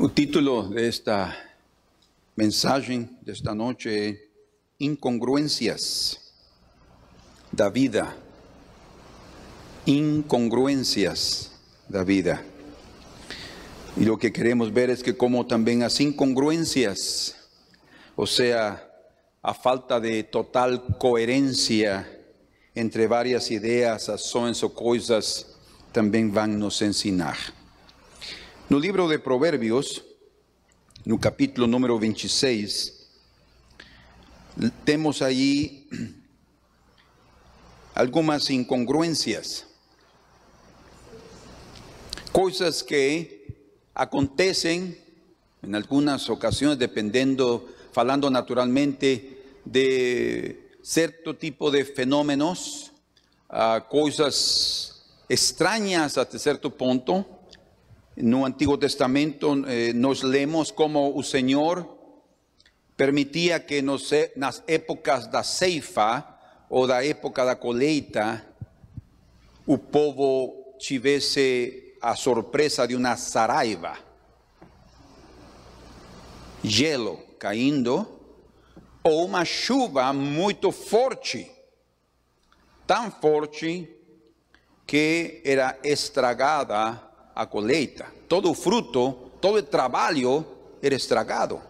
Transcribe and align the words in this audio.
O 0.00 0.08
título 0.08 0.70
de 0.70 0.88
esta 0.88 1.36
mensaje 2.34 3.10
de 3.20 3.32
esta 3.32 3.54
noche 3.54 4.08
es 4.08 4.18
Incongruencias 4.78 6.32
da 7.50 7.68
vida. 7.68 8.16
Incongruencias 9.84 11.52
da 11.90 12.04
vida. 12.04 12.42
Y 13.94 14.04
lo 14.06 14.16
que 14.16 14.32
queremos 14.32 14.72
ver 14.72 14.88
es 14.88 15.02
que 15.02 15.14
como 15.14 15.46
también 15.46 15.80
las 15.80 16.00
incongruencias, 16.00 17.36
o 18.16 18.26
sea, 18.26 18.82
a 19.42 19.52
falta 19.52 20.00
de 20.00 20.22
total 20.24 20.96
coherencia 20.98 22.08
entre 22.74 23.06
varias 23.06 23.50
ideas, 23.50 24.08
ações 24.08 24.62
o 24.62 24.70
coisas, 24.70 25.54
também 25.92 26.30
vão 26.30 26.46
nos 26.46 26.80
ensinar. 26.80 27.61
No 28.72 28.78
livro 28.78 29.06
de 29.06 29.18
Provérbios, 29.18 30.02
no 31.04 31.18
capítulo 31.18 31.66
número 31.66 31.98
26, 31.98 33.06
temos 34.82 35.20
aí 35.20 35.86
algumas 37.94 38.48
incongruências, 38.48 39.66
coisas 42.32 42.80
que 42.80 43.44
acontecem 43.94 44.96
em 45.62 45.74
algumas 45.74 46.26
ocasiões, 46.30 46.78
dependendo, 46.78 47.68
falando 47.92 48.30
naturalmente 48.30 49.36
de 49.66 50.56
certo 50.82 51.34
tipo 51.34 51.70
de 51.70 51.84
fenômenos, 51.84 52.90
uh, 53.50 53.86
coisas 53.90 55.04
extrañas 55.28 56.16
até 56.16 56.38
certo 56.38 56.70
ponto. 56.70 57.41
No 58.16 58.44
Antigo 58.44 58.76
Testamento 58.76 59.64
eh, 59.66 59.92
nos 59.94 60.22
lemos 60.22 60.70
como 60.70 61.16
o 61.16 61.22
Senhor 61.22 61.88
permitia 62.94 63.58
que 63.58 63.80
nos, 63.80 64.10
nas 64.36 64.62
épocas 64.66 65.26
da 65.26 65.42
ceifa 65.42 66.38
ou 66.68 66.86
da 66.86 67.04
época 67.04 67.44
da 67.44 67.56
colheita, 67.56 68.44
o 69.66 69.78
povo 69.78 70.76
tivesse 70.78 71.96
a 72.02 72.14
surpresa 72.14 72.86
de 72.86 72.94
uma 72.94 73.16
saraiva, 73.16 73.96
gelo 76.62 77.16
caindo, 77.38 78.06
ou 79.02 79.24
uma 79.24 79.44
chuva 79.44 80.12
muito 80.12 80.70
forte, 80.70 81.50
tão 82.86 83.10
forte 83.10 83.88
que 84.86 85.40
era 85.44 85.78
estragada 85.82 87.11
a 87.34 87.46
colheita. 87.46 88.06
Todo 88.28 88.50
o 88.50 88.54
fruto, 88.54 89.12
todo 89.40 89.58
o 89.58 89.62
trabalho 89.62 90.46
era 90.82 90.94
estragado. 90.94 91.60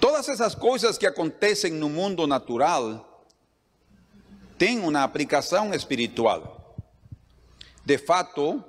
Todas 0.00 0.28
essas 0.28 0.54
coisas 0.54 0.98
que 0.98 1.06
acontecem 1.06 1.72
no 1.72 1.88
mundo 1.88 2.26
natural 2.26 3.26
têm 4.58 4.80
uma 4.80 5.02
aplicação 5.02 5.72
espiritual. 5.72 6.76
De 7.84 7.98
fato, 7.98 8.62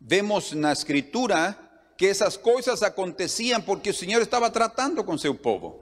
vemos 0.00 0.52
na 0.52 0.72
Escritura 0.72 1.56
que 1.96 2.06
essas 2.06 2.36
coisas 2.36 2.82
aconteciam 2.82 3.60
porque 3.60 3.90
o 3.90 3.94
Senhor 3.94 4.22
estava 4.22 4.50
tratando 4.50 5.04
com 5.04 5.18
seu 5.18 5.34
povo. 5.34 5.78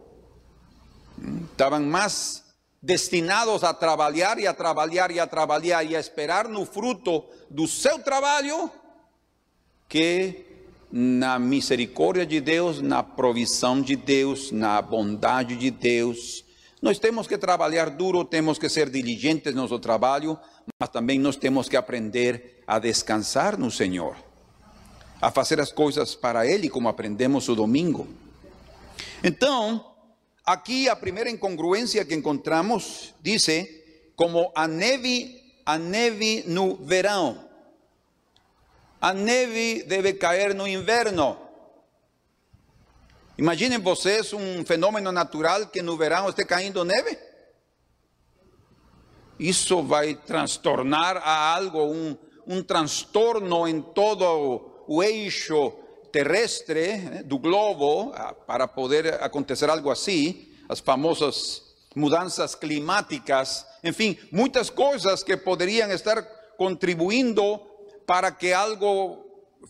Estavam 1.52 1.80
mais 1.83 2.44
destinados 2.81 3.65
a 3.65 3.75
trabalhar 3.75 4.39
e 4.39 4.47
a 4.47 4.55
trabalhar 4.55 5.11
e 5.11 5.19
a 5.19 5.27
trabalhar 5.27 5.84
e 5.84 5.97
a 5.97 6.01
esperar 6.01 6.48
no 6.48 6.65
fruto 6.65 7.25
do 7.51 7.67
seu 7.67 7.98
trabalho 7.98 8.70
que 9.89 10.45
na 10.91 11.39
misericórdia 11.39 12.25
de 12.25 12.41
Deus, 12.41 12.81
na 12.81 13.03
provisão 13.03 13.81
de 13.81 13.95
Deus, 13.95 14.51
na 14.51 14.81
bondade 14.81 15.57
de 15.57 15.70
Deus. 15.70 16.45
Nós 16.81 16.98
temos 16.98 17.27
que 17.27 17.37
trabalhar 17.37 17.91
duro, 17.91 18.25
temos 18.25 18.58
que 18.58 18.69
ser 18.69 18.89
diligentes 18.89 19.55
no 19.55 19.63
nosso 19.63 19.79
trabalho, 19.79 20.39
mas 20.81 20.89
também 20.89 21.19
nós 21.19 21.36
temos 21.36 21.69
que 21.69 21.77
aprender 21.77 22.63
a 22.67 22.79
descansar 22.79 23.58
no 23.58 23.70
Senhor, 23.70 24.17
a 25.20 25.31
fazer 25.31 25.61
as 25.61 25.73
coisas 25.73 26.14
para 26.14 26.47
Ele, 26.47 26.70
como 26.70 26.89
aprendemos 26.89 27.48
o 27.48 27.55
domingo. 27.55 28.07
Então, 29.23 29.85
Aqui 30.48 30.89
a 30.89 30.97
primeira 30.97 31.29
incongruência 31.29 32.07
que 32.07 32.14
encontramos 32.14 33.14
diz 33.20 33.47
como 34.17 34.51
a 34.55 34.67
neve, 34.67 35.45
a 35.67 35.77
neve 35.77 36.42
no 36.47 36.75
verão. 36.75 37.47
A 38.98 39.13
neve 39.13 39.83
deve 39.83 40.14
cair 40.14 40.55
no 40.55 40.67
inverno. 40.67 41.37
Imaginem 43.37 43.79
vocês 43.79 44.33
um 44.33 44.64
fenômeno 44.64 45.13
natural 45.13 45.67
que 45.67 45.83
no 45.83 45.98
verão 45.98 46.31
esteja 46.31 46.48
caindo 46.48 46.83
neve. 46.83 47.19
Isso 49.39 49.83
vai 49.83 50.14
transtornar 50.14 51.19
a 51.19 51.55
algo, 51.57 51.92
um, 51.92 52.17
um 52.47 52.63
transtorno 52.63 53.69
em 53.69 53.83
todo 53.83 54.85
o 54.89 55.03
eixo 55.03 55.75
terrestre 56.13 56.80
eh, 56.80 57.23
do 57.24 57.39
globo 57.39 58.13
ah, 58.14 58.33
para 58.35 58.67
poder 58.67 59.23
acontecer 59.23 59.69
algo 59.69 59.91
assim, 59.91 60.48
as 60.69 60.80
famosas 60.80 61.63
mudanças 61.95 62.55
climáticas, 62.55 63.67
enfim, 63.83 64.17
muitas 64.30 64.70
coisas 64.70 65.23
que 65.23 65.36
poderiam 65.36 65.91
estar 65.91 66.23
contribuindo 66.57 67.61
para 68.07 68.30
que 68.30 68.52
algo 68.52 69.24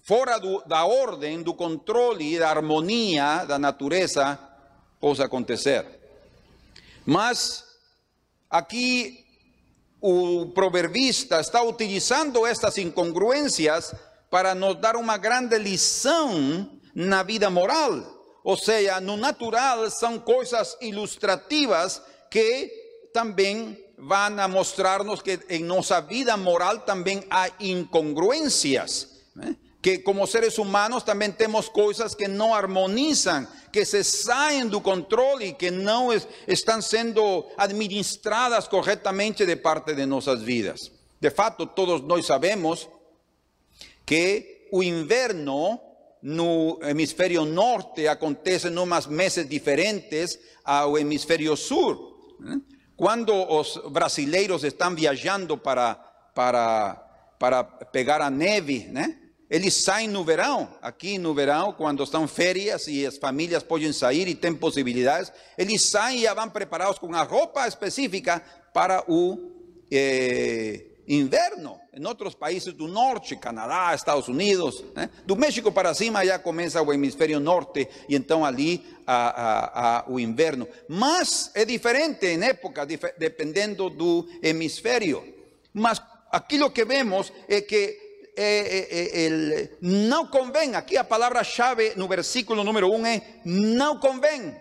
fora 0.04 0.38
do, 0.38 0.62
da 0.66 0.84
ordem, 0.84 1.43
do 1.43 1.54
controle, 1.54 2.38
da 2.38 2.50
harmonia 2.50 3.44
da 3.44 3.59
natureza 3.59 4.38
possa 5.00 5.25
acontecer. 5.25 5.87
Mas 7.05 7.65
aqui 8.50 9.25
o 10.00 10.47
proverbista 10.47 11.41
está 11.41 11.62
utilizando 11.62 12.47
estas 12.47 12.78
incongruências 12.78 13.94
para 14.31 14.55
nos 14.55 14.77
dar 14.77 14.97
uma 14.97 15.16
grande 15.16 15.59
lição 15.59 16.71
na 16.94 17.22
vida 17.22 17.49
moral. 17.50 18.19
Ou 18.44 18.56
seja, 18.56 19.00
no 19.00 19.16
natural 19.16 19.91
são 19.91 20.19
coisas 20.19 20.77
ilustrativas 20.81 22.00
que 22.31 22.71
também 23.12 23.77
vão 23.97 24.38
a 24.38 24.49
mostrar-nos 24.49 25.21
que 25.21 25.41
em 25.49 25.65
nossa 25.65 26.00
vida 26.00 26.37
moral 26.37 26.78
também 26.81 27.25
há 27.31 27.50
incongruências. 27.61 29.09
Né? 29.34 29.56
Que 29.83 29.99
como 29.99 30.27
seres 30.27 30.59
humanos 30.59 31.03
também 31.03 31.31
temos 31.33 31.69
coisas 31.69 32.15
que 32.15 32.28
não 32.28 32.55
harmonizam, 32.55 33.47
que 33.72 33.84
se 33.84 34.03
saem 34.05 34.67
do 34.67 34.81
controle, 34.81 35.53
que 35.53 35.71
não 35.71 36.11
estão 36.47 36.81
sendo 36.81 37.47
administradas 37.56 38.67
corretamente 38.67 39.44
de 39.44 39.56
parte 39.56 39.94
de 39.94 40.06
nossas 40.06 40.43
vidas. 40.43 40.91
De 41.21 41.31
fato, 41.31 41.67
todos 41.67 42.00
nós 42.03 42.27
sabemos 42.27 42.88
que 44.08 44.69
o 44.72 44.82
inverno 44.82 45.82
no 46.22 46.78
hemisferio 46.80 47.44
norte 47.44 48.08
acontece 48.08 48.69
en 48.69 48.78
unos 48.78 49.06
meses 49.06 49.46
diferentes 49.46 50.41
ao 50.64 50.96
hemisferio 50.96 51.54
sur. 51.56 52.16
Cuando 52.96 53.34
os 53.34 53.78
brasileiros 53.91 54.64
están 54.64 54.96
viajando 54.96 55.62
para, 55.62 55.94
para, 56.34 57.36
para 57.38 57.64
pegar 57.92 58.22
a 58.22 58.30
neve, 58.30 58.88
né? 58.91 59.19
eles 59.50 59.74
saem 59.74 60.08
no 60.08 60.25
verão, 60.25 60.75
aqui 60.80 61.19
no 61.19 61.34
verão, 61.34 61.75
quando 61.75 62.02
estão 62.02 62.26
férias 62.26 62.88
e 62.88 63.04
as 63.04 63.19
famílias 63.19 63.62
podem 63.62 63.92
sair 63.92 64.26
e 64.26 64.34
têm 64.34 64.54
possibilidades, 64.54 65.30
eles 65.58 65.90
saem 65.90 66.20
e 66.20 66.22
já 66.22 66.32
vão 66.32 66.48
preparados 66.48 66.98
com 66.98 67.14
a 67.14 67.22
roupa 67.25 67.69
específica 67.69 68.42
para 68.72 69.04
o 69.06 69.84
eh, 69.92 70.88
inverno. 71.08 71.80
Em 71.92 72.06
outros 72.06 72.34
países 72.34 72.74
do 72.74 72.86
norte, 72.86 73.34
Canadá, 73.34 73.94
Estados 73.94 74.28
Unidos, 74.28 74.84
né? 74.94 75.08
do 75.24 75.34
México 75.34 75.72
para 75.72 75.94
cima 75.94 76.24
já 76.24 76.38
começa 76.38 76.82
o 76.82 76.93
hemisfério 76.93 77.40
norte 77.40 77.88
e 78.08 78.14
então 78.14 78.44
ali 78.44 78.84
a, 79.06 79.28
a, 79.28 79.99
a, 80.00 80.05
o 80.08 80.20
inverno. 80.20 80.69
Mas 80.88 81.50
é 81.55 81.64
diferente 81.64 82.26
em 82.26 82.44
época, 82.44 82.84
dif 82.84 83.02
dependendo 83.16 83.88
do 83.88 84.28
hemisfério. 84.43 85.25
Mas 85.72 86.00
aquilo 86.31 86.70
que 86.70 86.84
vemos 86.84 87.32
é 87.49 87.62
que 87.62 87.99
eh, 88.37 89.70
não 89.81 90.26
convém, 90.26 90.76
aqui 90.76 90.96
a 90.96 91.02
palavra-chave 91.02 91.94
no 91.96 92.06
versículo 92.06 92.62
número 92.62 92.88
1 92.88 92.94
um 92.94 93.06
é 93.06 93.22
não 93.44 93.99
convém. 93.99 94.54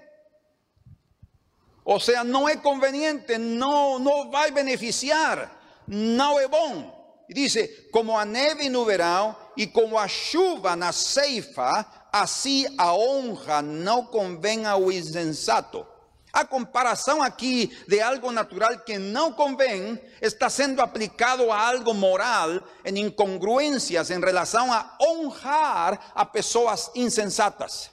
Ou 1.83 1.99
seja, 1.99 2.23
não 2.23 2.49
é 2.49 2.57
conveniente, 2.57 3.37
não, 3.37 3.99
não 3.99 4.29
vai 4.29 4.51
beneficiar 4.51 5.56
não 5.87 6.39
é 6.39 6.47
bom. 6.47 6.95
E 7.29 7.33
diz: 7.33 7.55
como 7.91 8.17
a 8.17 8.25
neve 8.25 8.69
no 8.69 8.85
verão 8.85 9.35
e 9.55 9.67
como 9.67 9.97
a 9.97 10.07
chuva 10.07 10.75
na 10.75 10.91
ceifa, 10.91 11.85
assim 12.11 12.65
a 12.77 12.93
honra 12.93 13.61
não 13.61 14.05
convém 14.05 14.65
ao 14.65 14.91
insensato. 14.91 15.85
A 16.31 16.45
comparação 16.45 17.23
aqui 17.23 17.75
de 17.87 17.99
algo 17.99 18.31
natural 18.31 18.77
que 18.79 18.99
não 18.99 19.33
convém, 19.33 19.99
está 20.21 20.49
sendo 20.49 20.81
aplicado 20.81 21.51
a 21.51 21.69
algo 21.69 21.93
moral 21.93 22.61
em 22.85 22.99
incongruências 22.99 24.11
em 24.11 24.19
relação 24.19 24.71
a 24.71 24.95
honrar 25.01 26.11
a 26.13 26.25
pessoas 26.25 26.91
insensatas. 26.93 27.89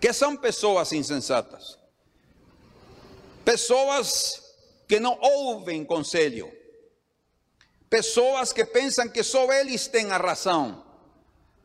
Que 0.00 0.12
são 0.12 0.36
pessoas 0.36 0.92
insensatas? 0.92 1.78
Pessoas 3.44 4.39
que 4.90 4.98
não 4.98 5.16
ouvem 5.20 5.84
conselho. 5.84 6.50
Pessoas 7.88 8.52
que 8.52 8.64
pensam 8.64 9.08
que 9.08 9.22
só 9.22 9.52
eles 9.52 9.86
têm 9.86 10.10
a 10.10 10.16
razão. 10.16 10.84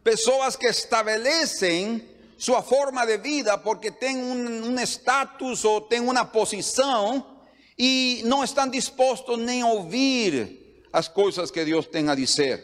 Pessoas 0.04 0.56
que 0.56 0.68
estabelecem 0.68 2.08
sua 2.38 2.62
forma 2.62 3.04
de 3.04 3.18
vida 3.18 3.58
porque 3.58 3.90
têm 3.90 4.16
um, 4.16 4.68
um 4.68 4.80
status 4.82 5.66
ou 5.66 5.82
têm 5.82 6.02
uma 6.02 6.24
posição 6.24 7.42
e 7.76 8.22
não 8.26 8.44
estão 8.44 8.68
dispostos 8.68 9.40
nem 9.40 9.64
a 9.64 9.70
ouvir 9.70 10.86
as 10.94 11.08
coisas 11.08 11.50
que 11.50 11.66
Deus 11.66 11.88
tem 11.88 12.08
a 12.08 12.14
dizer. 12.14 12.64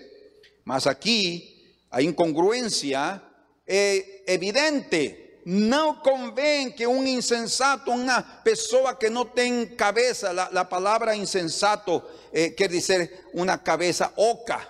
Mas 0.64 0.86
aqui 0.86 1.74
a 1.90 2.04
incongruência 2.04 3.20
é 3.66 4.32
evidente. 4.32 5.21
Não 5.46 5.96
convém 5.96 6.72
que 6.72 6.86
um 6.86 7.06
insensato, 7.06 7.92
uma 7.92 8.22
pessoa 8.22 8.96
que 8.96 9.10
não 9.10 9.26
tem 9.26 9.66
cabeça, 9.66 10.32
a 10.32 10.66
palavra 10.66 11.16
insensato 11.16 12.02
eh, 12.32 12.50
quer 12.50 12.70
dizer 12.70 13.28
uma 13.34 13.58
cabeça 13.58 14.12
oca. 14.16 14.68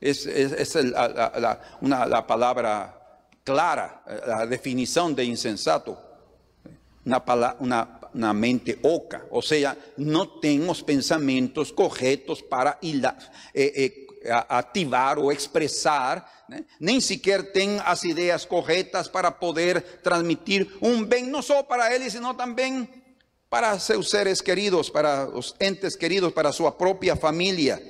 Es, 0.00 0.26
es, 0.26 0.74
la, 0.74 1.08
la, 1.08 1.60
una, 1.80 2.04
la 2.04 2.26
palabra 2.26 2.96
clara, 3.42 4.02
la 4.26 4.46
definición 4.46 5.14
de 5.14 5.24
insensato, 5.24 5.98
una, 7.04 7.22
una, 7.60 8.00
una, 8.12 8.32
mente 8.34 8.78
oca, 8.82 9.24
o 9.30 9.40
sea, 9.40 9.76
no 9.96 10.38
tenemos 10.40 10.82
pensamientos 10.82 11.72
correctos 11.72 12.42
para 12.42 12.78
eh, 12.82 12.98
eh, 13.54 14.05
activar 14.30 15.18
o 15.18 15.30
expresar, 15.32 16.26
¿eh? 16.50 16.64
ni 16.78 17.00
siquiera 17.00 17.44
tienen 17.52 17.76
las 17.76 18.04
ideas 18.04 18.46
correctas 18.46 19.08
para 19.08 19.38
poder 19.38 20.00
transmitir 20.02 20.76
un 20.80 21.08
bien, 21.08 21.30
no 21.30 21.42
solo 21.42 21.66
para 21.66 21.94
él, 21.94 22.10
sino 22.10 22.36
también 22.36 22.88
para 23.48 23.78
sus 23.78 24.10
seres 24.10 24.42
queridos, 24.42 24.90
para 24.90 25.26
los 25.26 25.54
entes 25.58 25.96
queridos, 25.96 26.32
para 26.32 26.52
su 26.52 26.70
propia 26.76 27.16
familia. 27.16 27.80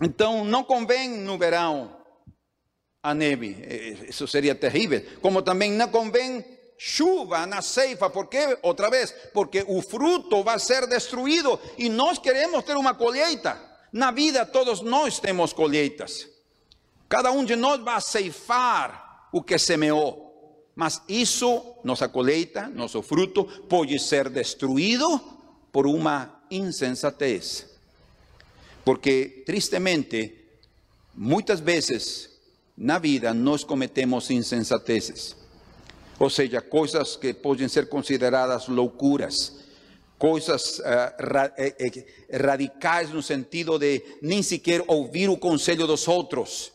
Entonces, 0.00 0.46
no 0.46 0.66
convém 0.66 1.08
no 1.08 1.38
verão 1.38 2.02
a 3.02 3.14
neve. 3.14 4.04
Isso 4.08 4.26
seria 4.26 4.54
terrível. 4.54 5.02
Como 5.20 5.42
também 5.42 5.72
não 5.72 5.88
convém 5.88 6.44
chuva 6.78 7.46
na 7.46 7.62
ceifa. 7.62 8.10
¿Por 8.10 8.28
quê? 8.28 8.58
Outra 8.62 8.90
vez, 8.90 9.14
porque 9.32 9.64
o 9.66 9.80
fruto 9.82 10.42
vai 10.42 10.58
ser 10.58 10.86
destruído 10.86 11.58
e 11.78 11.88
nós 11.88 12.18
queremos 12.18 12.64
ter 12.64 12.76
uma 12.76 12.94
colheita. 12.94 13.71
Na 13.92 14.10
vida 14.10 14.46
todos 14.46 14.80
nós 14.80 15.20
temos 15.20 15.52
colheitas. 15.52 16.26
Cada 17.08 17.30
um 17.30 17.44
de 17.44 17.54
nós 17.54 17.80
vai 17.82 18.00
ceifar 18.00 19.28
o 19.30 19.42
que 19.42 19.58
semeou. 19.58 20.32
Mas 20.74 21.02
isso, 21.06 21.76
nossa 21.84 22.08
colheita, 22.08 22.68
nosso 22.68 23.02
fruto, 23.02 23.44
pode 23.68 23.98
ser 23.98 24.30
destruído 24.30 25.20
por 25.70 25.86
uma 25.86 26.42
insensatez. 26.50 27.66
Porque 28.82 29.42
tristemente, 29.44 30.34
muitas 31.14 31.60
vezes 31.60 32.30
na 32.76 32.98
vida 32.98 33.34
nós 33.34 33.62
cometemos 33.62 34.30
insensateces. 34.30 35.36
Ou 36.18 36.30
seja, 36.30 36.60
coisas 36.62 37.16
que 37.16 37.34
podem 37.34 37.68
ser 37.68 37.88
consideradas 37.88 38.68
loucuras, 38.68 39.56
coisas 40.22 40.78
uh, 40.78 40.82
ra 41.18 41.52
eh, 41.58 41.74
eh, 41.80 42.38
radicais 42.38 43.10
no 43.10 43.20
sentido 43.20 43.76
de 43.76 44.00
nem 44.22 44.40
sequer 44.40 44.84
ouvir 44.86 45.28
o 45.28 45.36
conselho 45.36 45.84
dos 45.84 46.06
outros. 46.06 46.70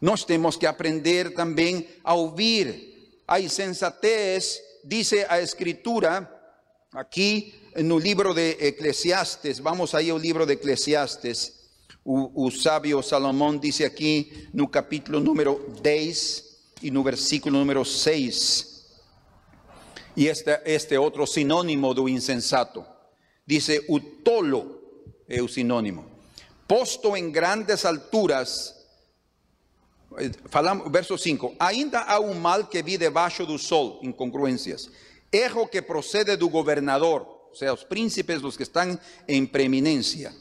Nós 0.00 0.22
temos 0.22 0.56
que 0.56 0.64
aprender 0.64 1.34
também 1.34 1.88
a 2.04 2.14
ouvir. 2.14 3.18
A 3.26 3.40
insensatez, 3.40 4.60
diz 4.84 5.12
a 5.28 5.42
Escritura, 5.42 6.30
aqui 6.94 7.52
no 7.78 7.98
livro 7.98 8.32
de 8.32 8.50
Eclesiastes, 8.60 9.58
vamos 9.58 9.92
aí 9.92 10.10
ao 10.10 10.18
livro 10.18 10.46
de 10.46 10.52
Eclesiastes, 10.52 11.52
o, 12.04 12.46
o 12.46 12.50
sábio 12.52 13.02
Salomão 13.02 13.58
disse 13.58 13.84
aqui 13.84 14.48
no 14.54 14.68
capítulo 14.68 15.18
número 15.18 15.68
10 15.82 16.44
e 16.80 16.92
no 16.92 17.02
versículo 17.02 17.58
número 17.58 17.84
6, 17.84 18.71
e 20.16 20.28
este, 20.28 20.60
este 20.64 20.96
outro 20.98 21.26
sinônimo 21.26 21.94
do 21.94 22.08
insensato, 22.08 22.84
dice, 23.46 23.84
o 23.88 24.00
tolo 24.00 24.80
é 25.28 25.40
o 25.42 25.48
sinônimo, 25.48 26.04
posto 26.66 27.16
em 27.16 27.30
grandes 27.30 27.84
alturas, 27.84 28.74
falamos, 30.46 30.90
verso 30.90 31.16
5, 31.16 31.56
ainda 31.58 32.00
há 32.00 32.20
um 32.20 32.34
mal 32.34 32.66
que 32.66 32.82
vi 32.82 32.98
debaixo 32.98 33.46
do 33.46 33.58
sol, 33.58 34.00
incongruências, 34.02 34.90
erro 35.30 35.66
que 35.66 35.82
procede 35.82 36.36
do 36.36 36.48
governador, 36.48 37.26
o 37.50 37.54
sea, 37.54 37.72
os 37.72 37.84
príncipes, 37.84 38.40
los 38.40 38.56
que 38.56 38.62
están 38.62 38.98
en 39.28 39.46
preeminencia. 39.46 40.32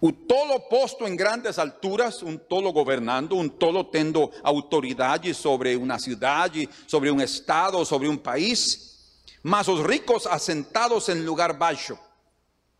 Un 0.00 0.26
tolo 0.26 0.66
posto 0.68 1.06
en 1.06 1.14
grandes 1.14 1.58
alturas, 1.58 2.22
un 2.22 2.38
tolo 2.48 2.72
gobernando, 2.72 3.34
un 3.34 3.58
tolo 3.58 3.88
tendo 3.88 4.30
autoridade 4.42 5.34
sobre 5.34 5.76
una 5.76 5.98
ciudad, 5.98 6.50
sobre 6.86 7.10
un 7.10 7.20
estado, 7.20 7.84
sobre 7.84 8.08
un 8.08 8.18
país, 8.18 9.26
mas 9.42 9.68
os 9.68 9.84
ricos 9.84 10.26
asentados 10.26 11.10
en 11.10 11.24
lugar 11.26 11.58
bajo. 11.58 11.98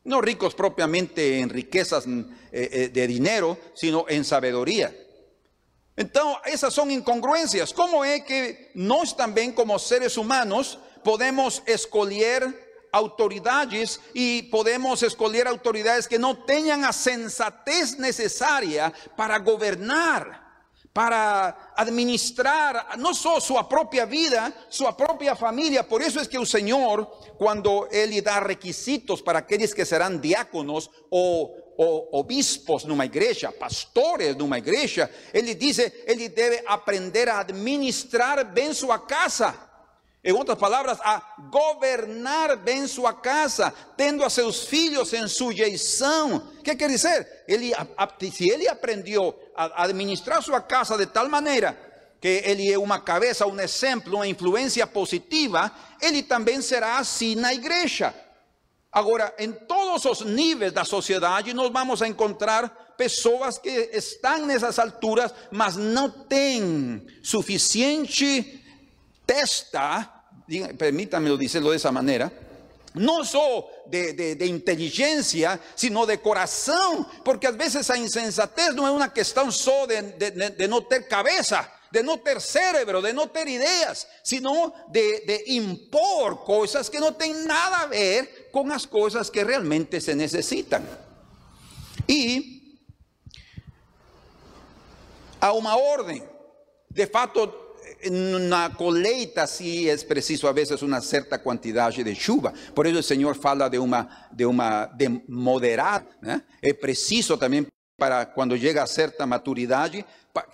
No 0.04 0.22
ricos 0.22 0.54
propiamente 0.54 1.40
en 1.40 1.50
riquezas 1.50 2.06
eh, 2.06 2.26
eh, 2.52 2.88
de 2.88 3.06
dinero, 3.06 3.58
sino 3.74 4.06
en 4.08 4.24
sabiduría. 4.24 4.94
Entonces, 5.96 6.54
esas 6.54 6.72
son 6.72 6.90
incongruencias. 6.90 7.74
¿Cómo 7.74 8.02
es 8.02 8.24
que 8.24 8.70
nos 8.74 9.14
también 9.14 9.52
como 9.52 9.78
seres 9.78 10.16
humanos 10.16 10.78
podemos 11.04 11.62
escoger 11.66 12.69
autoridades 12.92 14.00
y 14.14 14.42
podemos 14.42 15.02
escoger 15.02 15.46
autoridades 15.46 16.08
que 16.08 16.18
no 16.18 16.44
tengan 16.44 16.82
la 16.82 16.92
sensatez 16.92 17.98
necesaria 17.98 18.92
para 19.16 19.38
gobernar, 19.38 20.50
para 20.92 21.72
administrar 21.76 22.98
no 22.98 23.14
solo 23.14 23.40
su 23.40 23.68
propia 23.68 24.04
vida, 24.04 24.52
su 24.68 24.84
propia 24.96 25.36
familia. 25.36 25.86
Por 25.86 26.02
eso 26.02 26.20
es 26.20 26.28
que 26.28 26.36
el 26.36 26.46
Señor, 26.46 27.08
cuando 27.38 27.88
Él 27.90 28.10
le 28.10 28.22
da 28.22 28.40
requisitos 28.40 29.22
para 29.22 29.40
aquellos 29.40 29.72
que 29.72 29.84
serán 29.84 30.20
diáconos 30.20 30.90
o, 31.10 31.54
o 31.76 32.08
obispos 32.18 32.84
una 32.84 33.06
iglesia, 33.06 33.52
pastores 33.56 34.36
una 34.44 34.58
iglesia, 34.58 35.10
Él 35.32 35.46
le 35.46 35.54
dice, 35.54 36.04
Él 36.06 36.34
debe 36.34 36.64
aprender 36.66 37.28
a 37.28 37.38
administrar 37.38 38.52
bien 38.52 38.74
su 38.74 38.88
casa. 39.06 39.69
En 40.22 40.36
otras 40.36 40.58
palabras, 40.58 40.98
a 41.02 41.34
governar 41.50 42.56
bem 42.56 42.86
sua 42.86 43.14
casa, 43.22 43.72
tendo 43.96 44.22
a 44.22 44.28
seus 44.28 44.66
filhos 44.66 45.14
em 45.14 45.26
sujeição. 45.26 46.36
O 46.36 46.62
que 46.62 46.76
quer 46.76 46.90
dizer? 46.90 47.44
Ele, 47.48 47.72
se 48.30 48.50
ele 48.50 48.68
aprendeu 48.68 49.34
a 49.56 49.84
administrar 49.84 50.42
sua 50.42 50.60
casa 50.60 50.98
de 50.98 51.06
tal 51.06 51.28
maneira 51.28 51.88
que 52.20 52.42
ele 52.44 52.70
é 52.70 52.78
uma 52.78 53.00
cabeça, 53.00 53.46
um 53.46 53.58
exemplo, 53.58 54.16
uma 54.16 54.28
influência 54.28 54.86
positiva, 54.86 55.72
ele 56.02 56.22
também 56.22 56.60
será 56.60 56.98
assim 56.98 57.34
na 57.34 57.54
igreja. 57.54 58.14
Agora, 58.92 59.32
em 59.38 59.50
todos 59.52 60.04
os 60.04 60.20
níveis 60.20 60.70
da 60.70 60.84
sociedade, 60.84 61.54
nós 61.54 61.70
vamos 61.72 62.02
encontrar 62.02 62.94
pessoas 62.98 63.56
que 63.56 63.70
estão 63.94 64.44
nessas 64.44 64.78
alturas, 64.78 65.32
mas 65.50 65.76
não 65.76 66.10
têm 66.10 67.06
suficiente 67.22 68.59
testa, 69.30 70.24
permítanme 70.76 71.30
decirlo 71.36 71.70
de 71.70 71.76
esa 71.76 71.92
manera, 71.92 72.32
no 72.94 73.24
solo 73.24 73.68
de, 73.86 74.36
inteligencia, 74.44 75.60
sino 75.76 76.04
de 76.04 76.20
corazón, 76.20 77.06
porque 77.24 77.46
a 77.46 77.52
veces 77.52 77.88
la 77.88 77.96
insensatez 77.96 78.74
no 78.74 78.88
es 78.88 78.92
una 78.92 79.12
cuestión 79.12 79.52
solo 79.52 79.86
de, 79.86 80.02
de 80.02 80.68
no 80.68 80.84
tener 80.84 81.06
cabeza, 81.06 81.72
de 81.92 82.02
no 82.02 82.18
tener 82.18 82.40
cerebro, 82.40 83.00
de 83.00 83.12
no 83.12 83.28
tener 83.28 83.48
ideas, 83.48 84.08
sino 84.24 84.74
de, 84.88 85.44
impor 85.46 86.42
cosas 86.42 86.90
que 86.90 86.98
no 86.98 87.14
tienen 87.14 87.46
nada 87.46 87.82
a 87.82 87.86
ver 87.86 88.48
con 88.50 88.68
las 88.68 88.84
cosas 88.84 89.30
que 89.30 89.44
realmente 89.44 90.00
se 90.00 90.16
necesitan. 90.16 90.84
Y 92.08 92.80
a 95.40 95.52
una 95.52 95.76
orden, 95.76 96.28
de 96.88 97.06
facto, 97.06 97.59
na 98.08 98.70
colheita 98.70 99.46
sim 99.46 99.88
é 99.88 99.96
preciso 99.96 100.46
a 100.46 100.52
vezes 100.52 100.80
uma 100.82 101.00
certa 101.00 101.38
quantidade 101.38 102.02
de 102.02 102.14
chuva. 102.14 102.52
Por 102.74 102.86
isso 102.86 102.98
o 102.98 103.02
Senhor 103.02 103.34
fala 103.34 103.68
de 103.68 103.78
uma 103.78 104.08
de 104.32 104.44
uma 104.44 104.86
de 104.86 105.22
moderada, 105.28 106.06
né? 106.22 106.42
É 106.62 106.72
preciso 106.72 107.36
também 107.36 107.66
para 108.00 108.24
quando 108.24 108.56
chega 108.56 108.82
a 108.82 108.86
certa 108.86 109.26
maturidade, 109.26 110.02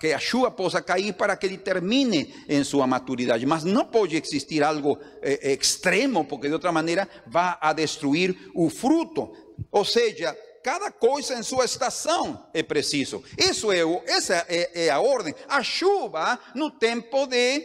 que 0.01 0.11
a 0.11 0.19
chuva 0.19 0.51
possa 0.51 0.81
cair 0.81 1.13
para 1.13 1.37
que 1.37 1.45
ele 1.45 1.57
termine 1.57 2.33
em 2.49 2.61
sua 2.61 2.85
maturidade. 2.85 3.45
Mas 3.45 3.63
não 3.63 3.85
pode 3.85 4.17
existir 4.17 4.61
algo 4.61 4.99
eh, 5.21 5.53
extremo, 5.53 6.25
porque 6.25 6.47
de 6.47 6.53
outra 6.53 6.73
maneira 6.73 7.07
vai 7.25 7.55
a 7.61 7.71
destruir 7.71 8.35
o 8.53 8.69
fruto. 8.69 9.31
Ou 9.71 9.85
seja, 9.85 10.35
cada 10.67 10.91
coisa 10.91 11.33
em 11.33 11.43
sua 11.43 11.63
estação 11.63 12.45
é 12.53 12.61
preciso. 12.61 13.23
Isso 13.37 13.71
é, 13.71 13.79
essa 14.05 14.45
é, 14.49 14.87
é 14.87 14.89
a 14.89 14.99
ordem. 14.99 15.33
A 15.47 15.63
chuva 15.63 16.37
no 16.53 16.69
tempo 16.69 17.25
de 17.25 17.63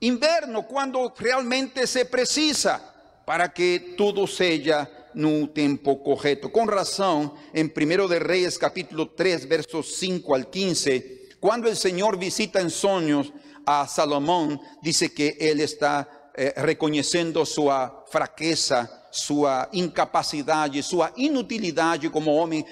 inverno, 0.00 0.62
quando 0.62 1.12
realmente 1.14 1.86
se 1.86 2.06
precisa, 2.06 2.80
para 3.26 3.46
que 3.50 3.92
tudo 3.94 4.26
seja 4.26 4.90
no 5.14 5.46
tempo 5.46 5.96
correto. 5.96 6.48
Com 6.48 6.64
razão, 6.64 7.36
em 7.52 7.64
1 7.64 8.08
de 8.08 8.18
Reis, 8.20 8.56
capítulo 8.56 9.04
3, 9.04 9.44
versos 9.44 9.98
5 9.98 10.34
al 10.34 10.44
15, 10.46 11.28
quando 11.38 11.68
o 11.68 11.76
Senhor 11.76 12.16
visita 12.16 12.62
em 12.62 12.70
sonhos 12.70 13.30
a 13.66 13.86
Salomão, 13.86 14.58
diz 14.82 15.06
que 15.08 15.36
ele 15.38 15.64
está 15.64 16.08
eh, 16.34 16.54
reconhecendo 16.56 17.44
sua 17.44 18.06
fraqueza, 18.10 18.88
sua 19.12 19.68
incapacidade, 19.72 20.82
sua 20.82 21.12
inutilidade 21.16 22.08
como 22.08 22.34
homem. 22.34 22.64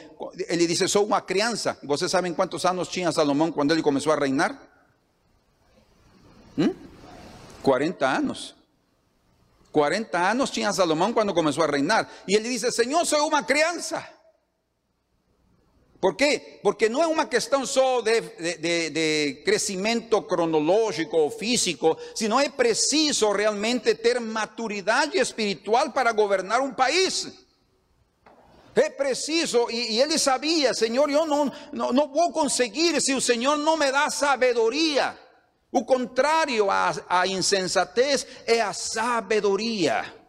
Ele 0.48 0.66
disse: 0.66 0.88
Sou 0.88 1.04
uma 1.04 1.20
criança. 1.20 1.78
Vocês 1.84 2.10
sabem 2.10 2.32
quantos 2.32 2.64
anos 2.64 2.88
tinha 2.88 3.12
Salomão 3.12 3.52
quando 3.52 3.72
ele 3.72 3.82
começou 3.82 4.12
a 4.12 4.16
reinar? 4.16 4.58
¿Mm? 6.56 6.74
40 7.62 8.06
anos. 8.06 8.54
40 9.70 10.18
anos 10.18 10.50
tinha 10.50 10.72
Salomão 10.72 11.12
quando 11.12 11.34
começou 11.34 11.62
a 11.62 11.66
reinar. 11.66 12.08
E 12.26 12.34
ele 12.34 12.48
diz: 12.48 12.74
Senhor, 12.74 13.04
sou 13.04 13.28
uma 13.28 13.42
criança. 13.42 14.19
¿Por 16.00 16.16
quê? 16.16 16.60
Porque 16.62 16.88
não 16.88 17.02
é 17.02 17.06
uma 17.06 17.26
questão 17.26 17.66
só 17.66 18.00
de, 18.00 18.22
de, 18.22 18.90
de, 18.90 19.42
crescimento 19.44 20.22
cronológico 20.22 21.14
ou 21.14 21.30
físico, 21.30 21.96
sino 22.14 22.40
é 22.40 22.48
preciso 22.48 23.30
realmente 23.30 23.94
ter 23.94 24.18
maturidade 24.18 25.18
espiritual 25.18 25.90
para 25.90 26.12
governar 26.12 26.62
um 26.62 26.72
país. 26.72 27.30
É 28.74 28.88
preciso, 28.88 29.68
e, 29.70 29.96
e 29.96 30.00
ele 30.00 30.18
sabia, 30.18 30.72
Senhor, 30.72 31.10
eu 31.10 31.26
não, 31.26 31.52
não, 31.72 32.08
conseguir 32.32 32.98
se 33.02 33.12
o 33.12 33.20
Senhor 33.20 33.58
não 33.58 33.76
me 33.76 33.92
dá 33.92 34.08
sabedoria. 34.08 35.18
O 35.70 35.84
contrário 35.84 36.68
à, 36.70 37.26
insensatez 37.26 38.26
é 38.46 38.62
a 38.62 38.72
sabedoria. 38.72 40.19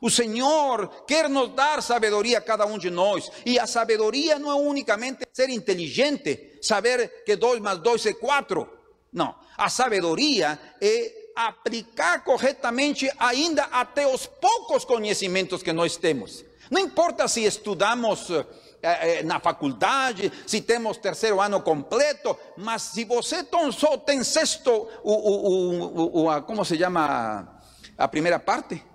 O 0.00 0.10
Senhor 0.10 0.88
quer 1.06 1.28
nos 1.28 1.50
dar 1.50 1.82
sabedoria 1.82 2.38
a 2.38 2.40
cada 2.40 2.64
um 2.66 2.78
de 2.78 2.90
nós. 2.90 3.30
E 3.44 3.58
a 3.58 3.66
sabedoria 3.66 4.38
não 4.38 4.50
é 4.50 4.54
unicamente 4.54 5.26
ser 5.32 5.50
inteligente, 5.50 6.58
saber 6.62 7.24
que 7.24 7.36
2 7.36 7.60
mais 7.60 7.78
2 7.78 8.06
é 8.06 8.12
4. 8.14 8.68
Não. 9.12 9.34
A 9.56 9.68
sabedoria 9.68 10.58
é 10.80 11.20
aplicar 11.36 12.24
corretamente 12.24 13.10
ainda 13.18 13.64
até 13.64 14.06
os 14.06 14.26
poucos 14.26 14.84
conhecimentos 14.84 15.62
que 15.62 15.72
nós 15.72 15.96
temos. 15.96 16.44
Não 16.70 16.80
importa 16.80 17.26
se 17.26 17.44
estudamos 17.44 18.30
eh, 18.30 18.44
eh, 18.82 19.22
na 19.24 19.40
faculdade, 19.40 20.32
se 20.46 20.60
temos 20.60 20.96
terceiro 20.98 21.40
ano 21.40 21.60
completo, 21.60 22.36
mas 22.56 22.82
se 22.82 23.04
você 23.04 23.44
só 23.72 23.96
tem 23.98 24.22
sexto, 24.22 24.88
o, 25.02 25.12
o, 25.12 26.22
o, 26.22 26.30
a, 26.30 26.40
como 26.42 26.64
se 26.64 26.78
chama 26.78 27.60
a 27.98 28.08
primeira 28.08 28.38
parte? 28.38 28.89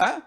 Ah? 0.00 0.22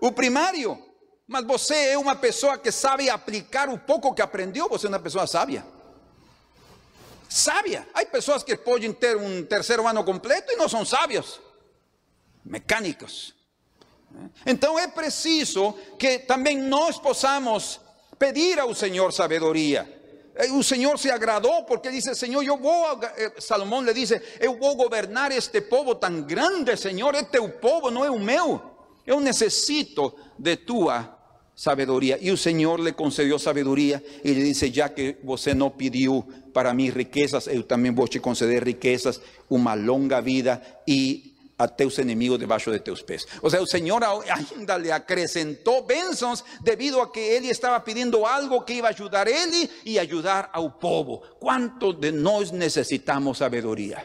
O 0.00 0.10
primário. 0.10 0.82
Mas 1.26 1.44
você 1.44 1.74
é 1.90 1.98
uma 1.98 2.16
pessoa 2.16 2.58
que 2.58 2.70
sabe 2.70 3.08
aplicar 3.08 3.68
o 3.68 3.78
pouco 3.78 4.14
que 4.14 4.20
aprendeu, 4.20 4.68
você 4.68 4.86
é 4.86 4.88
uma 4.88 4.98
pessoa 4.98 5.26
sábia. 5.26 5.64
Sábia. 7.28 7.88
Há 7.94 8.04
pessoas 8.06 8.42
que 8.42 8.56
podem 8.56 8.92
ter 8.92 9.16
um 9.16 9.44
terceiro 9.44 9.86
ano 9.86 10.04
completo 10.04 10.52
e 10.52 10.56
não 10.56 10.68
são 10.68 10.84
sábios. 10.84 11.40
Mecânicos. 12.44 13.34
Então 14.46 14.78
é 14.78 14.86
preciso 14.86 15.72
que 15.98 16.20
também 16.20 16.58
nós 16.58 16.98
possamos 16.98 17.80
pedir 18.18 18.60
ao 18.60 18.74
Senhor 18.74 19.12
sabedoria. 19.12 20.02
Eh, 20.36 20.50
o 20.52 20.62
Senhor 20.62 20.98
se 20.98 21.10
agradou 21.10 21.64
porque 21.64 21.90
disse: 21.90 22.14
Senhor, 22.14 22.42
eu 22.44 22.56
vou. 22.56 23.00
Eh, 23.16 23.32
Salomão 23.40 23.82
lhe 23.82 23.94
disse: 23.94 24.20
Eu 24.38 24.56
vou 24.56 24.76
governar 24.76 25.32
este 25.32 25.60
povo 25.60 25.94
tão 25.94 26.22
grande, 26.22 26.76
Senhor. 26.76 27.14
É 27.14 27.24
teu 27.24 27.48
povo, 27.48 27.90
não 27.90 28.04
é 28.04 28.10
o 28.10 28.18
meu. 28.18 28.73
Eu 29.06 29.20
necessito 29.20 30.14
de 30.38 30.56
tua 30.56 31.14
sabedoria. 31.54 32.18
E 32.20 32.30
o 32.30 32.36
Senhor 32.36 32.80
lhe 32.80 32.92
concedeu 32.92 33.38
sabedoria 33.38 34.02
e 34.24 34.32
lhe 34.32 34.44
disse: 34.44 34.70
Já 34.70 34.88
que 34.88 35.16
você 35.22 35.54
não 35.54 35.70
pediu 35.70 36.26
para 36.52 36.74
mim 36.74 36.90
riquezas, 36.90 37.46
eu 37.46 37.62
também 37.62 37.92
vou 37.92 38.08
te 38.08 38.18
conceder 38.18 38.64
riquezas, 38.64 39.20
uma 39.48 39.74
longa 39.74 40.20
vida 40.20 40.60
e 40.86 41.34
a 41.56 41.68
teus 41.68 41.98
inimigos 41.98 42.38
debaixo 42.38 42.72
de 42.72 42.80
teus 42.80 43.02
pés. 43.02 43.26
O 43.40 43.48
sea, 43.48 43.60
el 43.60 43.66
Señor 43.66 44.02
ainda 44.04 44.76
le 44.76 44.90
acrescentou 44.90 45.86
bênçãos 45.86 46.44
debido 46.60 47.00
a 47.00 47.12
que 47.12 47.20
ele 47.20 47.48
estava 47.48 47.78
pedindo 47.78 48.26
algo 48.26 48.62
que 48.62 48.74
iba 48.74 48.88
a 48.88 48.90
ajudar 48.90 49.28
ele 49.28 49.70
e 49.84 49.98
ajudar 49.98 50.50
ao 50.52 50.72
povo. 50.72 51.22
Quanto 51.38 51.92
de 51.92 52.10
nós 52.10 52.50
necessitamos 52.50 53.38
sabedoria? 53.38 54.04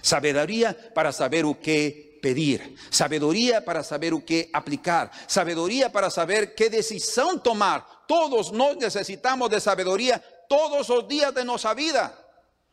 Sabedoria 0.00 0.74
para 0.94 1.10
saber 1.10 1.44
o 1.44 1.54
que 1.54 2.13
pedir, 2.24 2.74
sabedoria 2.88 3.62
para 3.62 3.84
saber 3.84 4.14
o 4.14 4.24
que 4.24 4.48
aplicar, 4.50 5.10
sabedoria 5.28 5.92
para 5.92 6.08
saber 6.08 6.54
que 6.54 6.70
decisão 6.70 7.36
tomar. 7.38 8.06
Todos 8.08 8.50
nós 8.50 8.78
necessitamos 8.78 9.50
de 9.50 9.60
sabedoria 9.60 10.16
todos 10.48 10.88
os 10.88 11.06
dias 11.06 11.34
de 11.34 11.44
nossa 11.44 11.74
vida. 11.74 12.16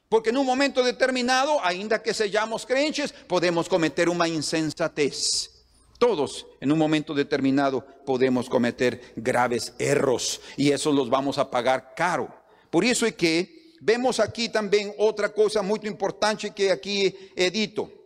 Porque 0.07 0.29
en 0.29 0.37
un 0.37 0.45
momento 0.45 0.83
determinado, 0.83 1.59
ainda 1.63 2.01
que 2.01 2.13
seamos 2.13 2.65
creyentes, 2.65 3.11
podemos 3.27 3.67
cometer 3.67 4.07
una 4.07 4.25
insensatez. 4.25 5.51
Todos 5.99 6.47
en 6.61 6.71
un 6.71 6.79
momento 6.79 7.13
determinado 7.13 7.85
podemos 8.05 8.49
cometer 8.49 9.01
graves 9.17 9.73
erros 9.77 10.39
y 10.55 10.71
eso 10.71 10.93
los 10.93 11.09
vamos 11.09 11.37
a 11.37 11.51
pagar 11.51 11.93
caro. 11.93 12.33
Por 12.69 12.85
eso 12.85 13.05
es 13.05 13.15
que 13.15 13.75
vemos 13.81 14.21
aquí 14.21 14.47
también 14.47 14.93
otra 14.97 15.33
cosa 15.33 15.61
muy 15.61 15.81
importante 15.83 16.51
que 16.51 16.71
aquí 16.71 17.13
he 17.35 17.51
dito. 17.51 18.00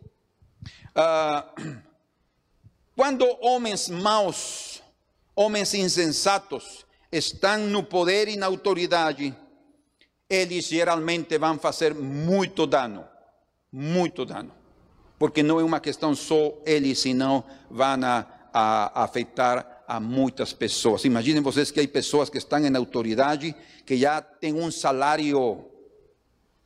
Ah, 0.95 1.53
cuando 2.95 3.25
hombres 3.41 3.89
maus, 3.89 4.81
hombres 5.35 5.73
insensatos, 5.73 6.85
están 7.11 7.71
no 7.71 7.87
poder 7.89 8.29
y 8.29 8.37
na 8.37 8.45
autoridade, 8.45 9.33
eles 10.29 10.69
geralmente 10.69 11.37
vão 11.37 11.59
fazer 11.59 11.93
muito 11.93 12.65
dano, 12.65 13.05
muito 13.71 14.25
dano, 14.25 14.51
porque 15.19 15.43
não 15.43 15.59
é 15.59 15.63
uma 15.63 15.79
questão 15.79 16.15
só 16.15 16.53
eles, 16.65 16.99
senão 16.99 17.43
vão 17.69 18.03
a, 18.03 18.25
a 18.53 19.03
afetar 19.03 19.83
a 19.87 19.99
muitas 19.99 20.53
pessoas. 20.53 21.05
Imaginem 21.05 21.41
vocês 21.41 21.71
que 21.71 21.79
há 21.79 21.87
pessoas 21.87 22.29
que 22.29 22.37
estão 22.37 22.59
em 22.59 22.75
autoridade, 22.75 23.53
que 23.85 23.97
já 23.97 24.21
têm 24.21 24.53
um 24.53 24.71
salário 24.71 25.65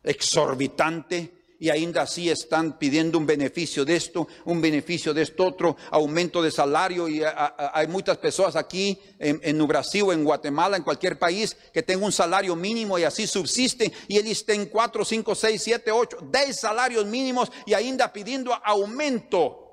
exorbitante, 0.03 1.31
y 1.59 1.69
ainda 1.69 2.03
así 2.03 2.29
están 2.29 2.79
pidiendo 2.79 3.17
un 3.17 3.25
beneficio 3.25 3.83
de 3.83 3.95
esto, 3.95 4.27
un 4.45 4.61
beneficio 4.61 5.13
de 5.13 5.23
esto 5.23 5.45
otro, 5.45 5.75
aumento 5.91 6.41
de 6.41 6.51
salario 6.51 7.07
y 7.09 7.21
hay 7.23 7.87
muchas 7.87 8.17
personas 8.17 8.55
aquí 8.55 8.97
en, 9.19 9.39
en 9.43 9.67
Brasil, 9.67 10.05
en 10.11 10.23
Guatemala, 10.23 10.77
en 10.77 10.83
cualquier 10.83 11.19
país 11.19 11.55
que 11.73 11.83
tengan 11.83 12.05
un 12.05 12.11
salario 12.11 12.55
mínimo 12.55 12.97
y 12.97 13.03
así 13.03 13.27
subsisten 13.27 13.91
y 14.07 14.17
ellos 14.17 14.45
tienen 14.45 14.67
4, 14.67 15.03
5, 15.03 15.35
6, 15.35 15.61
7, 15.61 15.91
8, 15.91 16.17
10 16.31 16.59
salarios 16.59 17.05
mínimos 17.05 17.51
y 17.65 17.73
ainda 17.73 18.11
pidiendo 18.11 18.53
aumento. 18.63 19.65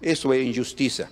Eso 0.00 0.32
es 0.32 0.44
injusticia. 0.44 1.08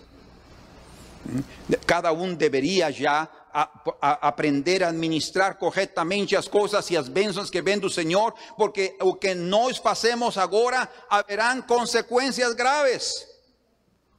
Cada 1.87 2.11
uno 2.11 2.35
debería 2.35 2.91
ya 2.91 3.31
a, 3.53 4.29
aprender 4.29 4.83
a 4.83 4.89
administrar 4.89 5.57
corretamente 5.57 6.37
as 6.37 6.49
coisas 6.49 6.91
e 6.91 6.97
as 6.97 7.09
bênçãos 7.09 7.51
que 7.51 7.63
vem 7.63 7.79
do 7.79 7.91
Senhor, 7.91 8.35
porque 8.57 8.97
o 9.01 9.15
que 9.15 9.35
nós 9.35 9.79
fazemos 9.79 10.39
agora 10.39 10.89
haverán 11.09 11.63
consequências 11.63 12.55
graves. 12.55 13.27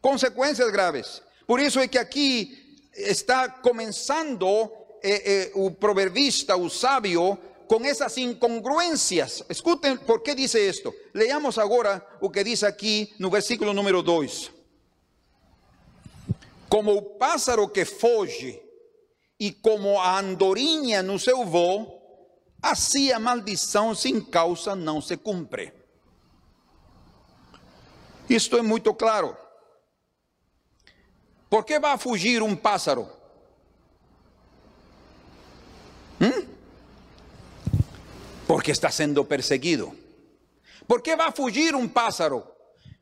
Consequências 0.02 0.72
graves. 0.72 1.22
Por 1.48 1.60
isso 1.60 1.80
é 1.80 1.88
que 1.88 1.98
aqui 1.98 2.80
está 2.94 3.50
começando 3.50 4.72
eh, 5.04 5.22
eh, 5.26 5.52
o 5.56 5.72
proverbista, 5.72 6.56
o 6.56 6.70
sábio, 6.70 7.38
com 7.68 7.86
essas 7.86 8.18
incongruências. 8.18 9.44
Escutem 9.50 9.96
por 9.96 10.22
que 10.22 10.36
diz 10.36 10.54
isto. 10.56 10.94
Leamos 11.14 11.58
agora 11.58 12.06
o 12.20 12.30
que 12.30 12.44
diz 12.44 12.64
aqui 12.64 13.14
no 13.18 13.30
versículo 13.30 13.74
número 13.74 14.02
2. 14.02 14.52
Como 16.68 16.96
o 16.96 17.02
pássaro 17.02 17.68
que 17.70 17.86
foge 17.86 18.62
e 19.42 19.52
como 19.52 20.00
a 20.00 20.20
andorinha 20.20 21.02
no 21.02 21.18
seu 21.18 21.44
voo, 21.44 22.00
assim 22.62 23.12
a 23.12 23.18
maldição 23.18 23.96
sem 23.96 24.22
causa 24.22 24.76
não 24.76 25.02
se 25.02 25.18
cumpre. 25.18 25.74
Isto 28.30 28.56
é 28.58 28.62
muito 28.62 28.94
claro. 28.94 29.36
Por 31.50 31.66
que 31.66 31.80
vai 31.80 31.98
fugir 31.98 32.44
um 32.44 32.56
pássaro? 32.56 33.10
Porque 38.46 38.70
está 38.70 38.92
siendo 38.92 39.26
perseguido. 39.26 39.92
¿Por 40.86 41.02
qué 41.02 41.16
va 41.16 41.30
a 41.30 41.32
fugir 41.32 41.74
un 41.74 41.90
pájaro? 41.90 42.56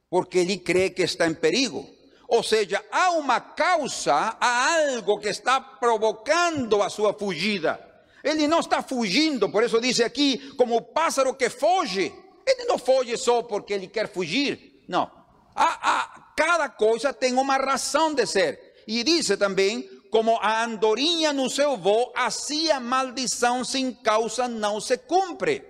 Porque 0.07 0.43
él 0.43 0.63
cree 0.63 0.93
que 0.93 1.03
está 1.03 1.25
en 1.25 1.35
peligro. 1.35 1.85
O 2.31 2.43
sea, 2.43 2.85
há 2.91 3.09
una 3.11 3.55
causa, 3.55 4.37
há 4.39 4.75
algo 4.75 5.19
que 5.19 5.29
está 5.29 5.59
provocando 5.59 6.83
a 6.83 6.89
su 6.89 7.11
fugida. 7.17 7.79
Ele 8.23 8.47
não 8.47 8.59
está 8.59 8.83
fugindo, 8.83 9.49
por 9.49 9.63
isso 9.63 9.81
dice 9.81 10.03
aqui, 10.03 10.53
como 10.55 10.75
o 10.75 10.81
pássaro 10.81 11.33
que 11.33 11.49
foge. 11.49 12.13
Ele 12.45 12.65
não 12.65 12.77
foge 12.77 13.17
só 13.17 13.41
porque 13.41 13.73
ele 13.73 13.87
quer 13.87 14.07
fugir. 14.07 14.83
Não. 14.87 15.09
Há, 15.55 15.79
há, 15.81 16.33
cada 16.35 16.69
coisa 16.69 17.11
tem 17.11 17.33
uma 17.33 17.57
razão 17.57 18.13
de 18.13 18.27
ser. 18.27 18.83
E 18.87 19.03
diz 19.03 19.27
também, 19.37 19.89
como 20.11 20.37
a 20.37 20.63
andorinha 20.63 21.33
no 21.33 21.49
seu 21.49 21.77
voo, 21.77 22.11
assim 22.15 22.69
a 22.69 22.79
maldição 22.79 23.63
sem 23.63 23.91
causa 23.91 24.47
não 24.47 24.79
se 24.79 24.97
cumpre. 24.97 25.63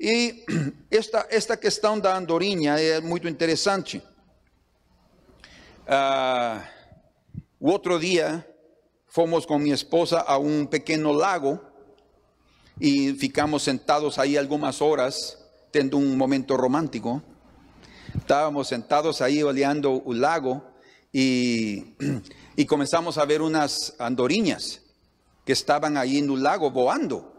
E 0.00 0.42
esta, 0.90 1.26
esta 1.28 1.54
questão 1.54 2.00
da 2.00 2.16
andorinha 2.16 2.80
é 2.80 2.98
muito 3.00 3.28
interessante. 3.28 4.02
Uh, 5.86 6.60
o 7.60 7.70
outro 7.70 7.96
dia 8.00 8.44
fomos 9.06 9.46
com 9.46 9.56
minha 9.56 9.74
esposa 9.74 10.18
a 10.18 10.36
um 10.36 10.66
pequeno 10.66 11.12
lago 11.12 11.60
e 12.80 13.14
ficamos 13.14 13.62
sentados 13.62 14.18
aí 14.18 14.36
algumas 14.36 14.82
horas, 14.82 15.38
tendo 15.70 15.96
um 15.96 16.16
momento 16.16 16.56
romântico. 16.56 17.22
Estávamos 18.18 18.66
sentados 18.66 19.22
aí 19.22 19.44
olhando 19.44 20.02
o 20.04 20.12
lago 20.12 20.60
e, 21.14 21.94
e 22.56 22.66
começamos 22.66 23.16
a 23.16 23.24
ver 23.24 23.40
umas 23.40 23.94
andorinhas 24.00 24.82
que 25.44 25.52
estavam 25.52 25.96
aí 25.96 26.20
no 26.20 26.34
lago 26.34 26.68
voando. 26.72 27.32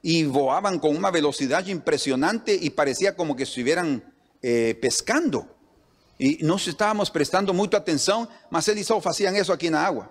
Y 0.00 0.24
voaban 0.24 0.78
con 0.78 0.96
una 0.96 1.10
velocidad 1.10 1.66
impresionante 1.66 2.56
y 2.58 2.70
parecía 2.70 3.14
como 3.14 3.36
que 3.36 3.42
estuvieran 3.42 4.14
eh, 4.40 4.78
pescando. 4.80 5.57
Y 6.18 6.38
nos 6.44 6.66
estábamos 6.66 7.10
prestando 7.10 7.54
mucha 7.54 7.76
atención, 7.76 8.28
mas 8.50 8.66
eles 8.66 8.86
só 8.86 9.00
hacían 9.08 9.36
eso 9.36 9.52
aquí 9.52 9.68
en 9.68 9.74
la 9.74 9.86
agua. 9.86 10.10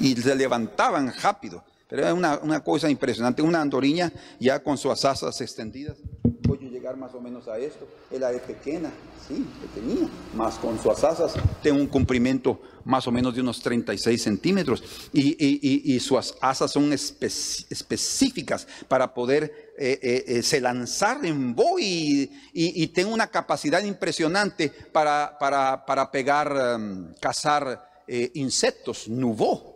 Y 0.00 0.16
se 0.16 0.34
levantaban 0.34 1.12
rápido. 1.22 1.62
Pero 1.86 2.02
era 2.02 2.14
una, 2.14 2.38
una 2.38 2.64
cosa 2.64 2.88
impresionante, 2.88 3.42
una 3.42 3.60
andorinha 3.60 4.10
ya 4.40 4.62
con 4.62 4.78
sus 4.78 5.04
asas 5.04 5.40
extendidas. 5.40 5.98
Más 6.92 7.14
o 7.14 7.20
menos 7.20 7.48
a 7.48 7.56
esto. 7.56 7.88
Ella 8.10 8.30
es 8.30 8.42
pequeña, 8.42 8.90
sí, 9.26 9.46
pequeña, 9.62 10.06
mas 10.34 10.56
con 10.56 10.78
sus 10.78 11.02
asas 11.02 11.32
tiene 11.62 11.80
un 11.80 11.86
comprimento 11.86 12.60
más 12.84 13.06
o 13.06 13.10
menos 13.10 13.34
de 13.34 13.40
unos 13.40 13.58
36 13.62 14.22
centímetros. 14.22 14.82
Y, 15.10 15.98
sus 16.00 16.34
asas 16.42 16.70
son 16.70 16.92
específicas 16.92 18.68
para 18.86 19.14
poder 19.14 19.72
eh, 19.78 19.98
eh, 20.02 20.24
eh, 20.26 20.42
se 20.42 20.60
lanzar 20.60 21.24
en 21.24 21.54
voo 21.54 21.78
y, 21.78 22.26
tiene 22.88 23.10
una 23.10 23.28
capacidad 23.28 23.82
impresionante 23.82 24.68
para, 24.68 25.38
para, 25.40 25.86
para 25.86 26.10
pegar, 26.10 26.76
um, 26.76 27.14
cazar 27.18 28.04
insectos, 28.34 29.08
nubó. 29.08 29.74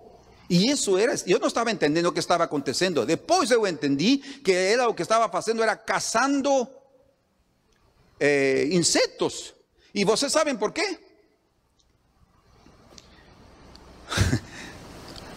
Y 0.48 0.70
eso 0.70 0.98
era, 0.98 1.14
yo 1.14 1.38
no 1.38 1.46
estaba 1.46 1.70
entendiendo 1.70 2.12
qué 2.12 2.20
estaba 2.20 2.44
aconteciendo. 2.44 3.04
Después 3.04 3.48
yo 3.48 3.66
entendí 3.66 4.18
que 4.42 4.72
era 4.72 4.84
lo 4.84 4.94
que 4.94 5.02
estaba 5.02 5.26
haciendo 5.26 5.62
era 5.62 5.84
cazando 8.18 8.74
insectos. 8.74 9.54
¿Y 9.92 10.04
ustedes 10.04 10.32
saben 10.32 10.58
por 10.58 10.72
qué? 10.72 10.98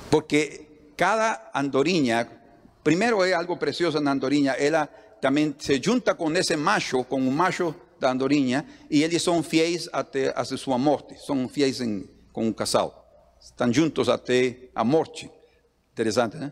Porque 0.10 0.94
cada 0.96 1.52
andorinha, 1.54 2.42
primero 2.84 3.24
es 3.26 3.34
algo 3.34 3.58
precioso 3.58 3.98
en 3.98 4.06
la 4.06 4.12
andorinha, 4.12 4.56
ella 4.58 4.90
también 5.22 5.56
se 5.60 5.82
junta 5.84 6.16
con 6.16 6.36
ese 6.36 6.58
macho, 6.58 7.04
con 7.04 7.28
un 7.28 7.36
macho 7.36 7.76
de 8.00 8.08
andorinha, 8.08 8.66
y 8.90 9.04
ellos 9.04 9.22
son 9.24 9.44
fieles 9.44 9.90
hasta, 9.94 10.58
su 10.58 10.72
muerte, 10.78 11.18
son 11.18 11.50
fieles 11.50 11.82
con 12.32 12.46
un 12.46 12.54
casal, 12.54 12.92
están 13.42 13.74
juntos 13.74 14.10
hasta 14.10 14.34
a 14.76 14.84
morte. 14.84 15.32
Interesante, 15.90 16.38
¿no? 16.38 16.52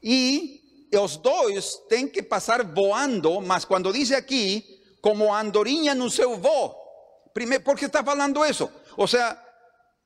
Y 0.00 0.88
los 0.90 1.20
dos 1.20 1.82
tienen 1.88 2.10
que 2.10 2.22
pasar 2.22 2.72
voando, 2.72 3.40
mas 3.40 3.66
cuando 3.66 3.92
dice 3.92 4.14
aquí, 4.14 4.75
como 5.06 5.32
andorinha 5.32 5.94
no 5.94 6.10
seu 6.10 6.36
voo, 6.36 6.74
primeiro, 7.32 7.62
¿por 7.62 7.78
qué 7.78 7.84
está 7.84 8.00
hablando 8.00 8.44
eso? 8.44 8.68
O 8.96 9.06
sea, 9.06 9.40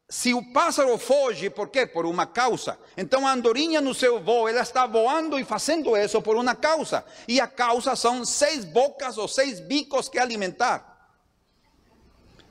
se 0.07 0.35
o 0.35 0.53
pássaro 0.53 0.99
foge, 0.99 1.49
por 1.49 1.71
quê? 1.71 1.87
Por 1.87 2.05
uma 2.05 2.27
causa. 2.27 2.79
Então 2.99 3.27
a 3.27 3.33
andorinha 3.33 3.81
no 3.81 3.95
seu 3.95 4.21
voo, 4.21 4.47
ela 4.47 4.61
está 4.61 4.87
voando 4.87 5.39
e 5.39 5.45
fazendo 5.45 5.97
isso 5.97 6.21
por 6.21 6.37
uma 6.37 6.55
causa. 6.55 7.03
E 7.27 7.41
a 7.41 7.47
causa 7.47 7.97
são 7.97 8.27
seis 8.27 8.67
bocas 8.67 9.17
ou 9.17 9.27
seis 9.27 9.59
bicos 9.59 10.11
que 10.11 10.19
alimentar. 10.19 10.85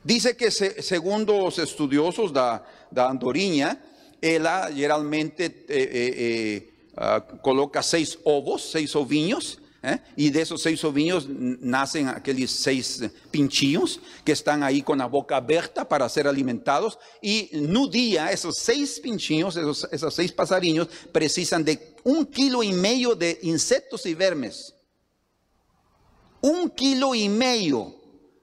Dice 0.04 0.34
que 0.34 0.50
segundo 0.50 1.46
os 1.46 1.56
estudiosos 1.56 2.32
da, 2.32 2.64
da 2.90 3.08
andorinha, 3.08 3.80
ela 4.20 4.72
geralmente 4.72 5.44
eh, 5.68 5.88
eh, 5.92 6.14
eh, 6.18 6.62
uh, 6.98 7.38
coloca 7.38 7.80
seis 7.80 8.18
ovos, 8.24 8.72
seis 8.72 8.96
ovinhos, 8.96 9.60
¿Eh? 9.82 9.98
Y 10.14 10.30
de 10.30 10.42
esos 10.42 10.60
seis 10.60 10.84
ovinos 10.84 11.26
nacen 11.28 12.08
aquellos 12.08 12.50
seis 12.50 13.02
pinchillos 13.30 13.98
que 14.24 14.32
están 14.32 14.62
ahí 14.62 14.82
con 14.82 14.98
la 14.98 15.06
boca 15.06 15.36
abierta 15.36 15.88
para 15.88 16.08
ser 16.08 16.26
alimentados. 16.26 16.98
Y 17.22 17.48
no 17.52 17.86
día, 17.88 18.30
esos 18.30 18.56
seis 18.58 19.00
pinchillos, 19.00 19.56
esos, 19.56 19.88
esos 19.90 20.14
seis 20.14 20.32
pasariños, 20.32 20.88
precisan 21.12 21.64
de 21.64 21.94
un 22.04 22.26
kilo 22.26 22.62
y 22.62 22.72
medio 22.72 23.14
de 23.14 23.38
insectos 23.42 24.04
y 24.04 24.14
vermes. 24.14 24.74
Un 26.42 26.68
kilo 26.70 27.14
y 27.14 27.28
medio 27.28 27.99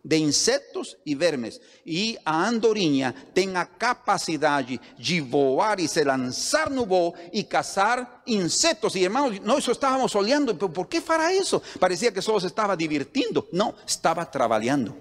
de 0.08 0.18
insectos 0.18 0.96
e 1.06 1.14
vermes. 1.14 1.60
E 1.86 2.18
a 2.26 2.48
andorinha 2.48 3.14
tem 3.34 3.58
a 3.58 3.66
capacidade 3.66 4.80
de 4.98 5.20
voar 5.20 5.82
e 5.82 5.88
se 5.88 6.02
lançar 6.02 6.70
no 6.70 6.86
voo 6.86 7.14
e 7.34 7.44
caçar 7.44 8.24
insectos. 8.26 8.96
E 8.96 9.00
irmãos, 9.00 9.38
nós 9.42 9.68
estávamos 9.68 10.16
olhando, 10.16 10.56
por 10.56 10.88
que 10.88 11.02
fará 11.02 11.34
isso? 11.34 11.62
Parecia 11.78 12.10
que 12.10 12.22
só 12.22 12.40
se 12.40 12.46
estava 12.46 12.78
divertindo. 12.78 13.46
Não, 13.52 13.76
estava 13.86 14.26
trabalhando. 14.26 14.96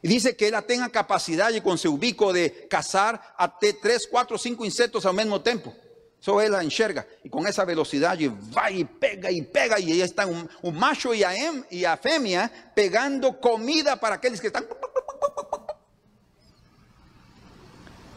Dice 0.00 0.32
que 0.32 0.44
ela 0.44 0.62
tem 0.62 0.80
a 0.80 0.88
capacidade 0.88 1.60
com 1.60 1.76
seu 1.76 1.98
de 1.98 2.48
caçar 2.70 3.34
até 3.36 3.72
3, 3.72 4.06
4, 4.06 4.38
5 4.38 4.64
insectos 4.64 5.04
ao 5.04 5.12
mesmo 5.12 5.40
tempo. 5.40 5.74
Eso 6.20 6.40
él 6.40 6.50
la 6.52 6.62
enxerga 6.62 7.06
y 7.22 7.28
con 7.28 7.46
esa 7.46 7.64
velocidad 7.64 8.18
va 8.56 8.70
y 8.70 8.84
pega 8.84 9.30
y 9.30 9.42
pega 9.42 9.78
y 9.78 9.92
ahí 9.92 10.00
están 10.00 10.48
un, 10.62 10.76
macho 10.76 11.14
y 11.14 11.22
a, 11.22 11.34
em, 11.34 11.62
y 11.70 11.84
a 11.84 12.00
pegando 12.74 13.40
comida 13.40 13.98
para 14.00 14.16
aquellos 14.16 14.40
que 14.40 14.48
están. 14.48 14.66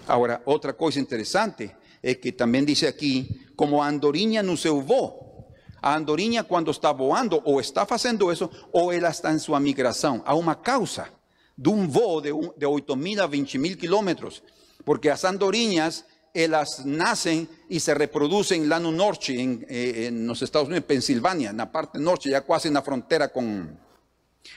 Ahora, 0.08 0.42
otra 0.46 0.74
cosa 0.74 1.00
interesante 1.00 1.76
es 2.02 2.18
que 2.18 2.32
también 2.32 2.66
dice 2.66 2.88
aquí, 2.88 3.46
como 3.56 3.84
andorinha 3.84 4.42
no 4.42 4.58
seu 4.58 4.82
voo. 4.82 5.48
A 5.82 5.96
andorinha 5.96 6.44
cuando 6.44 6.72
está 6.72 6.92
voando 6.92 7.42
o 7.46 7.60
está 7.60 7.84
haciendo 7.84 8.32
eso 8.32 8.50
o 8.72 8.92
ella 8.92 9.10
está 9.10 9.32
en 9.32 9.40
su 9.40 9.58
migración. 9.60 10.22
A 10.26 10.34
una 10.36 10.62
causa 10.62 11.12
de 11.56 11.70
un 11.70 11.92
voo 11.92 12.22
de, 12.22 12.34
de 12.58 12.66
8 12.66 12.96
mil 12.96 13.20
a 13.20 13.28
20 13.28 13.58
mil 13.60 13.78
kilómetros. 13.78 14.44
Porque 14.84 15.10
las 15.10 15.24
andorinhas 15.26 16.06
ellas 16.34 16.86
nacen 16.86 17.48
y 17.70 17.80
se 17.80 17.94
reproducen 17.94 18.68
lá 18.70 18.80
no 18.80 18.92
norte, 18.92 19.40
en, 19.40 19.66
eh, 19.70 20.08
en 20.08 20.28
los 20.28 20.42
Estados 20.42 20.68
Unidos, 20.68 20.86
Pensilvania, 20.86 21.50
en 21.50 21.58
la 21.58 21.72
parte 21.72 22.00
norte, 22.00 22.30
ya 22.30 22.46
casi 22.46 22.68
en 22.68 22.76
la 22.76 22.82
frontera 22.82 23.30
con, 23.30 23.80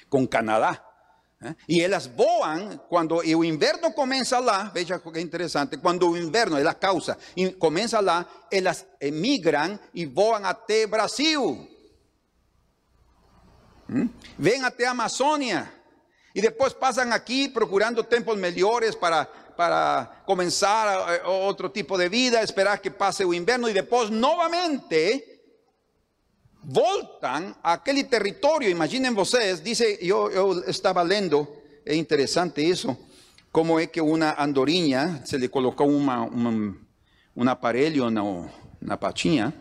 con 0.08 0.26
Canadá. 0.26 0.84
¿eh? 1.40 1.54
Y 1.66 1.82
ellas 1.82 2.10
voan 2.14 2.82
cuando 2.88 3.22
el 3.22 3.44
invierno 3.44 3.92
comienza 3.94 4.40
lá, 4.40 4.70
veja 4.74 5.00
que 5.00 5.20
interesante, 5.20 5.78
cuando 5.78 6.14
el 6.14 6.22
invierno 6.22 6.58
es 6.58 6.64
la 6.64 6.78
causa, 6.78 7.18
comienza 7.58 8.00
lá, 8.00 8.26
ellas 8.50 8.86
emigran 9.00 9.80
y 9.92 10.06
voan 10.06 10.44
hasta 10.44 10.86
Brasil. 10.88 11.70
¿Mm? 13.86 14.06
Ven 14.38 14.64
hasta 14.64 14.90
Amazonia 14.90 15.74
y 16.32 16.40
después 16.40 16.74
pasan 16.74 17.12
aquí 17.12 17.48
procurando 17.48 18.04
templos 18.04 18.36
mejores 18.36 18.96
para 18.96 19.30
para 19.56 20.22
comenzar 20.26 21.14
eh, 21.14 21.20
otro 21.24 21.70
tipo 21.70 21.96
de 21.96 22.08
vida, 22.08 22.42
esperar 22.42 22.80
que 22.80 22.90
pase 22.90 23.22
el 23.22 23.34
invierno 23.34 23.68
y 23.68 23.72
después 23.72 24.10
nuevamente 24.10 25.42
voltan 26.62 27.56
a 27.62 27.74
aquel 27.74 28.06
territorio. 28.08 28.68
Imaginen 28.68 29.16
ustedes, 29.16 29.62
dice, 29.62 29.98
yo, 30.02 30.30
estaba 30.66 31.04
leyendo, 31.04 31.62
es 31.84 31.96
interesante 31.96 32.68
eso, 32.68 32.96
como 33.52 33.78
es 33.78 33.90
que 33.90 34.00
una 34.00 34.32
andorinha 34.32 35.24
se 35.24 35.38
le 35.38 35.48
colocó 35.48 35.84
un 35.84 37.48
aparelho 37.48 38.06
una, 38.06 38.22
una 38.22 38.98
patinha, 38.98 39.52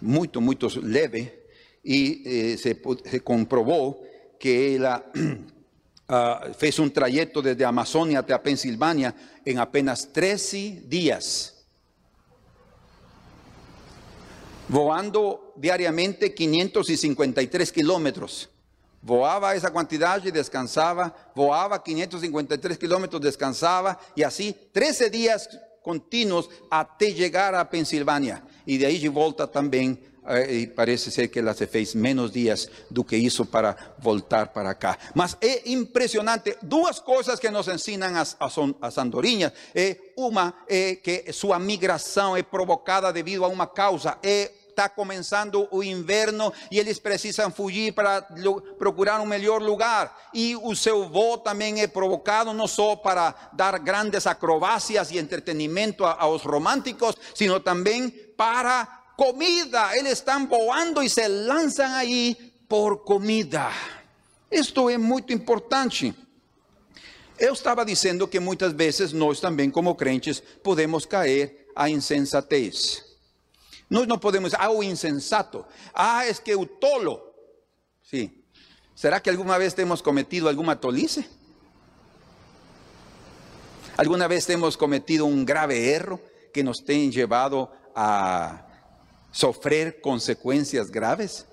muy, 0.00 0.28
muy 0.34 0.58
leve, 0.82 1.46
y 1.84 2.22
eh, 2.28 2.58
se, 2.58 2.80
se 3.04 3.20
comprobó 3.20 4.00
que 4.38 4.74
ella 4.74 5.04
ah, 6.08 6.48
fez 6.56 6.78
un 6.78 6.92
trayecto 6.92 7.42
desde 7.42 7.64
Amazonia 7.64 8.20
hasta 8.20 8.42
Pensilvania 8.42 9.14
en 9.44 9.58
apenas 9.58 10.12
13 10.12 10.84
días. 10.86 11.64
Voando 14.68 15.52
diariamente 15.56 16.32
553 16.32 17.72
kilómetros. 17.72 18.48
Voaba 19.02 19.54
esa 19.54 19.72
cantidad 19.72 20.24
y 20.24 20.30
descansaba, 20.30 21.14
voaba 21.34 21.82
553 21.82 22.78
kilómetros, 22.78 23.20
descansaba 23.20 23.98
y 24.14 24.22
así 24.22 24.56
13 24.72 25.10
días 25.10 25.48
continuos 25.82 26.48
hasta 26.70 27.06
llegar 27.06 27.54
a 27.54 27.68
Pensilvania. 27.68 28.44
Y 28.64 28.78
de 28.78 28.86
ahí 28.86 29.00
de 29.00 29.08
volta 29.08 29.50
también, 29.50 30.00
y 30.48 30.66
parece 30.68 31.10
ser 31.10 31.30
que 31.30 31.40
ela 31.40 31.52
se 31.54 31.66
fez 31.66 31.94
menos 31.94 32.32
días 32.32 32.70
do 32.88 33.04
que 33.04 33.16
isso 33.16 33.46
para 33.46 33.76
voltar 33.98 34.52
para 34.52 34.74
cá. 34.74 34.96
Mas 35.14 35.36
é 35.40 35.62
impressionante, 35.70 36.56
duas 36.62 37.00
coisas 37.00 37.40
que 37.40 37.50
nos 37.50 37.66
ensinam 37.68 38.16
as, 38.16 38.36
as, 38.38 38.54
as 38.80 38.98
andorinhas. 38.98 39.52
É 39.74 39.96
uma 40.16 40.54
é 40.68 40.96
que 40.96 41.32
sua 41.32 41.58
migração 41.58 42.36
é 42.36 42.42
provocada 42.42 43.12
devido 43.12 43.44
a 43.44 43.48
uma 43.48 43.66
causa, 43.66 44.18
está 44.22 44.88
começando 44.88 45.68
o 45.70 45.82
inverno 45.82 46.52
e 46.70 46.78
eles 46.78 46.98
precisam 46.98 47.50
fugir 47.50 47.92
para 47.92 48.22
procurar 48.78 49.20
um 49.20 49.26
melhor 49.26 49.60
lugar. 49.60 50.16
E 50.32 50.56
o 50.56 50.74
seu 50.74 51.08
voo 51.08 51.36
também 51.36 51.82
é 51.82 51.86
provocado 51.86 52.54
não 52.54 52.66
só 52.66 52.96
para 52.96 53.34
dar 53.52 53.78
grandes 53.78 54.26
acrobacias 54.26 55.10
e 55.10 55.18
a- 55.18 56.16
aos 56.22 56.42
românticos, 56.42 57.16
sino 57.34 57.60
também 57.60 58.08
para 58.36 59.01
comida. 59.22 59.96
Eles 59.96 60.14
estão 60.14 60.48
voando 60.48 61.00
e 61.00 61.08
se 61.08 61.28
lançam 61.28 61.88
aí 61.94 62.34
por 62.68 63.04
comida. 63.04 63.70
Isto 64.50 64.90
é 64.90 64.98
muito 64.98 65.32
importante. 65.32 66.12
Eu 67.38 67.52
estava 67.52 67.84
dizendo 67.84 68.26
que 68.26 68.40
muitas 68.40 68.72
vezes 68.72 69.12
nós 69.12 69.38
também, 69.38 69.70
como 69.70 69.94
crentes, 69.94 70.40
podemos 70.40 71.06
cair 71.06 71.68
à 71.76 71.88
insensatez. 71.88 73.04
Nós 73.88 74.08
não 74.08 74.18
podemos, 74.18 74.54
ah, 74.54 74.70
o 74.70 74.82
insensato, 74.82 75.64
ah, 75.94 76.26
es 76.26 76.40
que 76.40 76.56
o 76.56 76.66
tolo. 76.66 77.22
Sí. 78.02 78.44
¿Será 78.94 79.20
que 79.20 79.30
alguna 79.30 79.56
vez 79.56 79.78
hemos 79.78 80.02
cometido 80.02 80.48
alguna 80.48 80.80
tolice? 80.80 81.28
¿Alguna 83.96 84.26
vez 84.26 84.48
hemos 84.50 84.76
cometido 84.76 85.26
un 85.26 85.44
grave 85.44 85.94
error 85.94 86.18
que 86.52 86.64
nos 86.64 86.84
tenha 86.84 87.10
llevado 87.10 87.70
a 87.94 88.71
sofrer 89.32 90.00
consecuencias 90.00 90.90
graves? 90.90 91.46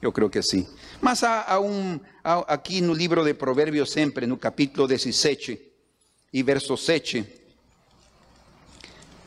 Eu 0.00 0.12
creio 0.12 0.28
que 0.28 0.42
sim. 0.42 0.68
Mas 1.00 1.24
há, 1.24 1.54
há 1.54 1.60
um, 1.60 1.98
há, 2.22 2.40
aqui 2.52 2.82
no 2.82 2.92
livro 2.92 3.24
de 3.24 3.32
Provérbios, 3.32 3.90
sempre, 3.90 4.26
no 4.26 4.36
capítulo 4.36 4.86
17 4.86 5.72
e 6.30 6.42
verso 6.42 6.76
7, 6.76 7.26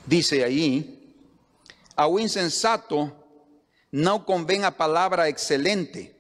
diz 0.06 0.32
aí: 0.34 1.18
Ao 1.96 2.20
insensato 2.20 3.12
não 3.92 4.20
convém 4.20 4.66
a 4.66 4.72
palavra 4.72 5.28
excelente, 5.28 6.14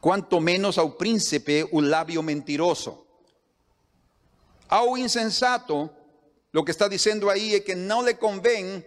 quanto 0.00 0.40
menos 0.40 0.76
ao 0.76 0.90
príncipe 0.90 1.68
o 1.70 1.80
lábio 1.80 2.22
mentiroso. 2.24 3.06
Ao 4.68 4.98
insensato, 4.98 5.88
lo 6.52 6.64
que 6.64 6.72
está 6.72 6.88
dizendo 6.88 7.30
aí 7.30 7.54
é 7.54 7.60
que 7.60 7.76
não 7.76 8.04
lhe 8.04 8.14
convém 8.14 8.84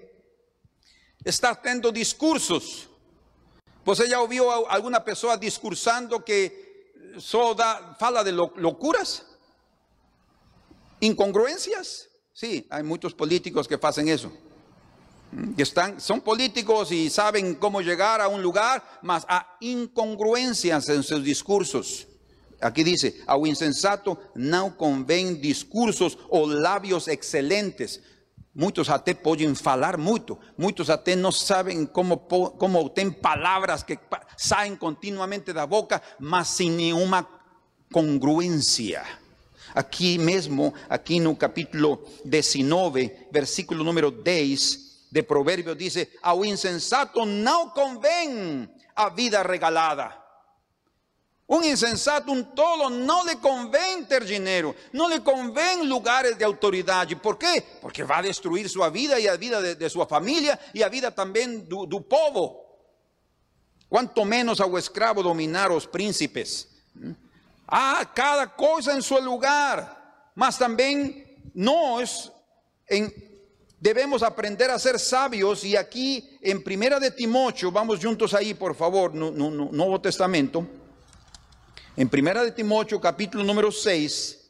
estar 1.26 1.56
tendo 1.56 1.92
discursos. 1.92 2.88
Você 3.84 4.08
já 4.08 4.20
a- 4.50 4.76
alguma 4.76 5.00
pessoa 5.02 5.38
discursando 5.38 6.20
que 6.22 6.52
só 7.18 7.54
dá, 7.54 7.96
fala 8.00 8.24
de 8.24 8.32
lo- 8.32 8.54
loucuras? 8.58 9.26
Incongruências? 11.02 12.08
Sim, 12.34 12.66
há 12.70 12.82
muitos 12.84 13.14
políticos 13.14 13.68
que 13.68 13.78
fazem 13.78 14.10
isso. 14.10 14.32
Que 15.56 15.64
están, 15.64 16.00
son 16.00 16.22
políticos 16.22 16.92
y 16.92 17.10
saben 17.10 17.56
cómo 17.56 17.82
llegar 17.82 18.22
a 18.22 18.28
un 18.28 18.42
lugar, 18.42 19.00
mas 19.02 19.26
há 19.28 19.58
incongruências 19.60 20.88
en 20.90 21.04
seus 21.04 21.24
discursos. 21.24 22.08
Aqui 22.62 22.84
dice, 22.84 23.22
ao 23.28 23.46
insensato 23.46 24.18
não 24.34 24.70
convém 24.72 25.36
discursos 25.36 26.18
ou 26.30 26.46
lábios 26.48 27.08
excelentes. 27.08 28.02
Muitos 28.56 28.90
até 28.90 29.14
podem 29.14 29.54
falar 29.54 29.98
muito, 29.98 30.40
muitos 30.58 30.90
até 30.90 31.14
não 31.14 31.30
sabem 31.30 31.86
como, 31.86 32.18
como 32.18 32.90
têm 32.90 33.12
palavras 33.12 33.84
que 33.84 34.00
saem 34.38 34.78
continuamente 34.78 35.52
da 35.52 35.68
boca, 35.68 36.02
mas 36.18 36.48
sem 36.48 36.72
nenhuma 36.72 37.28
congruência. 37.92 39.06
Aqui 39.74 40.18
mesmo, 40.18 40.74
aqui 40.90 41.20
no 41.20 41.36
capítulo 41.36 42.02
19, 42.24 43.28
versículo 43.30 43.84
número 43.84 44.10
10 44.10 44.86
de 45.12 45.24
dice: 45.76 46.10
Ao 46.22 46.46
insensato 46.46 47.26
não 47.26 47.70
convém 47.72 48.70
a 48.96 49.10
vida 49.10 49.42
regalada. 49.44 50.16
Um 51.48 51.62
insensato, 51.62 52.32
um 52.32 52.42
tolo, 52.42 52.90
não 52.90 53.26
lhe 53.26 53.36
convém 53.36 53.95
ter 54.06 54.24
dinheiro, 54.24 54.76
não 54.94 55.20
convém 55.20 55.82
lugares 55.88 56.38
de 56.38 56.44
autoridade. 56.44 57.16
Por 57.16 57.36
quê? 57.38 57.62
Porque 57.82 58.04
vai 58.04 58.22
destruir 58.24 58.70
sua 58.70 58.90
vida 58.90 59.20
e 59.20 59.28
a 59.28 59.36
vida 59.36 59.62
de, 59.62 59.76
de 59.76 59.90
sua 59.90 60.06
família 60.06 60.58
e 60.74 60.84
a 60.84 60.88
vida 60.90 61.12
também 61.12 61.60
do, 61.60 61.86
do 61.86 62.00
povo. 62.00 62.62
Quanto 63.90 64.24
menos 64.26 64.60
ao 64.62 64.78
escravo 64.78 65.22
dominar 65.24 65.72
os 65.72 65.86
príncipes. 65.86 66.68
Há 67.68 68.06
cada 68.06 68.48
coisa 68.48 68.94
em 68.94 69.02
seu 69.02 69.20
lugar, 69.22 70.32
mas 70.36 70.58
também 70.58 71.26
nós 71.54 72.32
em- 72.90 73.12
devemos 73.80 74.22
aprender 74.24 74.70
a 74.70 74.80
ser 74.80 75.00
sábios. 75.00 75.64
E 75.64 75.78
aqui 75.78 76.38
em 76.44 76.56
1 76.56 77.00
de 77.00 77.12
Timóteo, 77.12 77.72
vamos 77.72 78.00
juntos 78.00 78.34
aí, 78.34 78.54
por 78.54 78.76
favor, 78.76 79.14
no, 79.14 79.32
no- 79.32 79.72
Novo 79.72 79.98
Testamento. 80.00 80.68
En 81.98 82.10
Primera 82.10 82.44
de 82.44 82.52
Timoteo, 82.52 83.00
capítulo 83.00 83.42
número 83.42 83.72
6. 83.72 84.42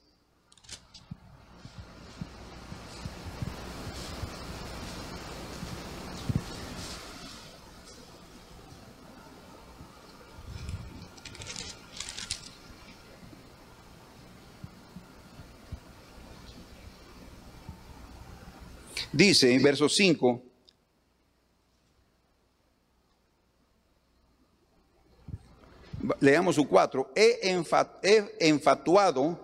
Dice 19.11 19.53
en 19.53 19.61
verso 19.61 19.87
5, 19.87 20.43
leamos 26.19 26.57
o 26.57 26.65
4, 26.65 27.11
he, 27.15 27.39
enfa- 27.51 27.99
he 28.03 28.35
enfatuado 28.49 29.37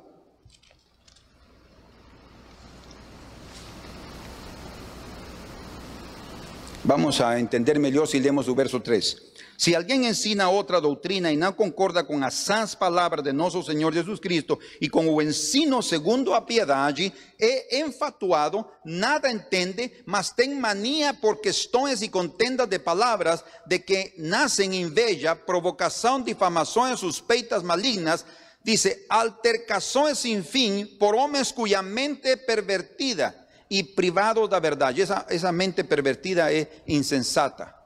Vamos 6.84 7.21
a 7.21 7.39
entender 7.39 7.78
melhor 7.80 8.08
se 8.08 8.19
lemos 8.19 8.47
o 8.47 8.56
verso 8.56 8.80
3. 8.82 9.30
Se 9.62 9.76
alguém 9.76 10.08
ensina 10.08 10.50
outra 10.50 10.82
doutrina 10.82 11.32
e 11.32 11.38
não 11.38 11.54
concorda 11.54 12.04
com 12.04 12.26
as 12.26 12.34
sãs 12.34 12.74
palavras 12.74 13.24
de 13.24 13.32
nosso 13.32 13.62
Senhor 13.62 13.93
Jesus 13.93 14.19
Cristo 14.19 14.60
e 14.82 14.89
com 14.89 15.08
o 15.08 15.21
ensino 15.21 15.84
segundo 15.84 16.34
a 16.34 16.41
piedade, 16.41 17.13
é 17.39 17.80
enfatuado, 17.80 18.65
nada 18.84 19.32
entende, 19.32 19.91
mas 20.04 20.32
tem 20.32 20.56
mania 20.56 21.13
por 21.13 21.41
questões 21.41 22.02
e 22.02 22.10
contendas 22.10 22.67
de 22.67 22.80
palavras, 22.80 23.43
de 23.67 23.78
que 23.78 24.15
nascem 24.17 24.82
inveja, 24.82 25.36
provocação, 25.36 26.24
difamações, 26.24 27.00
suspeitas 27.00 27.62
malignas, 27.62 28.26
dice, 28.63 29.06
altercações 29.08 30.17
sem 30.17 30.41
fim 30.41 30.88
por 30.88 31.13
homens 31.13 31.52
cuja 31.52 31.84
mente 31.84 32.36
pervertida 32.36 33.36
e 33.69 33.84
privados 33.84 34.50
da 34.50 34.60
verdade. 34.60 35.04
Essa, 35.04 35.24
essa 35.30 35.52
mente 35.52 35.84
pervertida 35.84 36.52
é 36.52 36.67
insensata. 36.88 37.80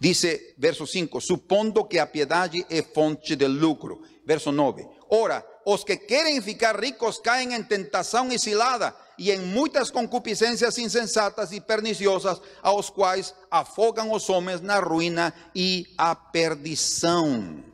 Dice 0.00 0.54
verso 0.56 0.86
5, 0.86 1.20
supondo 1.20 1.84
que 1.84 1.98
a 1.98 2.06
piedade 2.06 2.64
é 2.70 2.82
fonte 2.82 3.34
de 3.34 3.46
lucro. 3.46 4.02
Verso 4.24 4.52
9, 4.52 4.86
ora, 5.10 5.44
os 5.64 5.82
que 5.82 5.96
querem 5.96 6.40
ficar 6.40 6.78
ricos 6.78 7.18
caem 7.18 7.54
em 7.54 7.62
tentação 7.62 8.30
e 8.30 8.38
cilada 8.38 8.94
e 9.18 9.32
em 9.32 9.40
muitas 9.40 9.90
concupiscências 9.90 10.78
insensatas 10.78 11.50
e 11.50 11.60
perniciosas, 11.60 12.40
aos 12.62 12.88
quais 12.90 13.34
afogam 13.50 14.12
os 14.12 14.28
homens 14.28 14.60
na 14.60 14.78
ruína 14.78 15.34
e 15.54 15.86
a 15.98 16.14
perdição. 16.14 17.64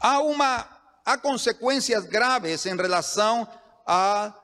Há 0.00 0.20
uma 0.20 0.68
há 1.04 1.16
consequências 1.16 2.04
graves 2.04 2.66
em 2.66 2.76
relação 2.76 3.48
a 3.86 4.34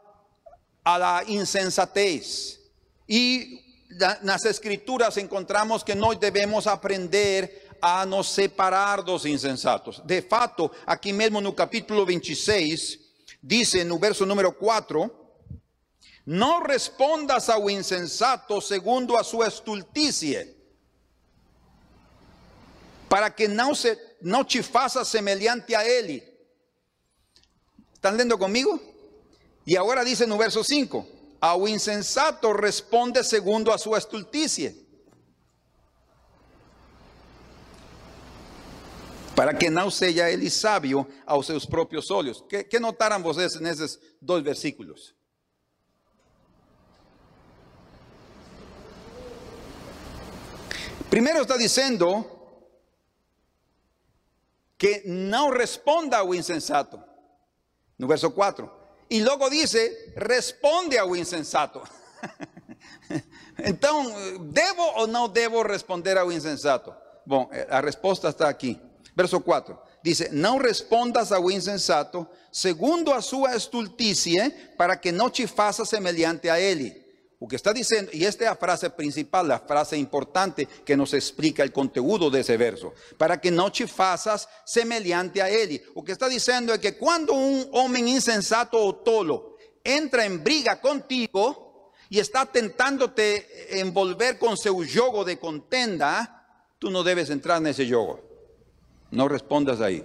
la 0.87 1.25
insensatez. 1.25 2.59
Na- 3.09 3.64
nas 4.23 4.45
escrituras 4.45 5.17
encontramos 5.17 5.83
que 5.83 5.95
nós 5.95 6.19
devemos 6.19 6.67
aprender 6.67 7.69
a 7.81 8.07
nos 8.07 8.31
separar 8.31 9.03
dos 9.03 9.25
insensatos. 9.27 10.01
De 10.05 10.23
fato, 10.23 10.71
aqui 10.87 11.13
mesmo 11.13 11.41
no 11.41 11.53
capítulo 11.53 12.07
26, 12.07 12.99
dice 13.43 13.85
no 13.85 13.99
verso 13.99 14.25
número 14.25 14.53
4, 14.53 15.11
não 16.27 16.63
respondas 16.63 17.49
ao 17.51 17.69
insensato 17.69 18.61
segundo 18.61 19.17
a 19.17 19.23
sua 19.23 19.49
estulticie, 19.49 20.55
para 23.09 23.31
que 23.31 23.47
não, 23.47 23.75
se, 23.75 23.99
não 24.23 24.43
te 24.43 24.63
faça 24.63 25.05
semelhante 25.05 25.75
a 25.75 25.87
ele. 25.87 26.35
¿Están 28.05 28.17
lendo 28.19 28.37
comigo? 28.37 28.79
E 29.65 29.79
agora 29.79 30.05
dice 30.05 30.27
no 30.27 30.37
verso 30.37 30.63
5, 30.63 31.07
ao 31.45 31.69
insensato 31.69 32.53
responde 32.53 33.23
segundo 33.23 33.71
a 33.71 33.77
sua 33.77 33.99
estulticie. 33.99 34.83
Para 39.37 39.53
que 39.53 39.69
não 39.69 39.91
seja 39.91 40.31
ele 40.31 40.49
sábio 40.49 41.07
aos 41.27 41.45
seus 41.45 41.67
próprios 41.67 42.11
olhos. 42.11 42.43
Que, 42.49 42.65
que 42.65 42.81
notaram 42.81 43.23
vocês 43.23 43.61
nesses 43.61 44.01
dois 44.23 44.43
versículos? 44.43 45.15
Primeiro 51.11 51.43
está 51.43 51.59
dizendo 51.59 52.25
que 54.79 55.03
não 55.05 55.51
responda 55.51 56.17
ao 56.17 56.35
insensato, 56.35 56.99
no 57.99 58.09
verso 58.09 58.31
4. 58.31 58.84
E 59.15 59.23
logo 59.23 59.49
dice, 59.49 60.13
responde 60.17 60.99
ao 60.99 61.15
insensato. 61.15 61.81
então, 63.65 64.13
devo 64.41 64.83
ou 64.97 65.07
não 65.07 65.29
devo 65.29 65.63
responder 65.63 66.19
ao 66.19 66.33
insensato? 66.33 66.93
Bom, 67.25 67.49
a 67.71 67.81
resposta 67.81 68.31
está 68.31 68.49
aqui. 68.49 68.77
Verso 69.15 69.41
4. 69.41 69.79
Dice, 70.03 70.31
não 70.33 70.59
respondas 70.59 71.31
ao 71.31 71.49
insensato 71.49 72.27
segundo 72.51 73.13
a 73.13 73.23
sua 73.23 73.55
estulticie, 73.55 74.51
para 74.77 74.97
que 74.97 75.13
não 75.13 75.31
te 75.31 75.47
faça 75.47 75.85
semelhante 75.85 76.49
a 76.49 76.59
ele. 76.59 77.04
Está 77.51 77.73
diciendo, 77.73 78.11
y 78.13 78.25
esta 78.25 78.45
es 78.45 78.51
la 78.51 78.57
frase 78.57 78.91
principal, 78.91 79.49
la 79.49 79.59
frase 79.59 79.97
importante 79.97 80.67
que 80.85 80.97
nos 80.97 81.15
explica 81.15 81.63
el 81.63 81.73
contenido 81.73 82.31
de 82.31 82.41
ese 82.41 82.57
verso, 82.57 82.95
para 83.19 83.41
que 83.41 83.51
no 83.51 83.71
te 83.71 83.87
faças 83.87 84.49
semelhante 84.65 85.43
a 85.43 85.49
él. 85.49 85.83
O 85.95 86.05
que 86.05 86.13
está 86.13 86.29
diciendo 86.29 86.73
es 86.73 86.79
que 86.79 86.97
cuando 86.97 87.33
un 87.33 87.69
hombre 87.73 88.01
insensato 88.01 88.79
o 88.79 88.95
tolo 88.97 89.57
entra 89.83 90.25
en 90.25 90.43
briga 90.43 90.81
contigo 90.81 91.93
y 92.09 92.19
está 92.19 92.47
tentándote 92.47 93.81
envolver 93.81 94.39
con 94.39 94.57
su 94.57 94.85
yogo 94.85 95.25
de 95.25 95.39
contenda, 95.39 96.47
tú 96.79 96.91
no 96.91 97.03
debes 97.03 97.31
entrar 97.31 97.59
en 97.59 97.69
ese 97.69 97.87
yogo. 97.87 98.21
No 99.11 99.29
respondas 99.29 99.81
ahí, 99.81 100.05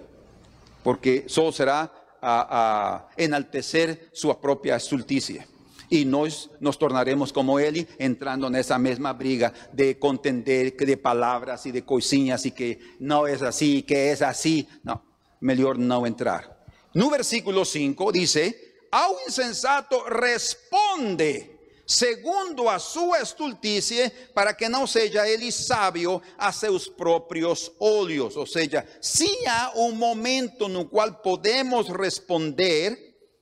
porque 0.83 1.25
solo 1.27 1.51
será 1.51 1.91
a, 2.21 3.07
a 3.09 3.09
enaltecer 3.17 4.09
su 4.13 4.35
propia 4.39 4.75
estulticia 4.75 5.47
y 5.89 6.05
nos, 6.05 6.51
nos 6.59 6.77
tornaremos 6.77 7.33
como 7.33 7.59
él 7.59 7.87
entrando 7.97 8.47
en 8.47 8.55
esa 8.55 8.77
misma 8.77 9.13
briga 9.13 9.53
de 9.73 9.97
contender 9.97 10.75
de 10.75 10.97
palabras 10.97 11.65
y 11.65 11.71
de 11.71 11.83
coisinhas 11.83 12.45
y 12.45 12.51
que 12.51 12.79
no 12.99 13.27
es 13.27 13.41
así, 13.41 13.83
que 13.83 14.11
es 14.11 14.21
así. 14.21 14.67
No, 14.83 15.03
mejor 15.39 15.79
no 15.79 16.05
entrar. 16.05 16.65
No 16.93 17.09
versículo 17.09 17.65
5 17.65 18.11
dice, 18.11 18.87
ao 18.91 19.15
insensato 19.27 20.03
responde 20.09 21.59
segundo 21.89 22.69
a 22.69 22.77
sua 22.77 23.19
estulticie, 23.19 24.11
para 24.35 24.53
que 24.53 24.69
não 24.69 24.85
seja 24.85 25.27
ele 25.27 25.51
sábio 25.51 26.21
a 26.37 26.51
seus 26.51 26.87
próprios 26.87 27.71
olhos. 27.79 28.37
Ou 28.37 28.45
seja, 28.45 28.85
se 29.01 29.47
há 29.47 29.71
um 29.75 29.93
momento 29.93 30.69
no 30.69 30.87
qual 30.87 31.19
podemos 31.23 31.89
responder, 31.89 32.95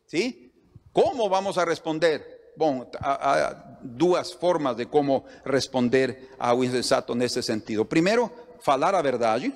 ¿sí? 0.06 0.54
Como 0.94 1.28
vamos 1.28 1.58
a 1.58 1.66
responder? 1.66 2.37
Bom, 2.58 2.90
há, 3.00 3.56
duas 3.82 4.34
formas 4.34 4.76
de 4.76 4.86
como 4.86 5.24
responder 5.46 6.30
ao 6.40 6.64
insensato 6.64 7.14
nesse 7.14 7.42
sentido. 7.44 7.86
Primeiro, 7.86 8.32
falar 8.60 8.96
a 8.96 9.02
verdade, 9.02 9.54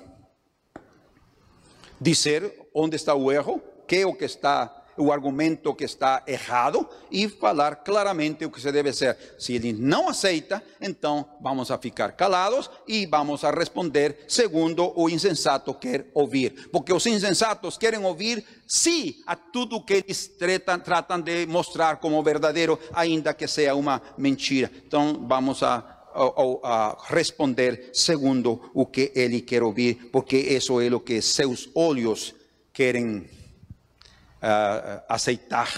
dizer 1.99 2.69
onde 2.73 2.95
está 2.95 3.15
o 3.15 3.31
erro, 3.31 3.61
que 3.87 3.97
é 3.97 4.05
o 4.05 4.13
que 4.13 4.25
está 4.25 4.80
o 5.01 5.11
argumento 5.11 5.73
que 5.73 5.83
está 5.83 6.23
errado 6.27 6.87
e 7.09 7.27
falar 7.27 7.77
claramente 7.77 8.45
o 8.45 8.51
que 8.51 8.61
se 8.61 8.71
deve 8.71 8.93
ser. 8.93 9.17
Se 9.39 9.53
ele 9.53 9.73
não 9.73 10.09
aceita, 10.09 10.63
então 10.79 11.25
vamos 11.41 11.71
a 11.71 11.77
ficar 11.77 12.11
calados 12.13 12.69
e 12.87 13.05
vamos 13.05 13.43
a 13.43 13.51
responder 13.51 14.25
segundo 14.27 14.93
o 14.95 15.09
insensato 15.09 15.73
quer 15.73 16.11
ouvir. 16.13 16.69
Porque 16.71 16.93
os 16.93 17.05
insensatos 17.05 17.77
querem 17.77 18.03
ouvir 18.05 18.45
sim 18.67 19.15
a 19.25 19.35
tudo 19.35 19.83
que 19.83 19.93
eles 19.93 20.27
tratam, 20.27 20.79
tratam 20.79 21.19
de 21.19 21.45
mostrar 21.47 21.97
como 21.97 22.21
verdadeiro, 22.23 22.79
ainda 22.93 23.33
que 23.33 23.47
seja 23.47 23.75
uma 23.75 24.01
mentira. 24.17 24.71
Então 24.85 25.25
vamos 25.27 25.63
a 25.63 26.01
a, 26.13 26.97
responder 27.09 27.89
segundo 27.93 28.69
o 28.73 28.85
que 28.85 29.11
ele 29.15 29.41
quer 29.41 29.63
ouvir, 29.63 30.09
porque 30.11 30.37
isso 30.37 30.79
é 30.81 30.93
o 30.93 30.99
que 30.99 31.21
seus 31.21 31.69
olhos 31.73 32.35
querem 32.73 33.25
uh, 34.41 35.03
aceitar. 35.07 35.69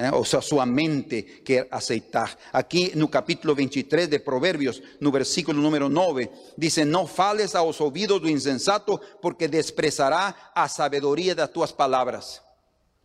Eh, 0.00 0.12
ou 0.12 0.24
seja, 0.24 0.40
sua 0.40 0.64
mente 0.64 1.22
quer 1.44 1.66
aceitar. 1.72 2.38
Aqui 2.52 2.92
no 2.94 3.08
capítulo 3.08 3.52
23 3.52 4.06
de 4.06 4.20
Provérbios, 4.20 4.80
no 5.00 5.10
versículo 5.10 5.60
número 5.60 5.88
9, 5.88 6.30
diz: 6.56 6.76
Não 6.86 7.04
fales 7.04 7.56
aos 7.56 7.80
ouvidos 7.80 8.20
do 8.20 8.30
insensato, 8.30 9.00
porque 9.20 9.48
desprezará 9.48 10.52
a 10.54 10.68
sabedoria 10.68 11.34
das 11.34 11.50
tuas 11.50 11.72
palavras. 11.72 12.40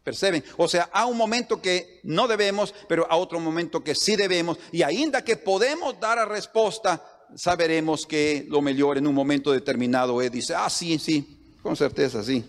Percebem? 0.03 0.43
Ou 0.55 0.67
seja, 0.67 0.87
há 0.91 1.07
um 1.07 1.13
momento 1.13 1.57
que 1.57 2.01
não 2.03 2.27
devemos, 2.27 2.71
pero 2.87 3.07
há 3.09 3.15
outro 3.15 3.39
momento 3.39 3.81
que 3.81 3.95
sí 3.95 4.15
devemos, 4.15 4.57
e 4.71 4.83
ainda 4.83 5.21
que 5.21 5.37
podemos 5.37 5.97
dar 5.97 6.17
a 6.19 6.25
resposta, 6.25 7.01
saberemos 7.35 8.05
que 8.05 8.45
lo 8.49 8.61
melhor 8.61 8.97
em 8.97 9.07
um 9.07 9.13
momento 9.13 9.51
determinado 9.51 10.21
é 10.21 10.29
dizer: 10.29 10.55
Ah, 10.55 10.69
sim, 10.69 10.99
sim, 10.99 11.25
com 11.63 11.75
certeza, 11.75 12.21
sim. 12.21 12.43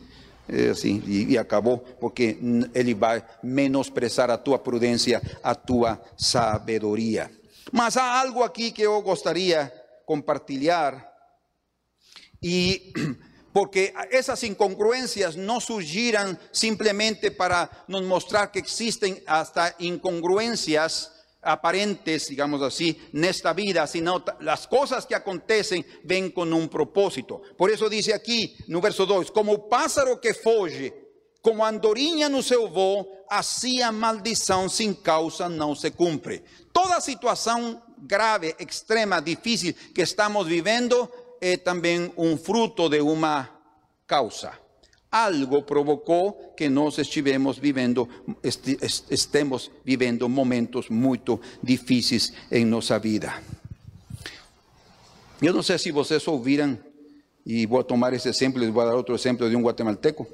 É 0.48 0.68
assim, 0.68 1.02
e, 1.06 1.32
e, 1.32 1.38
acabou, 1.38 1.78
porque 1.78 2.38
ele 2.74 2.92
vai 2.92 3.24
menosprezar 3.42 4.30
a 4.30 4.36
tua 4.36 4.58
prudência, 4.58 5.22
a 5.42 5.54
tua 5.54 6.00
sabedoria. 6.18 7.30
Mas 7.72 7.96
há 7.96 8.20
algo 8.20 8.42
aqui 8.42 8.70
que 8.70 8.82
eu 8.82 9.00
gostaria 9.00 9.72
compartilhar, 10.04 11.10
e 12.42 12.92
porque 13.54 13.94
essas 14.10 14.42
incongruências 14.42 15.34
não 15.34 15.58
surgiram 15.60 16.36
simplesmente 16.52 17.30
para 17.30 17.70
nos 17.88 18.04
mostrar 18.04 18.48
que 18.48 18.58
existem 18.58 19.22
hasta 19.26 19.74
incongruências 19.80 21.13
aparentes, 21.44 22.28
digamos 22.28 22.62
así, 22.62 22.98
en 23.12 23.24
esta 23.24 23.52
vida, 23.52 23.86
sino 23.86 24.24
las 24.40 24.66
cosas 24.66 25.06
que 25.06 25.14
acontecen 25.14 25.84
ven 26.02 26.30
con 26.30 26.52
un 26.52 26.68
propósito. 26.68 27.42
Por 27.56 27.70
eso 27.70 27.88
dice 27.88 28.14
aquí, 28.14 28.56
no 28.68 28.80
verso 28.80 29.06
2, 29.06 29.30
como 29.30 29.68
pássaro 29.68 30.20
que 30.20 30.34
foge, 30.34 30.92
como 31.40 31.64
andorinha 31.64 32.28
no 32.28 32.42
seu 32.42 32.68
voo, 32.68 33.26
assim 33.28 33.82
a 33.82 33.92
maldição 33.92 34.68
sem 34.68 34.94
causa 34.94 35.48
não 35.48 35.74
se 35.74 35.90
cumpre. 35.90 36.42
Toda 36.72 37.00
situação 37.00 37.82
grave, 37.98 38.56
extrema, 38.58 39.20
difícil 39.20 39.74
que 39.94 40.02
estamos 40.02 40.46
vivendo 40.46 41.08
é 41.40 41.56
também 41.56 42.12
um 42.16 42.38
fruto 42.38 42.88
de 42.88 43.00
uma 43.00 43.50
causa 44.06 44.63
algo 45.14 45.64
provocó 45.64 46.36
que 46.56 46.68
nos 46.68 46.98
estivemos 46.98 47.60
viviendo, 47.60 48.08
estemos 48.42 49.70
viviendo 49.84 50.28
momentos 50.28 50.90
muy 50.90 51.20
difíciles 51.62 52.34
en 52.50 52.68
nuestra 52.68 52.98
vida. 52.98 53.40
Yo 55.40 55.52
no 55.52 55.62
sé 55.62 55.78
si 55.78 55.92
ustedes 55.92 56.26
ouviram, 56.26 56.78
y 57.44 57.64
voy 57.64 57.82
a 57.82 57.84
tomar 57.84 58.12
ese 58.12 58.30
ejemplo 58.30 58.64
y 58.64 58.70
voy 58.70 58.82
a 58.82 58.86
dar 58.86 58.96
otro 58.96 59.14
ejemplo 59.14 59.48
de 59.48 59.54
un 59.54 59.62
guatemalteco, 59.62 60.26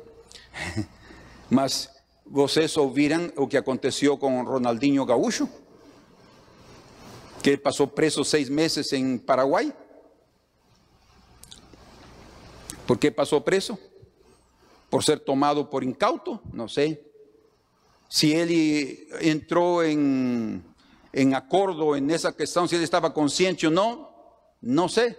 mas 1.51 1.91
vocês 2.25 2.75
ouviram 2.79 3.31
o 3.37 3.47
que 3.47 3.59
aconteció 3.59 4.19
con 4.19 4.47
Ronaldinho 4.47 5.05
Gaúcho, 5.05 5.47
que 7.43 7.59
pasó 7.59 7.87
preso 7.87 8.25
seis 8.25 8.49
meses 8.49 8.95
en 8.95 9.19
Paraguay. 9.19 9.75
¿Por 12.87 12.99
qué 12.99 13.13
pasó 13.13 13.45
preso? 13.45 13.79
Por 14.91 15.05
ser 15.05 15.21
tomado 15.21 15.71
por 15.71 15.85
incauto, 15.85 16.43
no 16.53 16.69
sé. 16.69 17.03
Si 18.09 18.35
él 18.35 19.07
entró 19.21 19.83
en, 19.85 20.65
en 21.13 21.35
acuerdo 21.35 21.95
en 21.95 22.11
esa 22.11 22.33
cuestión, 22.33 22.69
si 22.69 22.77
él 22.77 22.83
estaba 22.83 23.15
consciente 23.15 23.69
o 23.69 23.71
no, 23.71 24.11
no 24.61 24.89
sé. 24.89 25.17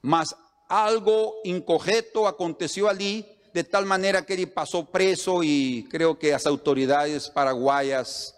Mas 0.00 0.34
algo 0.68 1.34
incogeto 1.44 2.26
aconteció 2.26 2.88
allí 2.88 3.26
de 3.52 3.62
tal 3.62 3.86
manera 3.86 4.26
que 4.26 4.34
él 4.34 4.50
pasó 4.50 4.86
preso 4.86 5.42
y 5.44 5.86
creo 5.90 6.18
que 6.18 6.32
las 6.32 6.46
autoridades 6.46 7.30
paraguayas 7.30 8.34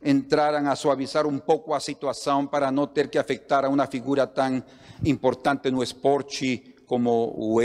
entraran 0.00 0.68
a 0.68 0.76
suavizar 0.76 1.26
un 1.26 1.40
poco 1.40 1.72
la 1.72 1.80
situación 1.80 2.48
para 2.48 2.70
no 2.70 2.90
tener 2.90 3.10
que 3.10 3.18
afectar 3.18 3.64
a 3.64 3.70
una 3.70 3.86
figura 3.86 4.32
tan 4.32 4.64
importante 5.02 5.72
no 5.72 5.82
esporte 5.82 6.76
como 6.86 7.24
o 7.24 7.60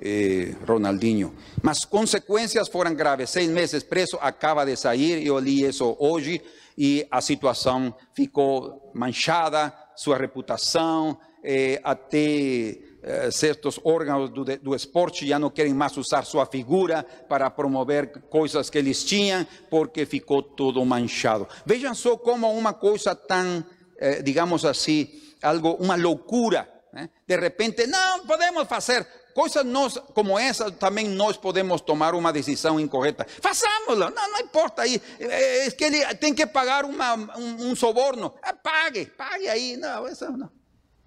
eh, 0.00 0.54
Ronaldinho. 0.66 1.34
Mas 1.62 1.84
consequências 1.84 2.68
foram 2.68 2.94
graves. 2.94 3.30
Seis 3.30 3.48
meses 3.48 3.82
preso, 3.82 4.18
acaba 4.20 4.64
de 4.64 4.76
sair. 4.76 5.26
Eu 5.26 5.38
li 5.38 5.64
isso 5.64 5.96
hoje 5.98 6.40
e 6.76 7.06
a 7.10 7.20
situação 7.20 7.94
ficou 8.14 8.90
manchada, 8.94 9.72
sua 9.96 10.18
reputação, 10.18 11.18
eh, 11.42 11.80
até 11.82 12.78
eh, 13.02 13.30
certos 13.30 13.80
órgãos 13.84 14.28
do, 14.30 14.44
do, 14.44 14.74
esporte 14.74 15.26
já 15.26 15.38
não 15.38 15.48
querem 15.48 15.72
mais 15.72 15.96
usar 15.96 16.24
sua 16.24 16.44
figura 16.44 17.04
para 17.28 17.48
promover 17.48 18.10
coisas 18.28 18.68
que 18.68 18.76
eles 18.76 19.04
tinham, 19.04 19.46
porque 19.70 20.04
ficou 20.04 20.42
todo 20.42 20.84
manchado. 20.84 21.48
Vejam 21.64 21.94
só 21.94 22.16
como 22.16 22.52
uma 22.52 22.74
coisa 22.74 23.14
tão, 23.14 23.64
eh, 23.96 24.20
digamos 24.22 24.64
assim, 24.64 25.08
algo, 25.40 25.76
uma 25.80 25.96
loucura. 25.96 26.68
Né? 26.92 27.08
De 27.26 27.36
repente, 27.36 27.86
não 27.86 28.26
podemos 28.26 28.66
fazer 28.66 29.06
coisas 29.36 29.66
nós, 29.66 29.98
como 30.14 30.38
essa, 30.38 30.72
também 30.72 31.06
nós 31.06 31.36
podemos 31.36 31.82
tomar 31.82 32.14
uma 32.14 32.32
decisão 32.32 32.80
incorreta. 32.80 33.26
Façamos-la, 33.42 34.10
não, 34.10 34.32
não 34.32 34.40
importa 34.40 34.80
aí. 34.80 34.98
É 35.20 35.70
que 35.72 36.14
tem 36.14 36.32
que 36.32 36.46
pagar 36.46 36.86
um 36.86 37.76
soborno. 37.76 38.32
Ah, 38.42 38.54
pague, 38.54 39.04
pague 39.04 39.46
aí. 39.46 39.76
Não, 39.76 40.08
isso 40.08 40.24
não. 40.32 40.50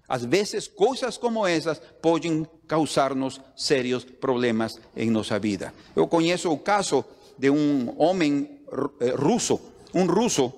Às 0.08 0.24
vezes, 0.24 0.68
coisas 0.68 1.18
como 1.18 1.44
essas 1.44 1.80
podem 2.00 2.46
causar-nos 2.68 3.40
sérios 3.56 4.04
problemas 4.04 4.78
em 4.96 5.10
nossa 5.10 5.36
vida. 5.40 5.74
Eu 5.96 6.06
conheço 6.06 6.52
o 6.52 6.58
caso 6.58 7.04
de 7.36 7.50
um 7.50 7.92
homem 8.00 8.60
eh, 9.00 9.10
russo, 9.10 9.60
um 9.92 10.06
russo, 10.06 10.52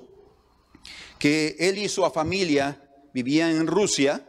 que 1.19 1.57
ele 1.59 1.83
e 1.83 1.89
sua 1.89 2.11
família 2.11 2.79
viviam 3.15 3.49
em 3.49 3.65
Rússia, 3.65 4.23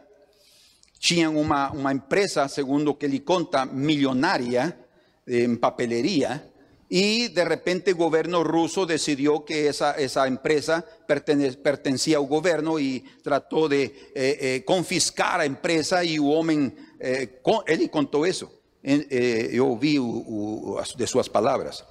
tinham 1.04 1.36
uma, 1.36 1.70
uma 1.70 1.92
empresa, 1.92 2.48
segundo 2.48 2.92
o 2.92 2.94
que 2.94 3.04
ele 3.04 3.20
conta, 3.20 3.66
milionária 3.66 4.74
em 5.26 5.54
papeleria, 5.54 6.50
y 6.88 7.28
de 7.28 7.44
repente 7.44 7.90
el 7.90 7.96
gobierno 7.96 8.42
ruso 8.42 8.86
decidió 8.86 9.44
que 9.44 9.68
esa, 9.68 9.92
esa 9.92 10.26
empresa 10.26 10.82
pertenecía 11.06 12.16
al 12.16 12.26
gobierno 12.26 12.78
y 12.78 13.04
trató 13.22 13.68
de 13.68 13.84
eh, 13.84 13.92
eh, 14.14 14.62
confiscar 14.64 15.40
la 15.40 15.44
empresa 15.44 16.02
y 16.02 16.14
el 16.14 16.20
hombre, 16.24 16.72
eh, 16.98 17.42
él 17.66 17.90
contó 17.90 18.24
eso. 18.24 18.50
yo 18.82 19.76
vi 19.76 19.98
de 20.96 21.06
sus 21.06 21.28
palabras. 21.28 21.84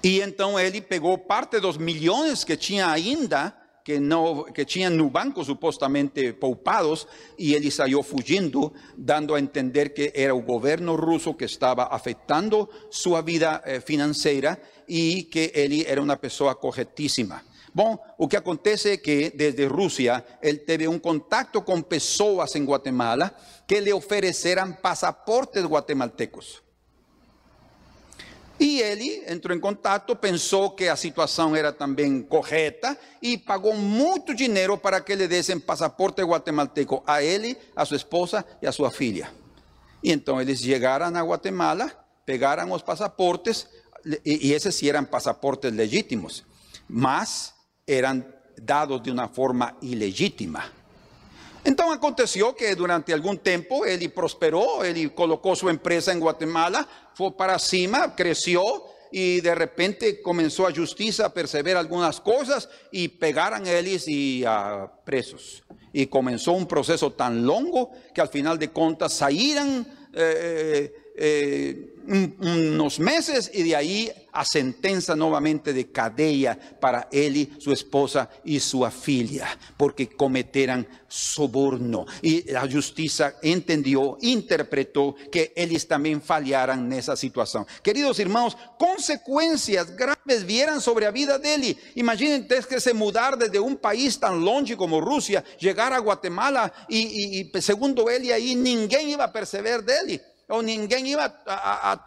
Y 0.00 0.20
entonces 0.20 0.72
él 0.72 0.82
pegó 0.84 1.26
parte 1.26 1.56
de 1.56 1.62
los 1.62 1.80
millones 1.80 2.44
que 2.44 2.56
tenía 2.56 2.92
ainda 2.92 3.65
que, 3.86 4.00
no, 4.00 4.46
que 4.46 4.64
tinham 4.64 4.90
no 4.90 5.08
banco 5.08 5.44
supostamente 5.44 6.32
poupados 6.32 7.06
e 7.38 7.54
ele 7.54 7.70
saiu 7.70 8.02
fugindo, 8.02 8.72
dando 8.96 9.32
a 9.32 9.38
entender 9.38 9.90
que 9.90 10.10
era 10.12 10.34
o 10.34 10.42
governo 10.42 10.96
russo 10.96 11.32
que 11.34 11.44
estava 11.44 11.84
afetando 11.84 12.68
sua 12.90 13.22
vida 13.22 13.62
eh, 13.64 13.78
financeira 13.78 14.60
e 14.88 15.22
que 15.22 15.52
ele 15.54 15.84
era 15.86 16.02
uma 16.02 16.16
pessoa 16.16 16.56
corretíssima. 16.56 17.44
Bom, 17.72 17.96
o 18.18 18.26
que 18.26 18.36
acontece 18.36 18.90
é 18.90 18.96
que 18.96 19.30
desde 19.30 19.66
Rússia 19.66 20.24
ele 20.42 20.58
teve 20.58 20.88
um 20.88 20.98
contato 20.98 21.62
com 21.62 21.80
pessoas 21.80 22.56
em 22.56 22.64
Guatemala 22.64 23.32
que 23.68 23.78
lhe 23.78 23.92
ofereceram 23.92 24.72
passaportes 24.72 25.62
guatemaltecos. 25.62 26.65
E 28.58 28.80
ele 28.80 29.22
entrou 29.28 29.54
em 29.54 29.60
contato, 29.60 30.16
pensou 30.16 30.70
que 30.70 30.88
a 30.88 30.96
situação 30.96 31.54
era 31.54 31.72
também 31.72 32.22
correta 32.22 32.96
e 33.20 33.36
pagou 33.36 33.74
muito 33.74 34.34
dinheiro 34.34 34.78
para 34.78 35.00
que 35.00 35.14
lhe 35.14 35.28
dessem 35.28 35.60
passaporte 35.60 36.22
guatemalteco 36.22 37.02
a 37.06 37.22
ele, 37.22 37.56
a 37.74 37.84
sua 37.84 37.98
esposa 37.98 38.44
e 38.62 38.66
a 38.66 38.72
sua 38.72 38.90
filha. 38.90 39.30
E 40.02 40.10
então 40.10 40.40
eles 40.40 40.60
chegaram 40.60 41.14
a 41.14 41.22
Guatemala, 41.22 41.90
pegaram 42.24 42.72
os 42.72 42.82
passaportes, 42.82 43.66
e, 44.24 44.48
e 44.48 44.52
esses 44.52 44.74
sim 44.74 44.88
eram 44.88 45.04
passaportes 45.04 45.70
legítimos, 45.72 46.44
mas 46.88 47.52
eram 47.86 48.24
dados 48.62 49.02
de 49.02 49.10
uma 49.10 49.28
forma 49.28 49.76
ilegítima. 49.82 50.75
Então 51.66 51.90
aconteceu 51.90 52.54
que 52.54 52.76
durante 52.76 53.12
algum 53.12 53.34
tempo 53.34 53.84
ele 53.84 54.08
prosperou, 54.08 54.84
ele 54.84 55.08
colocou 55.08 55.56
sua 55.56 55.72
empresa 55.72 56.14
em 56.14 56.20
Guatemala, 56.20 56.86
foi 57.12 57.32
para 57.32 57.58
cima, 57.58 58.08
cresceu 58.10 58.88
e 59.12 59.40
de 59.40 59.52
repente 59.52 60.12
começou 60.22 60.66
a 60.66 60.72
justiça 60.72 61.26
a 61.26 61.30
perceber 61.30 61.76
algumas 61.76 62.20
coisas 62.20 62.68
e 62.92 63.08
pegaram 63.08 63.66
eles 63.66 64.04
e 64.06 64.44
uh, 64.44 64.88
presos. 65.04 65.64
E 65.92 66.06
começou 66.06 66.56
um 66.56 66.64
processo 66.64 67.10
tão 67.10 67.42
longo 67.42 67.90
que 68.14 68.20
al 68.20 68.28
final 68.28 68.56
de 68.56 68.68
contas 68.68 69.14
saíram 69.14 69.84
eh, 70.12 70.92
eh, 71.16 71.76
unos 72.06 72.98
meses 72.98 73.50
y 73.52 73.62
de 73.62 73.76
ahí 73.76 74.12
a 74.32 74.44
sentencia 74.44 75.16
nuevamente 75.16 75.72
de 75.72 75.90
cadea 75.90 76.58
para 76.78 77.08
él, 77.10 77.56
su 77.58 77.72
esposa 77.72 78.28
y 78.44 78.60
su 78.60 78.84
filia, 78.90 79.48
porque 79.76 80.08
cometeran 80.08 80.86
soborno. 81.08 82.04
Y 82.20 82.50
la 82.52 82.70
justicia 82.70 83.36
entendió, 83.42 84.18
interpretó 84.20 85.14
que 85.32 85.52
ellos 85.56 85.86
también 85.88 86.20
fallaran 86.20 86.84
en 86.84 86.98
esa 86.98 87.16
situación. 87.16 87.66
Queridos 87.82 88.20
hermanos, 88.20 88.56
consecuencias 88.78 89.96
graves 89.96 90.44
vieran 90.44 90.80
sobre 90.82 91.06
la 91.06 91.10
vida 91.10 91.38
de 91.38 91.54
él. 91.54 91.78
Imaginen 91.94 92.46
que 92.46 92.80
se 92.80 92.92
mudar 92.92 93.38
desde 93.38 93.58
un 93.58 93.76
país 93.76 94.20
tan 94.20 94.44
longe 94.44 94.76
como 94.76 95.00
Rusia, 95.00 95.42
llegar 95.58 95.92
a 95.94 95.98
Guatemala 95.98 96.72
y, 96.88 96.98
y, 96.98 97.50
y 97.54 97.62
segundo 97.62 98.10
él 98.10 98.24
y 98.24 98.32
ahí 98.32 98.54
ninguém 98.54 99.08
iba 99.08 99.24
a 99.24 99.32
perceber 99.32 99.82
de 99.82 99.98
él 99.98 100.20
o 100.48 100.62
ninguém 100.62 101.08
iba 101.08 101.24
a, 101.46 101.92
a. 101.92 101.98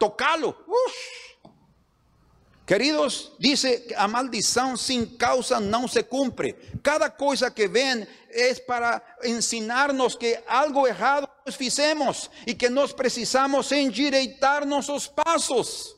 Queridos, 2.66 3.32
dice 3.38 3.88
a 3.96 4.06
maldição 4.06 4.76
sem 4.76 5.04
causa 5.04 5.58
não 5.58 5.88
se 5.88 6.04
cumpre. 6.04 6.52
Cada 6.82 7.10
coisa 7.10 7.50
que 7.50 7.66
vem 7.66 8.06
é 8.30 8.54
para 8.54 9.02
ensinar-nos 9.24 10.14
que 10.14 10.38
algo 10.46 10.86
errado 10.86 11.28
nós 11.44 11.56
fizemos 11.56 12.30
e 12.46 12.54
que 12.54 12.70
nós 12.70 12.92
precisamos 12.92 13.72
endireitar 13.72 14.64
nossos 14.64 15.08
passos. 15.08 15.96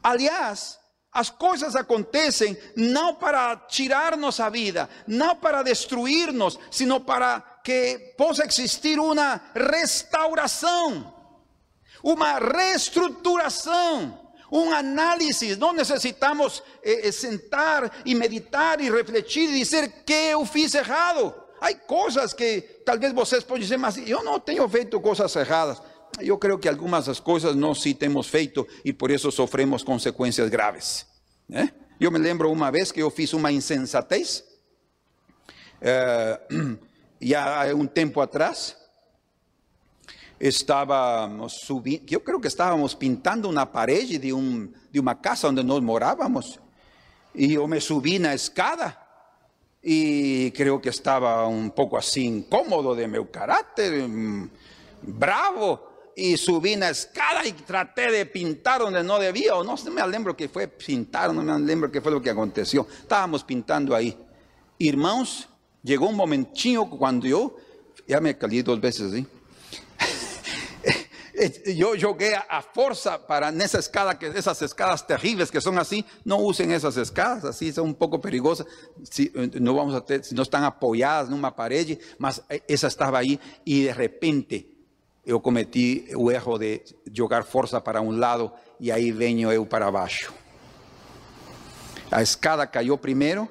Aliás, 0.00 0.78
as 1.12 1.28
coisas 1.28 1.76
acontecem 1.76 2.56
não 2.76 3.16
para 3.16 3.56
tirar-nos 3.56 4.40
a 4.40 4.48
vida, 4.48 4.88
não 5.06 5.36
para 5.36 5.62
destruir-nos, 5.62 6.58
sino 6.70 7.00
para 7.00 7.51
que 7.62 8.14
possa 8.16 8.44
existir 8.44 8.98
uma 8.98 9.40
restauração, 9.54 11.14
uma 12.02 12.38
reestruturação, 12.38 14.18
um 14.50 14.70
análise. 14.72 15.56
Não 15.56 15.72
necessitamos 15.72 16.62
eh, 16.82 17.08
eh, 17.08 17.12
sentar 17.12 18.02
e 18.04 18.14
meditar 18.14 18.80
e 18.80 18.90
refletir 18.90 19.48
e 19.48 19.58
dizer 19.58 20.04
que 20.04 20.12
eu 20.12 20.44
fiz 20.44 20.74
errado. 20.74 21.34
Há 21.60 21.72
coisas 21.74 22.34
que 22.34 22.60
talvez 22.84 23.12
vocês 23.12 23.44
podem 23.44 23.62
dizer, 23.62 23.76
mas 23.76 23.96
eu 23.96 24.22
não 24.24 24.40
tenho 24.40 24.68
feito 24.68 25.00
coisas 25.00 25.34
erradas. 25.36 25.80
Eu 26.20 26.36
creio 26.36 26.58
que 26.58 26.68
algumas 26.68 27.06
das 27.06 27.20
coisas 27.20 27.56
nós 27.56 27.80
sim 27.80 27.94
temos 27.94 28.26
feito 28.26 28.66
e 28.84 28.92
por 28.92 29.10
isso 29.10 29.30
sofremos 29.30 29.82
consequências 29.82 30.50
graves. 30.50 31.06
Né? 31.48 31.72
Eu 31.98 32.10
me 32.10 32.18
lembro 32.18 32.50
uma 32.50 32.70
vez 32.70 32.92
que 32.92 33.00
eu 33.00 33.10
fiz 33.10 33.32
uma 33.32 33.50
insensatez. 33.50 34.44
Uh, 35.80 36.78
ya 37.28 37.66
un 37.74 37.88
tiempo 37.88 38.20
atrás 38.22 38.76
estábamos 40.42 41.52
subiendo, 41.52 42.04
yo 42.06 42.24
creo 42.24 42.40
que 42.40 42.48
estábamos 42.48 42.96
pintando 42.96 43.48
una 43.48 43.70
pared 43.70 44.20
de, 44.20 44.32
un, 44.32 44.74
de 44.90 44.98
una 44.98 45.20
casa 45.20 45.46
donde 45.46 45.62
nos 45.62 45.80
morábamos. 45.80 46.58
Y 47.32 47.54
yo 47.54 47.68
me 47.68 47.80
subí 47.80 48.16
en 48.16 48.24
la 48.24 48.34
escada 48.34 49.02
y 49.80 50.50
creo 50.50 50.80
que 50.80 50.88
estaba 50.88 51.46
un 51.46 51.70
poco 51.70 51.96
así 51.96 52.24
incómodo 52.26 52.94
de 52.94 53.06
mi 53.06 53.24
carácter, 53.26 54.08
mm, 54.08 54.50
bravo. 55.02 55.90
Y 56.16 56.36
subí 56.36 56.74
en 56.74 56.80
la 56.80 56.90
escada 56.90 57.46
y 57.46 57.52
traté 57.52 58.10
de 58.10 58.26
pintar 58.26 58.80
donde 58.80 59.02
no 59.02 59.18
debía, 59.18 59.54
o 59.54 59.64
no, 59.64 59.76
me 59.92 60.06
lembro 60.08 60.36
que 60.36 60.48
fue 60.48 60.66
pintar, 60.66 61.32
no 61.32 61.42
me 61.42 61.58
lembro 61.60 61.90
qué 61.90 62.00
fue 62.00 62.12
lo 62.12 62.20
que 62.20 62.30
aconteció. 62.30 62.86
Estábamos 63.00 63.44
pintando 63.44 63.94
ahí. 63.94 64.14
Irmãos, 64.78 65.48
Llegó 65.82 66.08
un 66.08 66.16
momentinho 66.16 66.88
cuando 66.88 67.26
yo, 67.26 67.56
ya 68.06 68.20
me 68.20 68.38
caí 68.38 68.62
dos 68.62 68.80
veces, 68.80 69.12
¿sí? 69.12 69.26
yo 71.74 71.92
jogué 72.00 72.34
a 72.36 72.62
fuerza 72.62 73.26
para 73.26 73.48
esa 73.50 73.78
escala, 73.78 74.18
que 74.18 74.28
esas 74.28 74.62
escalas 74.62 75.04
terribles 75.06 75.50
que 75.50 75.60
son 75.60 75.78
así, 75.78 76.04
no 76.24 76.36
usen 76.38 76.70
esas 76.70 76.96
escalas, 76.96 77.44
así 77.44 77.72
son 77.72 77.88
un 77.88 77.94
poco 77.94 78.20
perigosas, 78.20 78.66
si 79.02 79.32
no 79.34 79.74
vamos 79.74 79.94
a 79.94 80.22
si 80.22 80.34
no 80.34 80.42
están 80.42 80.62
apoyadas 80.62 81.28
en 81.28 81.34
una 81.34 81.54
pared, 81.54 81.98
mas 82.18 82.42
eh, 82.48 82.62
esa 82.68 82.86
estaba 82.86 83.18
ahí 83.18 83.40
y 83.64 83.82
de 83.82 83.94
repente 83.94 84.68
yo 85.24 85.40
cometí 85.40 86.06
el 86.08 86.34
error 86.34 86.58
de 86.58 86.84
jogar 87.16 87.44
fuerza 87.44 87.82
para 87.82 88.00
un 88.00 88.20
lado 88.20 88.54
y 88.78 88.90
ahí 88.90 89.10
vengo 89.10 89.52
yo 89.52 89.68
para 89.68 89.86
abajo. 89.86 90.32
La 92.10 92.20
escada 92.20 92.70
cayó 92.70 92.98
primero 92.98 93.48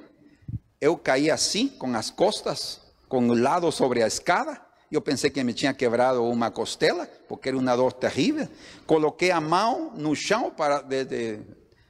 eu 0.82 0.96
caí 0.96 1.30
assim, 1.30 1.68
com 1.68 1.94
as 1.94 2.10
costas, 2.10 2.80
com 3.08 3.28
o 3.28 3.38
lado 3.38 3.70
sobre 3.70 4.02
a 4.02 4.06
escada, 4.08 4.60
Eu 4.90 5.00
pensei 5.00 5.30
que 5.30 5.42
me 5.42 5.54
tinha 5.54 5.72
quebrado 5.72 6.22
uma 6.22 6.50
costela, 6.50 7.08
porque 7.26 7.48
era 7.48 7.56
uma 7.56 7.74
dor 7.74 7.94
terrível. 7.94 8.46
Coloquei 8.86 9.30
a 9.30 9.40
mão 9.40 9.94
no 9.96 10.14
chão 10.14 10.50
para 10.50 10.82
de, 10.82 11.04
de, 11.06 11.40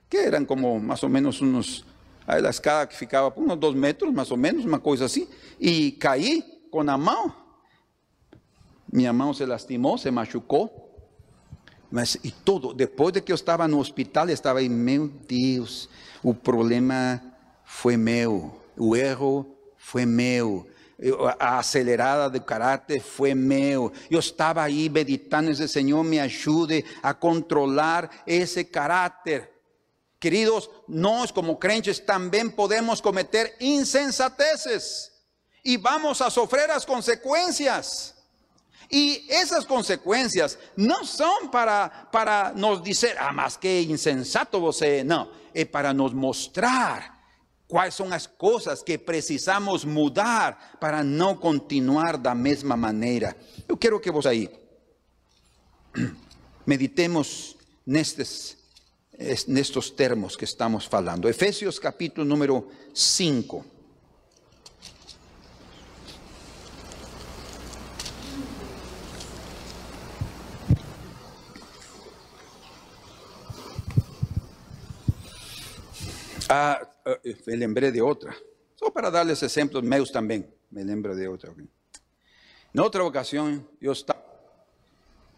que 0.09 0.19
eram 0.19 0.45
como 0.45 0.79
mais 0.79 1.03
ou 1.03 1.09
menos 1.09 1.43
uns 1.43 1.85
a 2.25 2.39
escada 2.39 2.87
que 2.87 2.97
ficava 2.97 3.29
por 3.29 3.43
uns 3.43 3.57
dois 3.57 3.75
metros, 3.75 4.13
mais 4.13 4.31
ou 4.31 4.37
menos, 4.37 4.65
uma 4.65 4.79
coisa 4.79 5.07
assim, 5.07 5.27
e 5.59 5.93
caí 5.93 6.45
com 6.71 6.89
a 6.89 6.97
mão. 6.97 7.35
Minha 8.93 9.13
mão 9.13 9.35
se 9.35 9.45
lastimou, 9.45 9.99
se 9.99 10.09
machucou. 10.13 10.71
Mas 11.91 12.17
e 12.23 12.31
tudo, 12.31 12.73
depois 12.73 13.13
de 13.13 13.21
que 13.21 13.33
eu 13.33 13.37
estava 13.37 13.67
no 13.67 13.81
hospital, 13.81 14.29
eu 14.29 14.35
estava 14.35 14.61
aí, 14.61 14.69
meu 14.69 15.09
Deus, 15.09 15.89
o 16.23 16.33
problema 16.33 17.21
foi 17.65 17.97
meu, 17.97 18.62
erro 18.97 19.47
foi 19.77 20.07
meu, 20.07 20.67
a 21.39 21.59
acelerada 21.59 22.31
do 22.31 22.45
caráter 22.45 23.01
foi 23.01 23.35
meu. 23.35 23.93
Eu 24.11 24.21
estava 24.21 24.63
aí 24.63 24.89
meditando, 24.89 25.51
esse 25.51 25.67
Senhor 25.67 26.05
me 26.05 26.21
ajude 26.21 26.85
a 27.03 27.13
controlar 27.13 28.11
esse 28.27 28.65
caráter. 28.65 29.51
Queridos, 30.21 30.71
nós 30.87 31.33
como 31.33 31.59
crentes 31.59 31.99
también 31.99 32.51
podemos 32.51 33.01
cometer 33.01 33.57
insensateces 33.59 35.11
y 35.65 35.77
vamos 35.77 36.21
a 36.21 36.31
sufrir 36.31 36.69
las 36.69 36.87
consecuencias. 36.87 38.15
Y 38.89 39.27
esas 39.29 39.65
consecuencias 39.65 40.59
no 40.77 41.05
son 41.05 41.51
para, 41.51 42.09
para 42.13 42.53
nos 42.55 42.85
decir, 42.85 43.17
ah, 43.19 43.33
más 43.33 43.57
que 43.57 43.81
insensato 43.83 44.61
você, 44.61 45.03
no, 45.03 45.31
es 45.53 45.67
para 45.67 45.93
nos 45.93 46.15
mostrar 46.15 47.12
cuáles 47.73 47.95
son 47.95 48.11
las 48.11 48.29
cosas 48.29 48.83
que 48.83 48.99
precisamos 48.99 49.87
mudar 49.87 50.77
para 50.79 51.03
no 51.03 51.41
continuar 51.41 52.21
da 52.21 52.35
mesma 52.35 52.77
maneira. 52.77 53.35
Eu 53.67 53.79
quero 53.79 53.99
que 53.99 54.11
vos 54.11 54.27
aí 54.27 54.47
meditemos 56.67 57.57
nestes 57.87 58.59
nestos 59.49 59.91
termos 59.97 60.37
que 60.37 60.45
estamos 60.45 60.85
falando. 60.85 61.31
Efesios 61.31 61.81
capítulo 61.81 62.27
número 62.27 62.69
5. 62.93 63.65
Ah, 76.51 76.92
me 77.47 77.57
lembré 77.57 77.91
de 77.91 78.01
outra. 78.01 78.35
Só 78.77 78.91
para 78.91 79.11
darles 79.11 79.43
exemplos 79.43 79.83
meus 79.83 80.11
também. 80.11 80.47
Me 80.71 80.83
lembro 80.83 81.15
de 81.15 81.29
outra. 81.29 81.55
Em 82.75 82.81
outra 82.81 83.05
ocasião, 83.05 83.65
eu 83.81 83.93
estava 83.93 84.23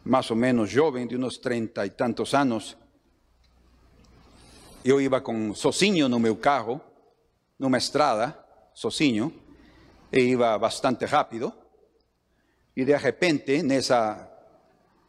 mais 0.04 0.30
ou 0.30 0.36
menos 0.36 0.68
jovem, 0.68 1.06
de 1.06 1.16
uns 1.16 1.38
trinta 1.38 1.86
e 1.86 1.90
tantos 1.90 2.34
anos, 2.34 2.76
eu 4.84 5.00
ia 5.00 5.20
com 5.20 5.54
sozinho 5.54 6.08
no 6.08 6.20
meu 6.20 6.36
carro, 6.36 6.78
numa 7.58 7.78
estrada, 7.78 8.38
sozinho, 8.74 9.32
e 10.12 10.20
ia 10.20 10.58
bastante 10.58 11.06
rápido, 11.06 11.52
e 12.76 12.84
de 12.84 12.94
repente, 12.96 13.62
nessa 13.62 14.30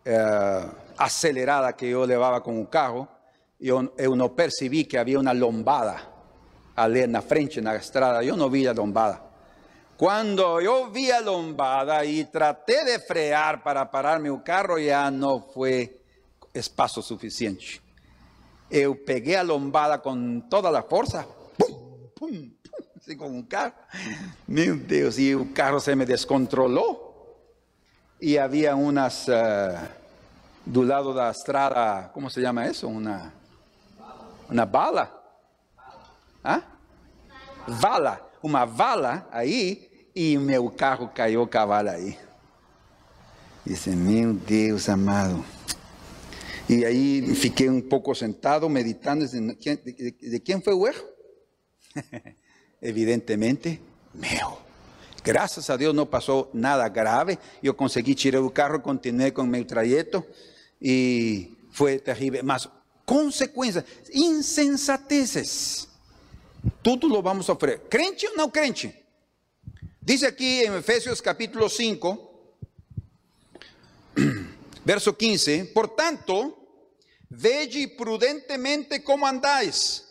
eh, 0.06 0.70
acelerada 0.98 1.74
que 1.74 1.88
eu 1.88 2.06
levava 2.06 2.40
com 2.40 2.62
o 2.62 2.68
carro, 2.68 3.06
eu, 3.60 3.94
eu 3.98 4.16
não 4.16 4.30
percebi 4.30 4.86
que 4.86 4.98
havia 4.98 5.20
uma 5.20 5.34
lombada 5.34 6.15
ali 6.76 7.08
na 7.08 7.22
frente, 7.22 7.62
na 7.62 7.76
estrada, 7.76 8.24
eu 8.24 8.36
não 8.36 8.50
vi 8.50 8.68
a 8.68 8.74
lombada. 8.74 9.22
Quando 9.98 10.60
eu 10.60 10.92
vi 10.92 11.12
a 11.12 11.20
lombada 11.22 12.04
e 12.06 12.26
tratei 12.26 12.84
de 12.84 13.00
frear 13.00 13.64
para 13.64 13.86
parar 13.86 14.20
meu 14.20 14.40
carro, 14.40 14.82
já 14.82 15.10
não 15.10 15.42
foi 15.42 15.98
espaço 16.54 17.02
suficiente 17.02 17.86
eu 18.70 18.96
peguei 18.96 19.36
a 19.36 19.42
lombada 19.42 19.98
com 19.98 20.40
toda 20.42 20.78
a 20.78 20.82
força, 20.82 21.26
pum, 21.58 22.10
pum, 22.16 22.52
pum, 23.18 23.26
um 23.26 23.44
carro. 23.44 23.74
Meu 24.48 24.76
Deus, 24.76 25.18
e 25.18 25.36
o 25.36 25.46
carro 25.54 25.80
se 25.80 25.96
me 25.96 26.06
descontrolou. 26.06 27.04
E 28.20 28.40
havia 28.40 28.76
umas 28.76 29.28
uh, 29.28 29.88
do 30.66 30.82
lado 30.82 31.14
da 31.14 31.30
estrada, 31.30 32.10
como 32.10 32.30
se 32.30 32.42
chama 32.42 32.68
isso? 32.68 32.88
Uma, 32.88 33.32
uma 34.50 34.66
bala? 34.66 35.15
Hã? 36.46 36.62
Vala, 37.68 38.22
uma 38.44 38.66
vala 38.66 39.28
aí, 39.32 40.10
e 40.16 40.38
o 40.38 40.42
meu 40.42 40.70
carro 40.70 41.10
caiu 41.14 41.46
cavalo 41.48 41.90
aí. 41.90 42.18
Disse, 43.66 43.90
meu 43.96 44.34
Deus 44.34 44.88
amado. 44.88 45.44
Y 46.68 46.84
ahí 46.84 47.22
fiqué 47.36 47.70
un 47.70 47.84
poco 47.90 48.16
sentado 48.16 48.70
meditando 48.70 49.26
de 49.28 50.42
quién, 50.44 50.64
fue 50.64 50.74
el. 50.74 50.96
Evidentemente, 52.82 53.80
mío. 54.14 54.60
Gracias 55.24 55.70
a 55.70 55.78
Dios 55.78 55.94
no 55.94 56.10
pasó 56.10 56.50
nada 56.54 56.90
grave. 56.90 57.40
Yo 57.62 57.76
conseguí 57.76 58.16
tirar 58.16 58.42
el 58.42 58.54
carro, 58.54 58.82
continué 58.82 59.34
con 59.34 59.50
mi 59.50 59.64
trayecto 59.66 60.26
y 60.80 61.58
fue 61.72 62.00
terrible. 62.00 62.44
Más 62.44 62.70
consecuencias, 63.06 63.86
insensateces. 64.14 65.88
Todo 66.82 67.08
lo 67.08 67.22
vamos 67.22 67.50
a 67.50 67.54
ofrecer. 67.54 67.88
¿Crente 67.90 68.28
o 68.28 68.36
no 68.36 68.52
crente? 68.52 69.04
Dice 70.02 70.28
aquí 70.28 70.62
en 70.62 70.76
Efesios 70.76 71.22
capítulo 71.22 71.68
5, 71.68 72.32
Verso 74.86 75.18
15, 75.18 75.66
por 75.74 75.96
tanto, 75.96 76.58
prudentemente 77.98 79.04
como 79.04 79.26
andáis, 79.26 80.06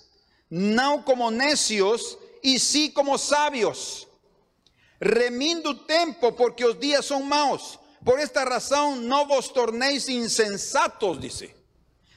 no 0.50 1.04
como 1.04 1.30
necios, 1.30 2.18
y 2.42 2.58
sí 2.58 2.92
como 2.92 3.16
sabios, 3.16 4.08
remindo 5.00 5.86
tiempo 5.86 6.34
porque 6.34 6.64
los 6.64 6.78
días 6.78 7.04
son 7.04 7.28
malos. 7.28 7.78
Por 8.04 8.20
esta 8.20 8.44
razón 8.44 9.08
no 9.08 9.26
vos 9.26 9.52
tornéis 9.52 10.08
insensatos, 10.08 11.20
dice. 11.20 11.54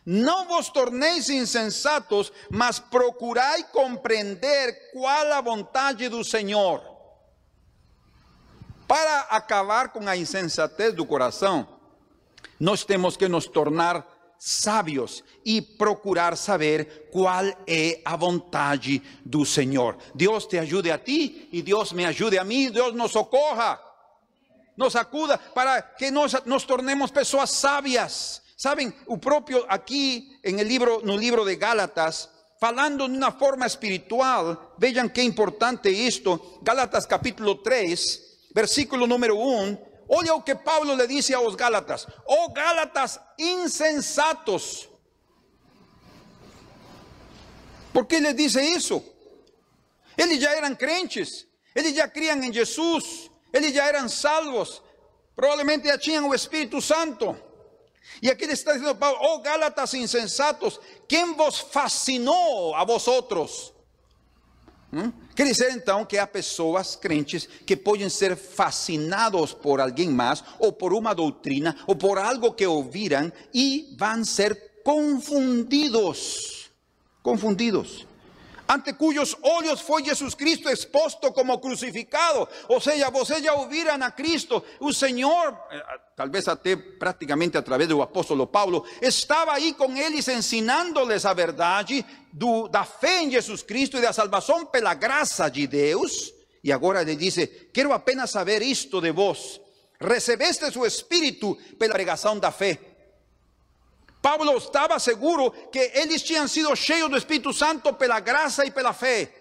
No 0.08 0.46
vos 0.46 0.72
tornéis 0.72 1.28
insensatos, 1.28 2.32
mas 2.50 2.80
procuráis 2.80 3.66
comprender 3.74 4.74
cuál 4.94 5.28
la 5.28 5.42
voluntad 5.42 5.94
del 5.96 6.24
Señor. 6.24 6.82
Para 8.88 9.28
acabar 9.30 9.92
con 9.92 10.06
la 10.06 10.16
insensatez 10.16 10.96
del 10.96 11.06
corazón, 11.06 11.68
nós 12.58 12.86
temos 12.86 13.18
que 13.18 13.28
nos 13.28 13.52
tornar 13.52 14.08
sábios 14.38 15.26
e 15.44 15.62
procurar 15.62 16.38
saber 16.38 17.10
qual 17.12 17.46
é 17.68 18.02
a 18.06 18.16
vontade 18.16 19.04
do 19.26 19.44
Senhor. 19.44 19.98
Deus 20.16 20.48
te 20.48 20.58
ajude 20.58 20.90
a 20.90 20.98
ti 20.98 21.50
e 21.52 21.62
Deus 21.62 21.92
me 21.92 22.06
ajude 22.06 22.40
a 22.40 22.46
mim, 22.46 22.72
Deus 22.72 22.94
nos 22.94 23.12
socorra, 23.12 23.78
nos 24.78 24.96
acuda 24.96 25.38
para 25.38 25.82
que 25.82 26.10
nos 26.12 26.64
tornemos 26.66 27.12
pessoas 27.12 27.50
sábias. 27.50 28.47
Sabem, 28.58 28.92
o 29.06 29.20
próprio 29.20 29.64
aqui 29.70 30.40
em 30.44 30.64
livro, 30.64 31.02
no 31.06 31.16
livro 31.16 31.46
de 31.46 31.56
Gálatas, 31.56 32.28
falando 32.60 33.08
de 33.08 33.16
uma 33.16 33.32
forma 33.32 33.68
espiritual, 33.68 34.74
vejam 34.80 35.08
que 35.08 35.22
importante 35.22 35.92
isto, 35.92 36.60
Gálatas 36.64 37.06
capítulo 37.06 37.54
3, 37.54 38.50
versículo 38.56 39.06
número 39.06 39.38
1, 39.38 39.78
Olha 40.10 40.34
o 40.34 40.42
que 40.42 40.56
Paulo 40.56 40.96
le 40.96 41.06
dice 41.06 41.36
a 41.36 41.42
los 41.42 41.56
Gálatas. 41.56 42.08
Oh 42.26 42.50
Gálatas 42.52 43.20
insensatos. 43.38 44.90
¿Por 47.92 48.08
qué 48.08 48.22
le 48.22 48.34
dice 48.34 48.62
eso? 48.70 49.04
Eles 50.16 50.40
já 50.40 50.56
eram 50.56 50.76
crentes, 50.76 51.46
eles 51.76 51.94
já 51.94 52.08
criam 52.08 52.42
em 52.42 52.52
Jesus, 52.52 53.30
eles 53.54 53.74
já 53.74 53.86
eram 53.86 54.08
salvos, 54.08 54.82
provavelmente 55.36 55.88
já 55.88 55.98
tinham 55.98 56.28
o 56.28 56.34
Espírito 56.34 56.82
Santo. 56.82 57.47
E 58.22 58.30
aqui 58.30 58.46
ele 58.46 58.54
está 58.54 58.74
dizendo 58.74 58.96
Paulo, 58.96 59.18
oh 59.22 59.40
Gálatas 59.40 59.94
insensatos, 59.94 60.80
quem 61.08 61.34
vos 61.34 61.60
fascinou 61.60 62.74
a 62.76 62.84
vosotros? 62.84 63.74
¿Mm? 64.92 65.10
Quer 65.36 65.46
dizer 65.46 65.72
então 65.72 66.06
que 66.06 66.18
há 66.18 66.26
pessoas 66.26 66.96
crentes 66.96 67.48
que 67.66 67.76
podem 67.76 68.10
ser 68.10 68.36
fascinados 68.36 69.54
por 69.54 69.82
alguém 69.82 70.10
mais, 70.10 70.44
ou 70.58 70.72
por 70.72 70.94
uma 70.94 71.14
doutrina, 71.14 71.76
ou 71.86 71.96
por 71.96 72.18
algo 72.18 72.54
que 72.54 72.66
ouviram 72.66 73.32
e 73.54 73.94
vão 74.00 74.24
ser 74.24 74.82
confundidos. 74.84 76.72
Confundidos 77.22 78.07
ante 78.68 78.94
cuyos 78.94 79.36
olhos 79.42 79.82
foi 79.82 80.04
Jesus 80.04 80.36
Cristo 80.36 80.70
exposto 80.70 81.32
como 81.32 81.58
crucificado. 81.60 82.48
Ou 82.68 82.82
seja, 82.82 83.10
vocês 83.10 83.44
já 83.44 83.54
ouviram 83.54 83.96
a 84.02 84.12
Cristo, 84.12 84.64
o 84.80 84.94
Senhor, 84.94 85.58
eh, 85.72 85.84
talvez 86.16 86.48
até 86.48 86.76
praticamente 86.76 87.58
através 87.58 87.90
do 87.90 88.02
apóstolo 88.02 88.48
Paulo, 88.48 88.86
estava 89.02 89.54
aí 89.54 89.74
com 89.74 89.96
eles 89.96 90.28
ensinando-lhes 90.28 91.26
a 91.26 91.34
verdade 91.34 92.06
do, 92.34 92.68
da 92.68 92.84
fé 92.84 93.24
em 93.24 93.32
Jesus 93.32 93.64
Cristo 93.64 93.98
e 93.98 94.02
da 94.02 94.14
salvação 94.14 94.66
pela 94.66 94.94
graça 94.94 95.50
de 95.50 95.66
Deus. 95.68 96.34
E 96.64 96.72
agora 96.72 97.02
ele 97.02 97.16
diz: 97.16 97.36
Quero 97.74 97.94
apenas 97.94 98.32
saber 98.32 98.62
isto 98.62 99.00
de 99.00 99.12
vós. 99.12 99.62
recebeste 100.00 100.72
su 100.72 100.86
espírito 100.86 101.58
pela 101.80 101.94
pregação 101.94 102.38
da 102.38 102.52
fé. 102.52 102.78
Paulo 104.28 104.58
estava 104.58 105.00
seguro 105.00 105.52
que 105.72 105.80
eles 105.94 106.22
tinham 106.22 106.50
sido 106.50 106.76
cheios 106.76 107.10
do 107.10 107.16
Espírito 107.16 107.54
Santo 107.54 107.94
pela 107.94 108.20
graça 108.20 108.66
e 108.66 108.72
pela 108.72 108.92
fé. 108.92 109.32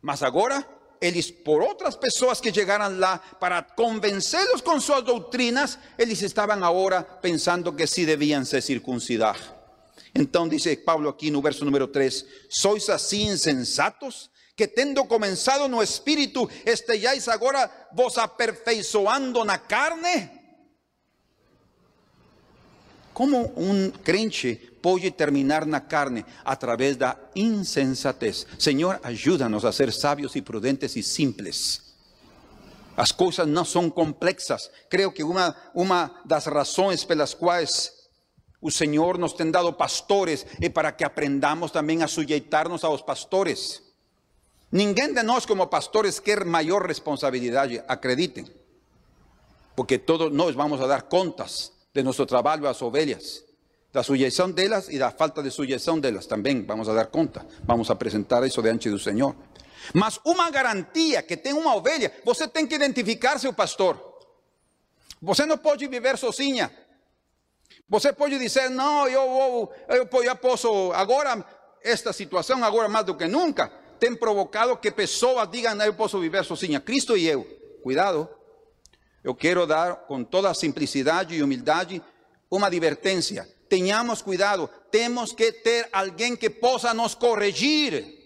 Mas 0.00 0.22
agora, 0.22 0.66
eles, 0.98 1.30
por 1.30 1.60
outras 1.60 1.94
pessoas 1.94 2.40
que 2.40 2.50
chegaram 2.50 2.98
lá 2.98 3.18
para 3.18 3.60
convencê-los 3.62 4.62
com 4.62 4.80
suas 4.80 5.04
doutrinas, 5.04 5.78
eles 5.98 6.22
estavam 6.22 6.64
agora 6.64 7.02
pensando 7.02 7.70
que 7.70 7.86
sí 7.86 8.06
deviam 8.06 8.46
se 8.46 8.58
circuncidar. 8.62 9.36
Então, 10.14 10.48
dice 10.48 10.74
Pablo 10.74 11.10
aqui 11.10 11.30
no 11.30 11.42
verso 11.42 11.62
número 11.66 11.86
3: 11.86 12.24
Sois 12.48 12.88
assim 12.88 13.28
insensatos, 13.28 14.30
que 14.56 14.66
tendo 14.66 15.04
comenzado 15.04 15.68
no 15.68 15.82
espírito, 15.82 16.48
estejais 16.64 17.28
agora 17.28 17.70
vos 17.92 18.16
aperfeiçoando 18.16 19.44
na 19.44 19.58
carne? 19.58 20.37
Como 23.18 23.52
um 23.56 23.90
crente 23.90 24.54
pode 24.80 25.10
terminar 25.10 25.66
na 25.66 25.80
carne 25.80 26.24
através 26.44 26.96
da 26.96 27.16
insensatez? 27.34 28.46
Senhor, 28.56 29.00
ajuda-nos 29.02 29.64
a 29.64 29.72
ser 29.72 29.92
sábios 29.92 30.36
e 30.36 30.40
prudentes 30.40 30.94
e 30.94 31.02
simples. 31.02 31.96
As 32.96 33.10
coisas 33.10 33.44
não 33.48 33.64
são 33.64 33.90
complexas. 33.90 34.70
Creio 34.88 35.10
que 35.10 35.24
uma, 35.24 35.56
uma 35.74 36.22
das 36.24 36.46
razões 36.46 37.02
pelas 37.02 37.34
quais 37.34 37.92
o 38.60 38.70
Senhor 38.70 39.18
nos 39.18 39.32
tem 39.32 39.50
dado 39.50 39.72
pastores 39.72 40.46
é 40.62 40.68
para 40.68 40.92
que 40.92 41.02
aprendamos 41.02 41.72
também 41.72 42.04
a 42.04 42.06
sujeitar-nos 42.06 42.84
aos 42.84 43.02
pastores. 43.02 43.82
Ninguém 44.70 45.12
de 45.12 45.24
nós 45.24 45.44
como 45.44 45.66
pastores 45.66 46.20
quer 46.20 46.44
maior 46.44 46.86
responsabilidade, 46.86 47.82
acreditem. 47.88 48.46
Porque 49.74 49.98
todos 49.98 50.32
nós 50.32 50.54
vamos 50.54 50.80
a 50.80 50.86
dar 50.86 51.02
contas 51.02 51.76
de 51.98 52.04
nosso 52.04 52.24
trabalho 52.26 52.66
às 52.66 52.80
ovelhas, 52.80 53.44
da 53.92 54.02
sujeição 54.02 54.50
delas 54.50 54.88
e 54.88 54.98
da 54.98 55.10
falta 55.10 55.42
de 55.42 55.50
sujeição 55.50 55.98
delas 55.98 56.26
também 56.26 56.64
vamos 56.64 56.88
a 56.88 56.94
dar 56.94 57.06
conta. 57.06 57.44
Vamos 57.64 57.90
apresentar 57.90 58.46
isso 58.46 58.62
diante 58.62 58.88
do 58.88 58.98
Senhor. 58.98 59.34
Mas 59.92 60.20
uma 60.24 60.50
garantia 60.50 61.22
que 61.22 61.36
tem 61.36 61.52
uma 61.52 61.74
ovelha, 61.74 62.12
você 62.24 62.46
tem 62.46 62.66
que 62.66 62.74
identificar 62.74 63.38
seu 63.38 63.52
pastor. 63.52 63.98
Você 65.20 65.44
não 65.44 65.58
pode 65.58 65.86
viver 65.88 66.16
sozinha. 66.16 66.70
Você 67.88 68.12
pode 68.12 68.38
dizer, 68.38 68.70
não, 68.70 69.08
eu, 69.08 69.72
eu, 69.88 70.06
eu, 70.12 70.22
eu 70.22 70.36
posso, 70.36 70.92
agora, 70.92 71.44
esta 71.82 72.12
situação, 72.12 72.62
agora 72.62 72.88
mais 72.88 73.06
do 73.06 73.14
que 73.14 73.26
nunca, 73.26 73.72
tem 73.98 74.14
provocado 74.14 74.76
que 74.76 74.90
pessoas 74.90 75.50
digam, 75.50 75.74
não, 75.74 75.86
eu 75.86 75.94
posso 75.94 76.20
viver 76.20 76.44
sozinha. 76.44 76.80
Cristo 76.80 77.16
e 77.16 77.26
eu. 77.26 77.44
Cuidado. 77.82 78.28
Eu 79.22 79.34
quero 79.34 79.66
dar 79.66 79.96
com 80.06 80.22
toda 80.24 80.52
simplicidade 80.54 81.34
e 81.34 81.42
humildade 81.42 82.02
uma 82.50 82.66
advertência. 82.66 83.48
Tenhamos 83.68 84.22
cuidado, 84.22 84.68
temos 84.90 85.32
que 85.32 85.52
ter 85.52 85.88
alguém 85.92 86.34
que 86.36 86.48
possa 86.48 86.94
nos 86.94 87.14
corrigir. 87.14 88.16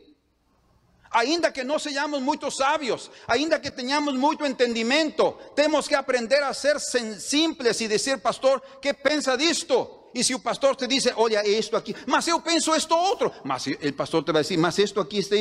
Ainda 1.11 1.51
que 1.53 1.63
não 1.63 1.79
sejamos 1.79 2.23
muito 2.23 2.51
sábios, 2.51 3.11
ainda 3.27 3.59
que 3.59 3.71
tenhamos 3.71 4.15
muito 4.15 4.47
entendimento, 4.47 5.33
temos 5.55 5.87
que 5.87 5.95
aprender 5.95 6.43
a 6.43 6.55
ser 6.55 6.81
simples 6.81 7.81
e 7.81 7.89
dizer, 7.89 8.19
pastor, 8.19 8.63
que 8.81 8.95
pensa 8.95 9.37
disto? 9.37 10.09
E 10.15 10.23
se 10.23 10.35
o 10.35 10.41
pastor 10.41 10.77
te 10.77 10.87
diz, 10.87 11.09
olha 11.17 11.47
isto 11.47 11.77
aqui, 11.77 11.95
mas 12.07 12.27
eu 12.29 12.41
penso 12.41 12.75
isto 12.75 12.95
outro, 12.95 13.33
mas 13.45 13.67
o 13.67 13.93
pastor 13.95 14.23
te 14.23 14.33
vai 14.33 14.43
dizer, 14.43 14.57
mas 14.59 14.79
isto 14.79 15.01
aqui 15.01 15.19
está. 15.19 15.37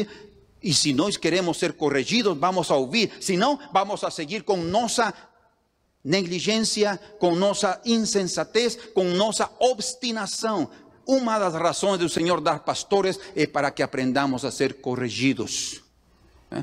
E 0.64 0.74
se 0.74 0.93
nós 0.93 1.18
queremos 1.18 1.58
ser 1.58 1.74
corrigidos, 1.74 2.38
vamos 2.38 2.70
a 2.70 2.76
ouvir, 2.76 3.12
se 3.20 3.36
não, 3.36 3.58
vamos 3.74 4.04
a 4.04 4.12
seguir 4.12 4.43
com 4.43 4.58
nossa 4.58 5.14
negligência, 6.04 6.99
com 7.20 7.36
nossa 7.36 7.80
insensatez, 7.86 8.76
com 8.93 9.04
nossa 9.06 9.49
obstinação. 9.60 10.70
Uma 11.06 11.39
das 11.39 11.54
razões 11.54 11.99
do 11.99 12.10
Senhor 12.10 12.39
dar 12.41 12.60
pastores 12.60 13.20
é 13.36 13.45
para 13.45 13.72
que 13.72 13.84
aprendamos 13.84 14.45
a 14.45 14.52
ser 14.52 14.82
corrigidos. 14.82 15.82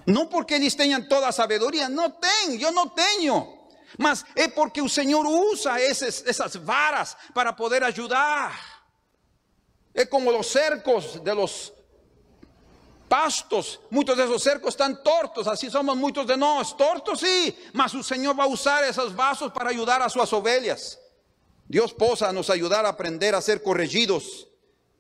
Não 0.06 0.26
porque 0.26 0.54
eles 0.54 0.74
tenham 0.74 1.02
toda 1.02 1.28
a 1.28 1.32
sabedoria, 1.32 1.88
não 1.88 2.10
tem, 2.10 2.60
eu 2.60 2.72
não 2.72 2.88
tenho. 2.88 3.58
Mas 3.96 4.24
é 4.36 4.48
porque 4.48 4.82
o 4.82 4.88
Senhor 4.88 5.26
usa 5.26 5.80
esses, 5.80 6.22
essas 6.26 6.56
varas 6.56 7.16
para 7.32 7.52
poder 7.52 7.82
ajudar. 7.84 8.84
É 9.94 10.04
como 10.04 10.36
os 10.38 10.46
cercos 10.48 11.18
de 11.20 11.32
los 11.32 11.72
pastos, 13.08 13.80
muitos 13.90 14.16
desses 14.16 14.42
cercos 14.42 14.74
estão 14.74 14.94
tortos, 14.94 15.48
assim 15.48 15.70
somos 15.70 15.96
muitos 15.96 16.26
de 16.26 16.36
nós, 16.36 16.72
tortos 16.72 17.20
sim, 17.20 17.52
mas 17.72 17.94
o 17.94 18.02
Senhor 18.02 18.34
vai 18.34 18.48
usar 18.48 18.86
esses 18.88 19.12
vasos 19.12 19.52
para 19.52 19.70
ajudar 19.70 20.02
a 20.02 20.08
suas 20.08 20.32
ovelhas. 20.32 20.98
Deus 21.68 21.92
possa 21.92 22.32
nos 22.32 22.48
ajudar 22.50 22.84
a 22.84 22.90
aprender 22.90 23.34
a 23.34 23.40
ser 23.40 23.60
corrigidos 23.60 24.46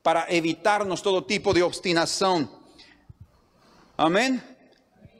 para 0.02 0.26
evitarnos 0.34 1.00
todo 1.00 1.22
tipo 1.22 1.52
de 1.52 1.62
obstinação. 1.62 2.48
Amém? 3.96 4.40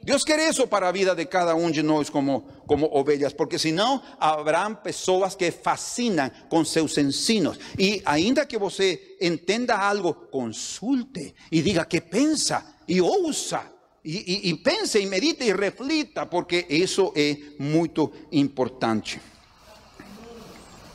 Deus 0.01 0.23
quer 0.23 0.39
isso 0.49 0.65
para 0.65 0.87
a 0.87 0.91
vida 0.91 1.13
de 1.13 1.25
cada 1.25 1.55
um 1.55 1.69
de 1.69 1.83
nós 1.83 2.09
como, 2.09 2.47
como 2.65 2.89
ovelhas, 2.95 3.33
porque 3.33 3.59
senão 3.59 4.01
haverá 4.19 4.69
pessoas 4.71 5.35
que 5.35 5.51
fascinam 5.51 6.31
com 6.47 6.63
seus 6.63 6.97
ensinos. 6.97 7.59
E 7.77 8.01
ainda 8.05 8.45
que 8.45 8.57
você 8.57 9.17
entenda 9.19 9.75
algo, 9.75 10.13
consulte 10.13 11.35
e 11.51 11.61
diga 11.61 11.85
que 11.85 11.99
pensa 11.99 12.78
e 12.89 12.99
ouça. 12.99 13.71
E, 14.03 14.47
e, 14.47 14.49
e 14.49 14.57
pense 14.57 14.99
e 14.99 15.05
medite 15.05 15.43
e 15.43 15.53
reflita, 15.53 16.25
porque 16.25 16.65
isso 16.69 17.13
é 17.15 17.37
muito 17.59 18.11
importante. 18.31 19.21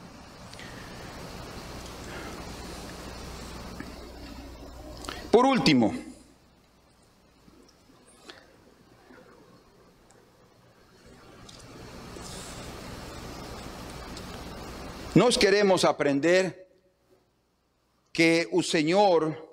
Por 5.31 5.45
último, 5.45 5.93
nós 15.15 15.35
queremos 15.37 15.83
aprender 15.83 16.67
que 18.13 18.47
o 18.51 18.61
Senhor 18.61 19.50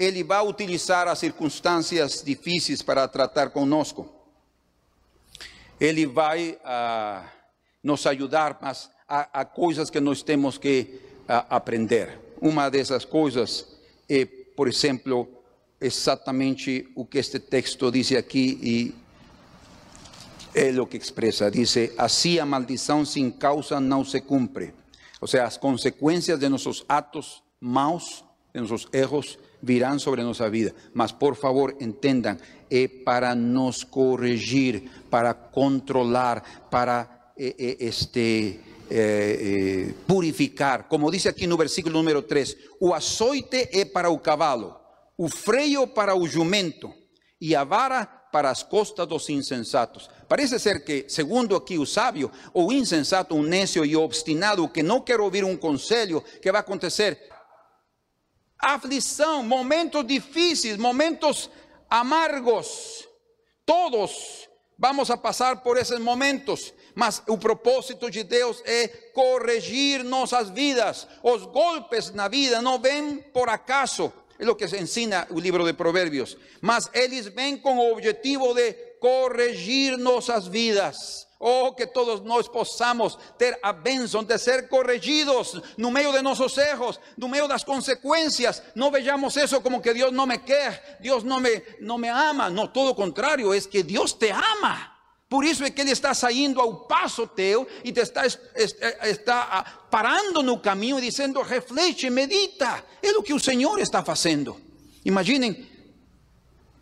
Ele 0.00 0.24
vai 0.24 0.42
utilizar 0.46 1.06
as 1.08 1.18
circunstâncias 1.18 2.22
difíceis 2.24 2.80
para 2.80 3.06
tratar 3.06 3.50
conosco. 3.50 4.10
Ele 5.78 6.06
vai 6.06 6.52
uh, 6.52 7.28
nos 7.82 8.06
ajudar, 8.06 8.58
mas 8.62 8.90
há, 9.06 9.28
há, 9.40 9.44
coisas 9.44 9.90
que 9.90 10.00
nós 10.00 10.22
temos 10.22 10.56
que 10.56 11.02
uh, 11.28 11.44
aprender. 11.50 12.18
Uma 12.40 12.70
dessas 12.70 13.04
coisas 13.04 13.66
é, 14.08 14.24
por 14.24 14.68
exemplo, 14.68 15.28
exatamente 15.78 16.88
o 16.96 17.04
que 17.04 17.18
este 17.18 17.38
texto 17.38 17.90
diz 17.90 18.10
aqui 18.12 18.58
e 18.62 18.94
é 20.54 20.80
o 20.80 20.86
que 20.86 20.96
expressa. 20.96 21.50
Diz: 21.50 21.74
assim 21.98 22.38
a 22.38 22.46
maldição 22.46 23.04
sem 23.04 23.30
causa 23.30 23.78
não 23.78 24.02
se 24.02 24.22
cumpre. 24.22 24.72
Ou 25.20 25.28
seja, 25.28 25.44
as 25.44 25.58
consequências 25.58 26.40
de 26.40 26.48
nossos 26.48 26.86
atos 26.88 27.42
maus, 27.60 28.24
de 28.54 28.62
nossos 28.62 28.88
erros, 28.94 29.38
virão 29.62 29.98
sobre 29.98 30.22
nossa 30.22 30.48
vida. 30.48 30.74
Mas, 30.94 31.12
por 31.12 31.36
favor, 31.36 31.76
entendam, 31.80 32.36
é 32.70 32.88
para 32.88 33.34
nos 33.34 33.84
corrigir, 33.84 34.90
para 35.10 35.34
controlar, 35.34 36.68
para 36.70 37.32
este 37.36 38.60
eh, 38.90 39.38
eh, 39.40 39.94
purificar. 40.06 40.88
Como 40.88 41.10
dice 41.10 41.28
aquí 41.28 41.44
en 41.44 41.52
el 41.52 41.56
versículo 41.56 41.98
número 41.98 42.24
3, 42.24 42.56
o 42.80 42.92
açoite 42.92 43.68
é 43.72 43.84
para 43.84 44.10
o 44.10 44.18
cavalo, 44.18 44.78
o 45.16 45.28
freio 45.28 45.86
para 45.86 46.14
o 46.14 46.26
jumento 46.26 46.92
e 47.40 47.54
a 47.54 47.62
vara 47.62 48.04
para 48.32 48.50
as 48.50 48.62
costas 48.62 49.06
dos 49.06 49.28
insensatos. 49.28 50.10
Parece 50.28 50.58
ser 50.58 50.84
que, 50.84 51.06
segundo 51.08 51.56
aqui 51.56 51.78
o 51.78 51.86
sábio, 51.86 52.30
o 52.52 52.72
insensato, 52.72 53.34
um 53.34 53.42
necio 53.42 53.84
e 53.84 53.96
obstinado 53.96 54.68
que 54.68 54.82
não 54.82 55.00
quer 55.00 55.20
ouvir 55.20 55.44
um 55.44 55.56
conselho, 55.56 56.22
que 56.42 56.50
vai 56.50 56.60
acontecer? 56.60 57.29
Aflição, 58.60 59.42
momentos 59.42 60.06
difíceis, 60.06 60.76
momentos 60.76 61.50
amargos. 61.88 63.08
Todos 63.64 64.48
vamos 64.78 65.10
a 65.10 65.16
passar 65.16 65.62
por 65.62 65.76
esses 65.76 65.98
momentos. 65.98 66.72
Mas 66.94 67.22
o 67.28 67.38
propósito 67.38 68.10
de 68.10 68.24
Deus 68.24 68.62
é 68.64 68.88
corrigir 68.88 70.02
nossas 70.02 70.50
vidas. 70.50 71.06
Os 71.22 71.44
golpes 71.44 72.10
na 72.10 72.28
vida 72.28 72.60
não 72.60 72.78
vêm 72.78 73.18
por 73.18 73.48
acaso, 73.48 74.12
é 74.38 74.48
o 74.48 74.56
que 74.56 74.66
se 74.66 74.78
ensina 74.78 75.26
o 75.30 75.38
livro 75.38 75.64
de 75.64 75.72
Provérbios, 75.72 76.36
mas 76.60 76.90
eles 76.94 77.26
vêm 77.28 77.58
com 77.58 77.78
o 77.78 77.92
objetivo 77.92 78.54
de 78.54 78.72
corrigir 78.98 79.98
nossas 79.98 80.46
vidas. 80.46 81.26
Oh, 81.42 81.72
que 81.72 81.86
todos 81.86 82.20
nós 82.20 82.46
possamos 82.46 83.18
ter 83.38 83.58
a 83.62 83.72
bênção 83.72 84.22
de 84.22 84.36
ser 84.36 84.68
corrigidos 84.68 85.58
no 85.78 85.90
meio 85.90 86.12
de 86.12 86.20
nossos 86.20 86.58
erros, 86.58 87.00
no 87.16 87.30
meio 87.30 87.48
das 87.48 87.64
consequências. 87.64 88.62
Não 88.74 88.90
vejamos 88.90 89.34
isso 89.36 89.58
como 89.62 89.80
que 89.80 89.94
Deus 89.94 90.12
não 90.12 90.26
me 90.26 90.36
quer, 90.36 90.98
Deus 91.00 91.24
não 91.24 91.40
me, 91.40 91.62
não 91.80 91.96
me 91.96 92.08
ama. 92.08 92.50
Não, 92.50 92.66
todo 92.66 92.90
o 92.90 92.94
contrário, 92.94 93.54
é 93.54 93.60
que 93.62 93.82
Deus 93.82 94.12
te 94.12 94.30
ama. 94.30 94.92
Por 95.30 95.42
isso 95.42 95.64
é 95.64 95.70
que 95.70 95.80
ele 95.80 95.92
está 95.92 96.12
saindo 96.12 96.60
ao 96.60 96.86
passo 96.86 97.26
teu 97.26 97.66
e 97.82 97.90
te 97.90 98.00
está, 98.00 98.26
está 98.26 99.48
ah, 99.50 99.64
parando 99.90 100.42
no 100.42 100.58
caminho 100.58 100.98
e 100.98 101.02
dizendo: 101.02 101.40
reflete, 101.40 102.10
medita. 102.10 102.84
É 103.02 103.12
o 103.12 103.22
que 103.22 103.32
o 103.32 103.40
Senhor 103.40 103.78
está 103.78 104.04
fazendo. 104.04 104.60
Imaginem, 105.06 105.66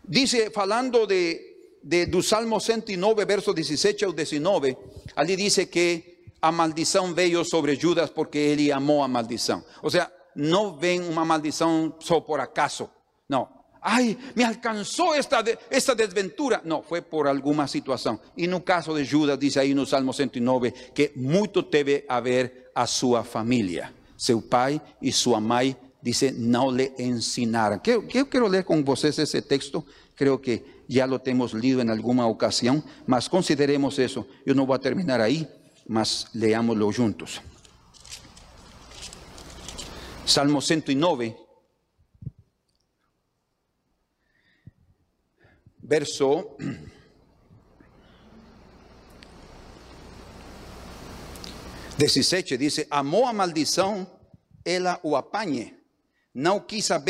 dice, 0.03 0.49
falando 0.49 1.05
de, 1.05 1.48
de, 1.89 2.05
do 2.05 2.21
Salmo 2.21 2.59
109, 2.59 3.25
verso 3.25 3.51
17 3.51 4.05
ao 4.05 4.13
19, 4.13 4.77
ali 5.15 5.35
diz 5.35 5.55
que 5.65 6.21
a 6.39 6.51
maldição 6.51 7.15
veio 7.15 7.43
sobre 7.43 7.75
Judas 7.75 8.11
porque 8.11 8.37
ele 8.37 8.71
amou 8.71 9.01
a 9.01 9.07
maldição. 9.07 9.63
Ou 9.81 9.89
seja, 9.89 10.11
não 10.35 10.77
vem 10.77 11.01
uma 11.01 11.25
maldição 11.25 11.95
só 11.99 12.21
por 12.21 12.39
acaso. 12.39 12.91
Não, 13.27 13.49
ay, 13.81 14.15
me 14.35 14.43
alcanzó 14.43 15.15
esta, 15.15 15.43
esta 15.71 15.95
desventura. 15.95 16.61
No, 16.63 16.83
fue 16.83 17.01
por 17.01 17.27
alguna 17.27 17.67
situación. 17.67 18.21
Y 18.35 18.45
en 18.45 18.53
el 18.53 18.63
caso 18.63 18.93
de 18.93 19.07
Judas, 19.07 19.39
dice 19.39 19.59
ahí 19.59 19.71
en 19.71 19.79
el 19.79 19.87
Salmo 19.87 20.13
109, 20.13 20.91
que 20.93 21.11
mucho 21.15 21.63
debe 21.63 22.05
haber 22.07 22.71
a 22.75 22.85
su 22.85 23.15
familia. 23.23 23.91
Su 24.15 24.47
pai 24.47 24.79
y 25.01 25.11
su 25.11 25.35
mãe, 25.41 25.75
dice, 25.99 26.33
no 26.37 26.71
le 26.71 26.93
ensinaron. 26.99 27.81
Yo 27.83 28.29
quiero 28.29 28.47
leer 28.47 28.63
con 28.63 28.87
ustedes 28.87 29.17
ese 29.17 29.41
texto. 29.41 29.85
Creo 30.19 30.41
que 30.41 30.83
ya 30.89 31.07
lo 31.07 31.21
hemos 31.23 31.53
leído 31.53 31.79
en 31.79 31.89
alguna 31.89 32.27
ocasión, 32.27 32.83
mas 33.07 33.29
consideremos 33.29 33.97
eso. 33.99 34.27
Yo 34.45 34.53
no 34.53 34.65
voy 34.65 34.75
a 34.75 34.79
terminar 34.79 35.21
ahí, 35.21 35.47
mas 35.87 36.27
leámoslo 36.33 36.91
juntos. 36.91 37.41
Salmo 40.25 40.59
109 40.59 41.37
verso 45.83 46.57
Dezessete 51.97 52.57
dice, 52.57 52.85
amó 52.89 53.29
a 53.29 53.31
maldição, 53.31 54.05
ela 54.65 54.99
o 55.01 55.15
apañe. 55.15 55.77
Não 56.33 56.59
quis 56.59 56.91
a 56.91 57.01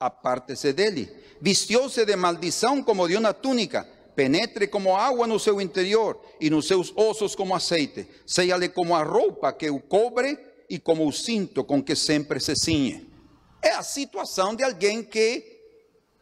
aparte-se 0.00 0.72
dele. 0.72 1.23
Vistió-se 1.44 2.06
de 2.06 2.16
maldição 2.16 2.82
como 2.82 3.06
de 3.06 3.18
uma 3.18 3.34
túnica, 3.34 3.86
penetre 4.16 4.66
como 4.66 4.96
água 4.96 5.26
no 5.26 5.38
seu 5.38 5.60
interior 5.60 6.18
e 6.40 6.48
nos 6.48 6.66
seus 6.66 6.90
ossos 6.96 7.34
como 7.34 7.54
aceite. 7.54 8.08
Seja-lhe 8.26 8.70
como 8.70 8.96
a 8.96 9.02
roupa 9.02 9.52
que 9.52 9.68
o 9.68 9.78
cobre 9.78 10.38
e 10.70 10.78
como 10.78 11.06
o 11.06 11.12
cinto 11.12 11.64
com 11.64 11.82
que 11.82 11.94
sempre 11.94 12.40
se 12.40 12.56
ciñe. 12.56 13.12
É 13.60 13.72
a 13.72 13.82
situação 13.82 14.54
de 14.54 14.64
alguém 14.64 15.02
que 15.02 15.44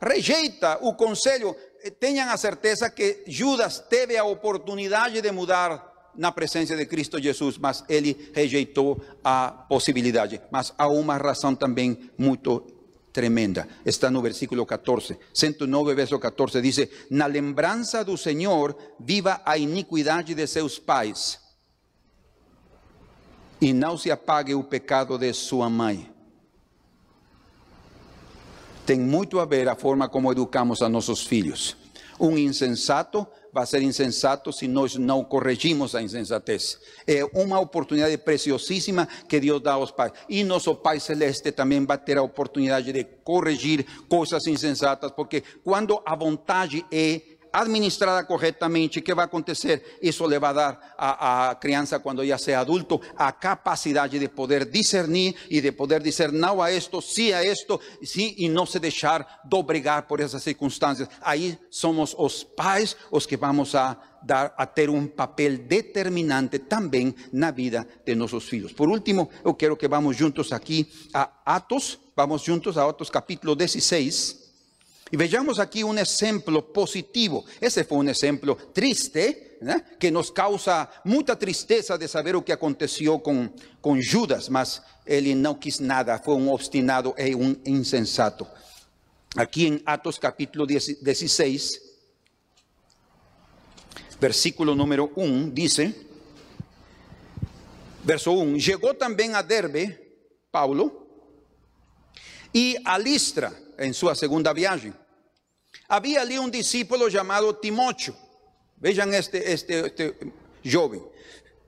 rejeita 0.00 0.78
o 0.82 0.94
conselho. 0.94 1.54
Eh, 1.84 1.90
tengan 1.90 2.32
a 2.32 2.36
certeza 2.36 2.90
que 2.90 3.22
Judas 3.28 3.78
teve 3.88 4.16
a 4.16 4.24
oportunidade 4.24 5.20
de 5.20 5.30
mudar 5.30 6.10
na 6.16 6.32
presença 6.32 6.74
de 6.74 6.86
Cristo 6.86 7.22
Jesus, 7.22 7.58
mas 7.58 7.84
ele 7.88 8.32
rejeitou 8.34 9.00
a 9.22 9.66
possibilidade. 9.68 10.40
Mas 10.50 10.74
há 10.76 10.88
uma 10.88 11.16
razão 11.16 11.54
também 11.54 12.10
muito 12.18 12.66
tremenda. 13.12 13.68
Está 13.84 14.10
no 14.10 14.22
versículo 14.22 14.64
14. 14.64 15.18
109, 15.32 15.94
verso 15.94 16.18
14 16.18 16.60
diz: 16.60 16.88
Na 17.10 17.26
lembrança 17.26 18.04
do 18.04 18.16
Senhor 18.16 18.76
viva 18.98 19.40
a 19.44 19.58
iniquidade 19.58 20.34
de 20.34 20.46
seus 20.46 20.78
pais, 20.78 21.40
e 23.60 23.72
não 23.72 23.96
se 23.96 24.10
apague 24.10 24.54
o 24.54 24.64
pecado 24.64 25.18
de 25.18 25.32
sua 25.32 25.68
mãe. 25.68 26.10
Tem 28.84 28.98
muito 28.98 29.38
a 29.38 29.44
ver 29.44 29.68
a 29.68 29.76
forma 29.76 30.08
como 30.08 30.32
educamos 30.32 30.82
a 30.82 30.88
nossos 30.88 31.24
filhos. 31.24 31.76
Um 32.18 32.36
insensato 32.36 33.26
vai 33.52 33.66
ser 33.66 33.82
insensato 33.82 34.52
se 34.52 34.66
nós 34.66 34.96
não 34.96 35.22
corrigimos 35.22 35.94
a 35.94 36.02
insensatez. 36.02 36.78
É 37.06 37.22
uma 37.34 37.60
oportunidade 37.60 38.16
preciosíssima 38.18 39.06
que 39.28 39.38
Deus 39.38 39.60
dá 39.60 39.74
aos 39.74 39.90
pais. 39.90 40.12
E 40.28 40.42
nosso 40.42 40.74
Pai 40.74 40.98
Celeste 40.98 41.52
também 41.52 41.84
vai 41.84 41.98
ter 41.98 42.16
a 42.16 42.22
oportunidade 42.22 42.92
de 42.92 43.04
corrigir 43.04 43.84
coisas 44.08 44.46
insensatas, 44.46 45.10
porque 45.10 45.42
quando 45.62 46.00
a 46.06 46.16
vontade 46.16 46.84
é 46.90 47.20
administrada 47.52 48.26
corretamente, 48.26 49.02
¿qué 49.02 49.14
va 49.14 49.24
a 49.24 49.26
acontecer? 49.26 49.82
Eso 50.00 50.28
le 50.28 50.38
va 50.38 50.50
a 50.50 50.54
dar 50.54 50.80
a, 50.98 51.50
a 51.50 51.60
crianza 51.60 52.00
cuando 52.00 52.24
ya 52.24 52.38
sea 52.38 52.60
adulto 52.60 53.00
a 53.16 53.38
capacidad 53.38 54.10
de 54.10 54.28
poder 54.28 54.70
discernir 54.70 55.34
y 55.48 55.60
de 55.60 55.72
poder 55.72 56.02
decir 56.02 56.32
no 56.32 56.62
a 56.62 56.70
esto, 56.70 57.00
sí 57.00 57.32
a 57.32 57.42
esto, 57.42 57.80
sí, 58.02 58.34
y 58.38 58.48
no 58.48 58.66
se 58.66 58.80
dejar 58.80 59.26
doblegar 59.44 60.06
por 60.06 60.20
esas 60.20 60.42
circunstancias. 60.42 61.08
Ahí 61.22 61.58
somos 61.70 62.16
los 62.18 62.44
pais 62.44 62.96
los 63.10 63.26
que 63.26 63.36
vamos 63.36 63.74
a 63.74 63.98
dar 64.22 64.54
a 64.56 64.72
tener 64.72 64.90
un 64.90 65.08
papel 65.08 65.66
determinante 65.66 66.60
también 66.60 67.14
en 67.32 67.40
la 67.40 67.52
vida 67.52 67.86
de 68.04 68.14
nuestros 68.14 68.52
hijos. 68.52 68.72
Por 68.72 68.88
último, 68.88 69.30
yo 69.44 69.56
quiero 69.56 69.76
que 69.76 69.88
vamos 69.88 70.16
juntos 70.16 70.52
aquí 70.52 70.88
a 71.12 71.42
Atos, 71.44 71.98
vamos 72.14 72.44
juntos 72.44 72.76
a 72.76 72.84
Atos 72.84 73.10
capítulo 73.10 73.54
16. 73.54 74.41
Y 75.12 75.16
veamos 75.16 75.58
aquí 75.58 75.82
un 75.82 75.98
ejemplo 75.98 76.72
positivo. 76.72 77.44
Ese 77.60 77.84
fue 77.84 77.98
un 77.98 78.08
ejemplo 78.08 78.56
triste, 78.72 79.58
que 79.98 80.10
nos 80.10 80.32
causa 80.32 80.90
mucha 81.04 81.38
tristeza 81.38 81.98
de 81.98 82.08
saber 82.08 82.32
lo 82.32 82.42
que 82.42 82.52
aconteció 82.52 83.22
con, 83.22 83.54
con 83.82 84.00
Judas, 84.02 84.48
mas 84.48 84.82
él 85.04 85.40
no 85.40 85.60
quiso 85.60 85.84
nada, 85.84 86.18
fue 86.18 86.34
un 86.34 86.48
obstinado 86.48 87.14
e 87.18 87.34
un 87.34 87.60
insensato. 87.66 88.48
Aquí 89.36 89.66
en 89.66 89.82
Atos 89.84 90.18
capítulo 90.18 90.64
16, 90.64 91.82
versículo 94.18 94.74
número 94.74 95.12
1, 95.14 95.50
dice, 95.52 95.94
verso 98.02 98.32
1, 98.32 98.56
llegó 98.56 98.94
también 98.94 99.34
a 99.34 99.42
Derbe, 99.42 100.26
Paulo, 100.50 101.06
y 102.50 102.76
a 102.82 102.98
Listra 102.98 103.52
en 103.76 103.92
su 103.92 104.12
segunda 104.14 104.52
viaje. 104.54 105.01
Había 105.88 106.22
allí 106.22 106.38
un 106.38 106.50
discípulo 106.50 107.08
llamado 107.08 107.56
Timóteo. 107.56 108.14
Vean 108.76 109.12
este, 109.14 109.52
este, 109.52 109.86
este 109.86 110.16
joven. 110.64 111.02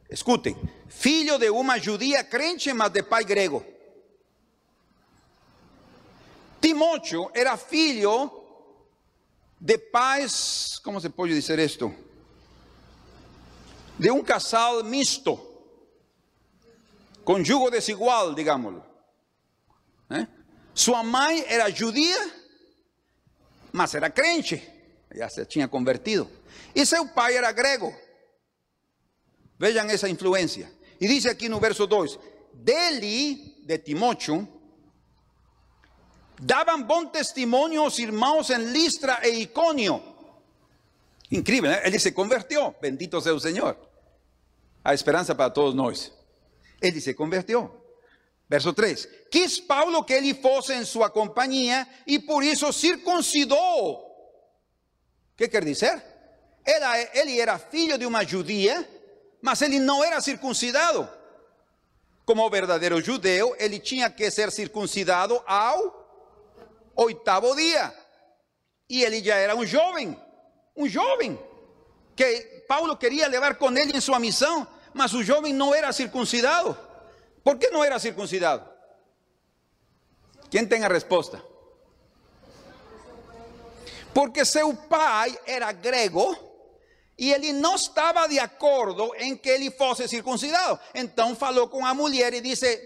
Escutem. 0.08 0.56
Filho 0.88 1.38
de 1.38 1.50
uma 1.50 1.78
judia 1.78 2.24
crente, 2.24 2.72
mas 2.72 2.92
de 2.92 3.02
pai 3.02 3.24
grego. 3.24 3.64
Timóteo 6.60 7.30
era 7.34 7.56
filho 7.56 8.30
de 9.60 9.78
pais, 9.78 10.80
como 10.82 11.00
se 11.00 11.10
pode 11.10 11.34
dizer 11.34 11.58
isto? 11.58 11.94
De 13.98 14.10
um 14.10 14.22
casal 14.22 14.82
misto, 14.82 15.38
com 17.24 17.44
jugo 17.44 17.70
desigual, 17.70 18.34
digámoslo. 18.34 18.84
¿Eh? 20.10 20.26
Sua 20.74 21.02
mãe 21.02 21.44
era 21.48 21.70
judia 21.70 22.43
mas 23.74 23.92
era 23.92 24.08
crente, 24.08 24.62
já 25.12 25.28
se 25.28 25.44
tinha 25.46 25.66
convertido. 25.66 26.30
E 26.72 26.86
seu 26.86 27.08
pai 27.08 27.36
era 27.36 27.50
grego. 27.50 27.92
Vejam 29.58 29.90
essa 29.90 30.08
influência. 30.08 30.70
E 31.00 31.08
diz 31.08 31.26
aqui 31.26 31.48
no 31.48 31.58
verso 31.58 31.84
2: 31.84 32.16
Dele, 32.52 33.56
de 33.64 33.78
Timóteo, 33.78 34.46
davam 36.40 36.84
bom 36.84 37.04
testemunho 37.06 37.84
os 37.84 37.98
irmãos 37.98 38.48
em 38.48 38.58
Listra 38.58 39.26
e 39.26 39.42
Icônio. 39.42 40.00
Incrível, 41.28 41.72
né? 41.72 41.82
ele 41.84 41.98
se 41.98 42.12
converteu. 42.12 42.72
Bendito 42.80 43.20
seja 43.20 43.34
o 43.34 43.40
Senhor. 43.40 43.76
A 44.84 44.94
esperança 44.94 45.34
para 45.34 45.50
todos 45.50 45.74
nós. 45.74 46.12
Ele 46.80 47.00
se 47.00 47.12
converteu. 47.12 47.83
Verso 48.48 48.72
3: 48.72 49.08
Quis 49.30 49.58
Paulo 49.60 50.04
que 50.04 50.12
ele 50.12 50.34
fosse 50.34 50.72
em 50.74 50.84
sua 50.84 51.08
companhia 51.10 51.86
e 52.06 52.18
por 52.18 52.42
isso 52.42 52.72
circuncidou. 52.72 54.04
que 55.36 55.48
quer 55.48 55.64
dizer? 55.64 56.02
Era, 56.64 57.18
ele 57.18 57.38
era 57.38 57.58
filho 57.58 57.98
de 57.98 58.06
uma 58.06 58.24
judia, 58.24 58.88
mas 59.42 59.60
ele 59.62 59.78
não 59.78 60.02
era 60.02 60.20
circuncidado. 60.20 61.08
Como 62.24 62.48
verdadeiro 62.48 63.02
judeu, 63.02 63.54
ele 63.58 63.78
tinha 63.78 64.08
que 64.08 64.30
ser 64.30 64.50
circuncidado 64.50 65.42
ao 65.46 66.04
oitavo 66.96 67.54
dia. 67.54 67.92
E 68.88 69.02
ele 69.02 69.22
já 69.22 69.36
era 69.36 69.54
um 69.54 69.66
jovem, 69.66 70.18
um 70.76 70.88
jovem, 70.88 71.38
que 72.16 72.64
Paulo 72.68 72.96
queria 72.96 73.28
levar 73.28 73.56
com 73.56 73.70
ele 73.76 73.96
em 73.96 74.00
sua 74.00 74.18
missão, 74.18 74.66
mas 74.94 75.12
o 75.12 75.22
jovem 75.22 75.52
não 75.52 75.74
era 75.74 75.92
circuncidado. 75.92 76.76
¿Por 77.44 77.58
qué 77.58 77.68
no 77.70 77.84
era 77.84 78.00
circuncidado? 78.00 78.74
¿Quién 80.50 80.68
tenga 80.68 80.88
respuesta? 80.88 81.42
Porque 84.14 84.44
su 84.44 84.76
pai 84.88 85.36
era 85.46 85.72
grego 85.72 86.34
y 87.16 87.32
él 87.32 87.60
no 87.60 87.76
estaba 87.76 88.26
de 88.26 88.40
acuerdo 88.40 89.12
en 89.16 89.38
que 89.38 89.56
él 89.56 89.72
fuese 89.76 90.08
circuncidado. 90.08 90.80
Entonces 90.94 91.38
falou 91.38 91.68
con 91.68 91.82
la 91.82 91.92
mujer 91.92 92.32
y 92.34 92.40
dice, 92.40 92.80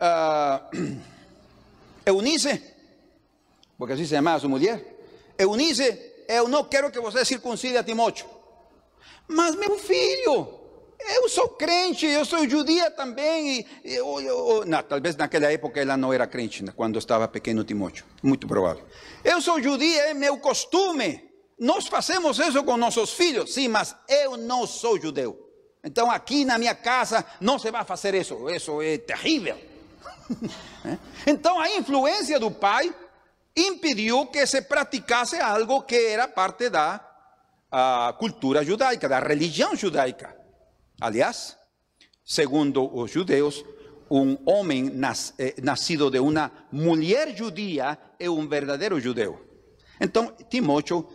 uh, 0.00 0.58
Eunice, 2.06 2.74
porque 3.76 3.94
así 3.94 4.06
se 4.06 4.14
llamaba 4.14 4.38
su 4.38 4.48
mujer, 4.48 4.96
Eunice, 5.36 6.24
yo 6.28 6.46
no 6.46 6.68
quiero 6.68 6.92
que 6.92 7.00
você 7.00 7.24
circuncide 7.24 7.78
a 7.78 7.84
Timóteo. 7.84 8.26
Mas 9.26 9.56
meu 9.56 9.78
filho, 9.78 10.63
eu 10.98 11.28
sou 11.28 11.48
crente, 11.48 12.06
eu 12.06 12.24
sou 12.24 12.48
judia 12.48 12.90
também. 12.90 13.66
E, 13.84 13.94
eu, 13.94 14.20
eu, 14.20 14.64
não, 14.66 14.82
talvez 14.82 15.16
naquela 15.16 15.50
época 15.52 15.80
ela 15.80 15.96
não 15.96 16.12
era 16.12 16.26
crente, 16.26 16.64
né, 16.64 16.72
quando 16.74 16.98
estava 16.98 17.28
pequeno 17.28 17.64
Timóteo. 17.64 18.04
Muito 18.22 18.46
provável. 18.46 18.84
Eu 19.22 19.40
sou 19.40 19.62
judia, 19.62 20.10
é 20.10 20.14
meu 20.14 20.38
costume. 20.38 21.22
Nós 21.58 21.86
fazemos 21.86 22.38
isso 22.38 22.62
com 22.64 22.76
nossos 22.76 23.12
filhos, 23.12 23.54
sim, 23.54 23.68
mas 23.68 23.94
eu 24.08 24.36
não 24.36 24.66
sou 24.66 25.00
judeu. 25.00 25.40
Então 25.84 26.10
aqui 26.10 26.44
na 26.44 26.58
minha 26.58 26.74
casa 26.74 27.24
não 27.40 27.58
se 27.58 27.70
vai 27.70 27.84
fazer 27.84 28.14
isso. 28.14 28.48
Isso 28.50 28.80
é 28.80 28.98
terrível. 28.98 29.56
então 31.26 31.60
a 31.60 31.70
influência 31.70 32.40
do 32.40 32.50
pai 32.50 32.92
impediu 33.56 34.26
que 34.26 34.46
se 34.46 34.62
praticasse 34.62 35.38
algo 35.38 35.82
que 35.82 35.96
era 35.96 36.26
parte 36.26 36.68
da 36.70 37.00
cultura 38.18 38.64
judaica, 38.64 39.08
da 39.08 39.18
religião 39.18 39.76
judaica. 39.76 40.43
Aliás, 41.04 41.54
segundo 42.24 42.90
os 42.96 43.10
judeus, 43.10 43.62
um 44.10 44.38
homem 44.46 44.84
nas, 44.84 45.34
eh, 45.38 45.54
nascido 45.62 46.10
de 46.10 46.18
uma 46.18 46.50
mulher 46.72 47.36
judia 47.36 47.98
é 48.18 48.30
um 48.30 48.48
verdadeiro 48.48 48.98
judeu. 48.98 49.38
Então, 50.00 50.32
Timóteo 50.48 51.06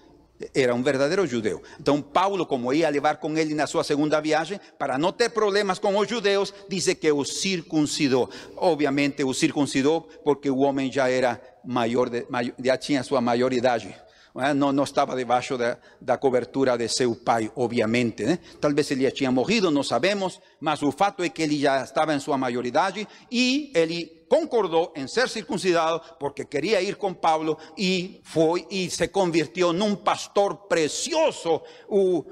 era 0.54 0.76
um 0.76 0.84
verdadeiro 0.84 1.26
judeu. 1.26 1.64
Então, 1.80 2.04
Paulo, 2.04 2.46
como 2.46 2.72
ia 2.72 2.88
levar 2.88 3.18
com 3.18 3.36
ele 3.36 3.56
na 3.56 3.66
sua 3.66 3.84
segunda 3.84 4.22
viagem, 4.22 4.60
para 4.78 4.96
não 4.96 5.12
ter 5.12 5.30
problemas 5.30 5.80
com 5.80 5.98
os 5.98 6.08
judeus, 6.08 6.54
disse 6.70 6.94
que 6.94 7.12
o 7.12 7.26
circuncidou. 7.26 8.30
Obviamente, 8.58 9.24
o 9.24 9.34
circuncidou 9.34 10.02
porque 10.24 10.52
o 10.52 10.60
homem 10.60 10.92
já 10.92 11.10
era 11.10 11.42
maior, 11.66 12.12
de, 12.12 12.28
já 12.64 12.78
tinha 12.78 13.02
sua 13.02 13.22
maioridade. 13.22 13.96
Eh, 14.36 14.54
não, 14.54 14.72
não 14.72 14.84
estava 14.84 15.16
debaixo 15.16 15.58
da, 15.58 15.78
da, 16.00 16.18
cobertura 16.18 16.78
de 16.78 16.88
seu 16.88 17.16
pai, 17.16 17.52
obviamente. 17.56 18.24
Né? 18.24 18.40
Talvez 18.62 18.92
ele 18.92 19.04
já 19.04 19.12
tinha 19.12 19.32
morrido, 19.32 19.72
não 19.72 19.84
sabemos, 19.84 20.40
mas 20.60 20.82
o 20.84 20.92
fato 20.92 21.24
é 21.24 21.30
que 21.30 21.42
ele 21.42 21.60
já 21.60 21.84
estava 21.84 22.14
em 22.14 22.20
sua 22.20 22.38
maioridade 22.38 23.08
e 23.32 23.72
ele 23.74 24.26
concordou 24.30 24.94
em 24.96 25.08
ser 25.08 25.28
circuncidado 25.28 26.02
porque 26.20 26.46
queria 26.46 26.82
ir 26.82 26.96
com 26.96 27.14
Paulo 27.14 27.58
e 27.76 28.22
foi 28.24 28.68
e 28.70 28.90
se 28.90 29.08
convirtió 29.08 29.74
num 29.74 29.96
pastor 29.96 30.56
precioso, 30.68 31.62
o. 31.88 32.24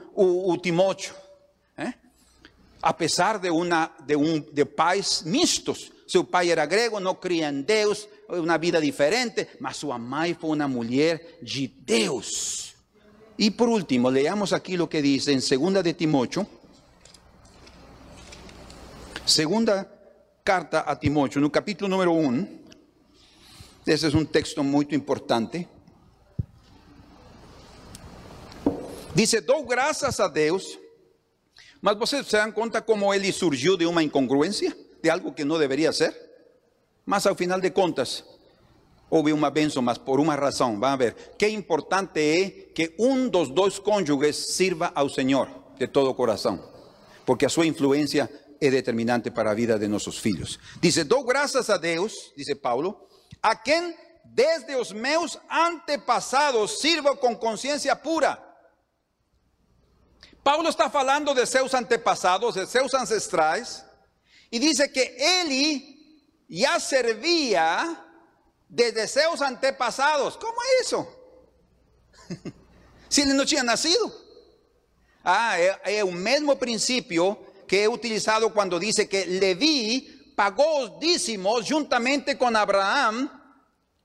Eh? 1.78 1.94
Apesar 2.82 3.40
de, 3.40 3.50
uma, 3.50 3.92
de, 4.06 4.16
de 4.54 4.66
pais 4.66 5.24
mistos, 5.24 5.92
seu 6.08 6.24
pai 6.24 6.50
era 6.50 6.66
grego, 6.66 7.00
não 7.00 7.14
cria 7.14 7.50
em 7.50 7.62
Deus, 7.62 8.08
uma 8.30 8.58
vida 8.58 8.82
diferente, 8.82 9.48
mas 9.60 9.76
sua 9.76 10.00
mãe 10.00 10.34
foi 10.34 10.56
uma 10.56 10.68
mulher 10.68 11.38
de 11.42 11.68
Deus. 11.68 12.76
E 13.38 13.52
por 13.52 13.68
último, 13.68 14.10
leamos 14.10 14.54
aqui 14.54 14.80
o 14.80 14.88
que 14.88 15.02
diz 15.02 15.28
em 15.28 15.38
2 15.38 15.84
de 15.84 15.94
Timóteo, 15.94 16.48
segunda 19.26 19.84
carta 20.44 20.80
a 20.80 20.96
Timóteo, 20.96 21.42
no 21.42 21.50
capítulo 21.50 21.90
número 21.90 22.14
1. 22.14 22.58
Esse 23.86 24.06
é 24.06 24.10
um 24.10 24.26
texto 24.26 24.64
muito 24.64 24.96
importante. 24.96 25.68
Dice, 29.14 29.42
dou 29.42 29.66
graças 29.66 30.20
a 30.20 30.28
Deus, 30.28 30.80
mas 31.82 31.98
vocês 31.98 32.26
se 32.28 32.32
dão 32.34 32.52
conta 32.52 32.82
como 32.82 33.14
ele 33.14 33.32
surgiu 33.32 33.76
de 33.76 33.86
uma 33.86 34.02
incongruência, 34.02 34.76
algo 35.10 35.34
que 35.34 35.44
não 35.44 35.58
deveria 35.58 35.92
ser? 35.92 36.16
Mas 37.06 37.26
ao 37.26 37.36
final 37.36 37.60
de 37.60 37.72
contas, 37.72 38.24
houve 39.10 39.32
uma 39.32 39.50
bênção, 39.50 39.82
mas 39.82 39.98
por 39.98 40.20
uma 40.20 40.36
razão. 40.36 40.80
Vamos 40.80 41.00
ver. 41.00 41.14
Que 41.38 41.48
importante 41.48 42.20
é 42.20 42.50
que 42.74 42.94
um 43.00 43.30
dos 43.30 43.50
dois 43.50 43.80
cônjuges 43.80 44.36
sirva 44.36 44.92
ao 44.94 45.10
Senhor 45.10 45.48
de 45.78 45.88
todo 45.88 46.10
o 46.10 46.16
coração, 46.16 46.62
porque 47.26 47.46
a 47.46 47.50
sua 47.50 47.66
influência 47.66 48.30
é 48.60 48.70
determinante 48.70 49.30
para 49.32 49.52
a 49.52 49.54
vida 49.54 49.78
de 49.78 49.88
nossos 49.88 50.18
filhos. 50.18 50.60
Dice: 50.82 51.04
Dou 51.04 51.24
graças 51.24 51.70
a 51.70 51.78
Deus, 51.78 52.34
dice 52.36 52.56
Paulo, 52.56 53.08
a 53.42 53.56
quem 53.56 53.96
desde 54.26 54.76
os 54.76 54.92
meus 54.92 55.38
antepassados 55.50 56.80
sirvo 56.80 57.16
com 57.18 57.36
consciência 57.36 57.96
pura. 57.96 58.44
Paulo 60.44 60.70
está 60.70 60.90
falando 60.90 61.34
de 61.34 61.46
seus 61.46 61.74
antepassados, 61.74 62.56
de 62.56 62.66
seus 62.66 62.94
ancestrais, 62.94 63.84
e 64.52 64.60
diz 64.60 64.78
que 64.92 65.16
ele 65.18 65.98
ya 66.50 66.80
servía 66.80 68.04
de 68.70 68.92
deseos 68.92 69.42
antepasados. 69.42 70.38
¿Cómo 70.38 70.58
es 70.62 70.88
eso? 70.88 71.08
si 73.10 73.22
él 73.22 73.36
no 73.36 73.46
tinha 73.46 73.64
nacido. 73.64 74.12
Ah, 75.24 75.60
é, 75.60 75.98
é 75.98 76.04
o 76.04 76.12
mesmo 76.12 76.56
princípio 76.56 77.38
que 77.68 77.80
é 77.80 77.90
utilizado 77.90 78.50
quando 78.52 78.80
diz 78.80 78.96
que 79.08 79.26
Levi 79.26 80.34
pagou 80.36 80.84
os 80.84 81.00
dízimos 81.00 81.66
juntamente 81.66 82.36
com 82.36 82.48
Abraão 82.56 83.30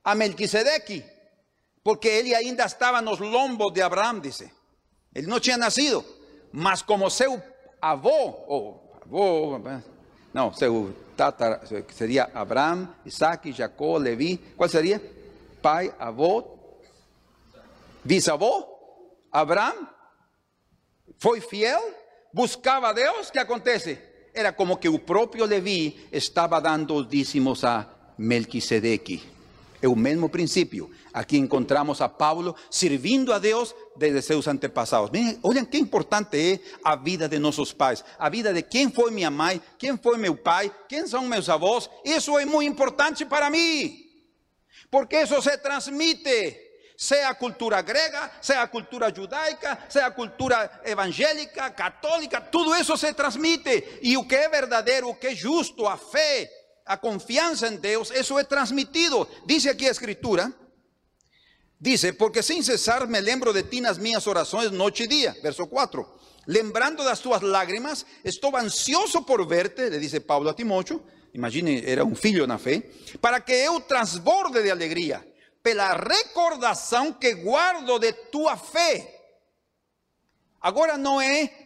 a 0.02 0.14
Melquisedeque, 0.16 1.04
porque 1.84 2.08
ele 2.08 2.34
ainda 2.34 2.64
estava 2.64 3.00
nos 3.00 3.20
lombos 3.20 3.72
de 3.72 3.80
Abraão, 3.80 4.18
dice. 4.18 4.50
Ele 5.14 5.28
não 5.28 5.38
tinha 5.38 5.56
nascido, 5.56 6.04
mas 6.50 6.82
como 6.82 7.08
seu 7.08 7.40
avô, 7.80 8.34
ou 8.48 8.92
avô, 9.02 9.60
não, 10.32 10.52
seu 10.52 10.94
tatara, 11.16 11.60
seria 11.90 12.30
Abraão, 12.34 12.88
Isaac, 13.04 13.52
Jacó, 13.52 13.98
Levi. 13.98 14.38
Qual 14.56 14.68
seria? 14.68 15.00
Pai, 15.60 15.94
avô, 15.98 16.44
bisavô, 18.02 18.66
Abraão. 19.30 19.88
Foi 21.18 21.40
fiel, 21.40 21.82
buscava 22.32 22.88
a 22.88 22.92
Deus. 22.92 23.28
O 23.28 23.32
que 23.32 23.38
acontece? 23.38 23.98
Era 24.34 24.52
como 24.52 24.78
que 24.78 24.88
o 24.88 24.98
próprio 24.98 25.44
Levi 25.44 26.08
estava 26.10 26.60
dando 26.60 26.94
os 26.94 27.06
dízimos 27.06 27.62
a 27.64 27.86
Melquisedeque. 28.16 29.22
É 29.82 29.88
o 29.88 29.96
mesmo 29.96 30.28
princípio. 30.28 30.92
Aqui 31.12 31.36
encontramos 31.36 32.00
a 32.00 32.08
Paulo 32.08 32.54
servindo 32.70 33.32
a 33.32 33.40
Deus 33.40 33.74
desde 33.96 34.22
seus 34.22 34.46
antepassados. 34.46 35.10
Miren, 35.10 35.40
olhem 35.42 35.64
que 35.64 35.76
importante 35.76 36.38
é 36.38 36.60
a 36.84 36.94
vida 36.94 37.28
de 37.28 37.40
nossos 37.40 37.72
pais, 37.72 38.04
a 38.16 38.28
vida 38.28 38.54
de 38.54 38.62
quem 38.62 38.92
foi 38.92 39.10
minha 39.10 39.30
mãe, 39.30 39.60
quem 39.76 39.98
foi 39.98 40.16
meu 40.18 40.36
pai, 40.36 40.72
quem 40.88 41.04
são 41.08 41.26
meus 41.26 41.48
avós. 41.48 41.90
Isso 42.04 42.38
é 42.38 42.44
muito 42.44 42.70
importante 42.70 43.24
para 43.24 43.50
mim, 43.50 44.06
porque 44.88 45.20
isso 45.20 45.42
se 45.42 45.58
transmite. 45.58 46.70
Seja 46.96 47.30
a 47.30 47.34
cultura 47.34 47.82
grega, 47.82 48.30
seja 48.40 48.62
a 48.62 48.68
cultura 48.68 49.12
judaica, 49.12 49.76
seja 49.88 50.06
a 50.06 50.10
cultura 50.12 50.82
evangélica, 50.84 51.68
católica, 51.70 52.40
tudo 52.40 52.76
isso 52.76 52.96
se 52.96 53.12
transmite. 53.12 53.98
E 54.00 54.16
o 54.16 54.24
que 54.24 54.36
é 54.36 54.48
verdadeiro, 54.48 55.08
o 55.08 55.14
que 55.16 55.28
é 55.28 55.34
justo, 55.34 55.88
a 55.88 55.96
fé, 55.96 56.48
a 56.92 56.96
confiança 56.96 57.68
em 57.68 57.76
Deus, 57.76 58.10
isso 58.10 58.38
é 58.38 58.44
transmitido. 58.44 59.26
Diz 59.46 59.66
aqui 59.66 59.86
a 59.86 59.90
Escritura 59.90 60.52
Dice, 61.82 62.12
porque 62.12 62.44
sin 62.44 62.62
cesar 62.62 63.08
me 63.08 63.20
lembro 63.20 63.52
de 63.52 63.64
ti 63.64 63.80
nas 63.80 63.98
minhas 63.98 64.24
orações 64.28 64.70
noite 64.70 65.02
e 65.02 65.08
dia. 65.08 65.34
Verso 65.42 65.66
4. 65.66 66.06
Lembrando 66.46 67.02
das 67.02 67.18
tuas 67.18 67.42
lágrimas, 67.42 68.06
estou 68.22 68.56
ansioso 68.56 69.24
por 69.24 69.44
verte, 69.48 69.90
le 69.90 69.98
dice 69.98 70.20
Paulo 70.20 70.48
a 70.48 70.54
Timóteo. 70.54 71.02
Imagine, 71.34 71.82
era 71.84 72.04
um 72.04 72.14
filho 72.14 72.46
na 72.46 72.56
fé. 72.56 72.88
Para 73.20 73.40
que 73.40 73.52
eu 73.52 73.80
transborde 73.80 74.62
de 74.62 74.70
alegria, 74.70 75.26
pela 75.60 75.92
recordação 75.94 77.12
que 77.14 77.34
guardo 77.34 77.98
de 77.98 78.12
tua 78.30 78.56
fé. 78.56 79.18
Agora 80.60 80.96
não 80.96 81.20
é 81.20 81.61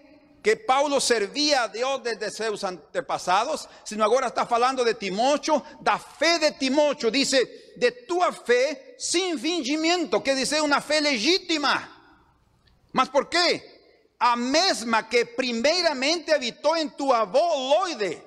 que 0.47 0.55
Paulo 0.55 1.01
servia 1.01 1.65
a 1.65 1.67
Deus 1.67 2.01
desde 2.05 2.31
seus 2.31 2.63
antepassados, 2.63 3.69
sino 3.85 4.05
agora 4.05 4.29
está 4.29 4.47
falando 4.47 4.85
de 4.85 4.95
Timóteo, 4.95 5.61
da 5.81 5.99
fé 5.99 6.39
de 6.39 6.53
Timóteo. 6.53 7.11
Dice, 7.11 7.73
de 7.77 7.91
tua 7.91 8.31
fé 8.31 8.95
sin 8.97 9.41
fingimiento, 9.41 10.23
que 10.23 10.37
dice 10.37 10.61
una 10.61 10.81
fe 10.81 11.01
legítima. 11.01 11.91
¿Mas 12.93 13.09
por 13.09 13.29
qué? 13.29 14.15
A 14.21 14.37
mesma 14.37 15.09
que 15.09 15.27
primeiramente 15.27 16.33
habitou 16.33 16.77
em 16.77 16.89
tua 16.91 17.23
avó 17.23 17.57
Loide. 17.57 18.23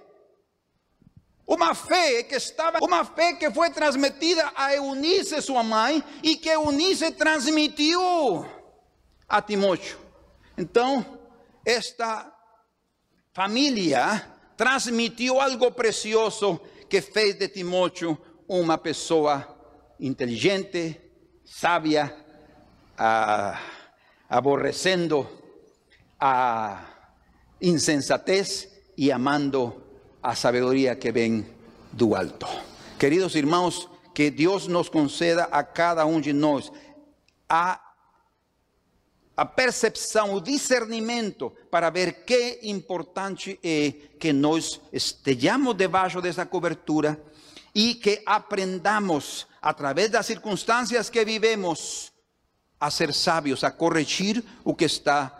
Uma 1.48 1.74
fé 1.74 2.24
que 2.24 2.36
estava, 2.36 2.80
uma 2.82 3.06
fé 3.06 3.36
que 3.36 3.50
foi 3.50 3.70
transmitida 3.70 4.52
a 4.58 4.76
Eunice, 4.76 5.42
sua 5.42 5.64
mãe, 5.64 6.04
e 6.22 6.36
que 6.36 6.50
Eunice 6.50 7.12
transmitiu 7.12 8.46
a 9.26 9.42
Timóteo. 9.42 9.98
Então, 10.58 11.19
esta 11.66 12.34
família 13.34 14.36
transmitiu 14.55 15.39
algo 15.39 15.72
precioso 15.72 16.62
que 16.89 17.01
fez 17.01 17.38
de 17.38 17.47
Timóteo 17.47 18.18
uma 18.47 18.78
pessoa 18.78 19.55
inteligente, 19.99 20.99
sabia, 21.45 22.16
aborrecendo 24.28 25.30
a 26.20 26.86
insensatez 27.60 28.70
y 28.95 29.12
amando 29.12 29.84
a 30.22 30.36
sabiduría 30.36 30.99
que 30.99 31.12
ven 31.12 31.47
do 31.91 32.16
alto. 32.16 32.47
Queridos 32.97 33.36
hermanos, 33.36 33.89
que 34.14 34.32
Dios 34.32 34.68
nos 34.68 34.89
conceda 34.89 35.47
a 35.51 35.72
cada 35.72 36.05
uno 36.05 36.22
de 36.22 36.34
nosotros 36.34 36.74
a 37.47 37.89
a 39.40 39.46
percepção, 39.46 40.34
o 40.34 40.42
discernimento 40.42 41.54
para 41.72 41.90
ver 41.90 42.26
que 42.26 42.60
importante 42.64 43.58
é 43.64 43.94
que 44.20 44.34
nós 44.34 44.82
estejamos 44.92 45.78
debaixo 45.78 46.22
dessa 46.22 46.46
cobertura 46.46 47.18
e 47.74 47.96
que 47.96 48.22
aprendamos, 48.26 49.48
através 49.62 50.10
das 50.10 50.26
circunstâncias 50.26 51.10
que 51.10 51.24
vivemos, 51.24 52.12
a 52.82 52.92
ser 52.92 53.14
sábios, 53.14 53.64
a 53.64 53.72
corrigir 53.72 54.44
o 54.66 54.76
que 54.76 54.84
está 54.84 55.32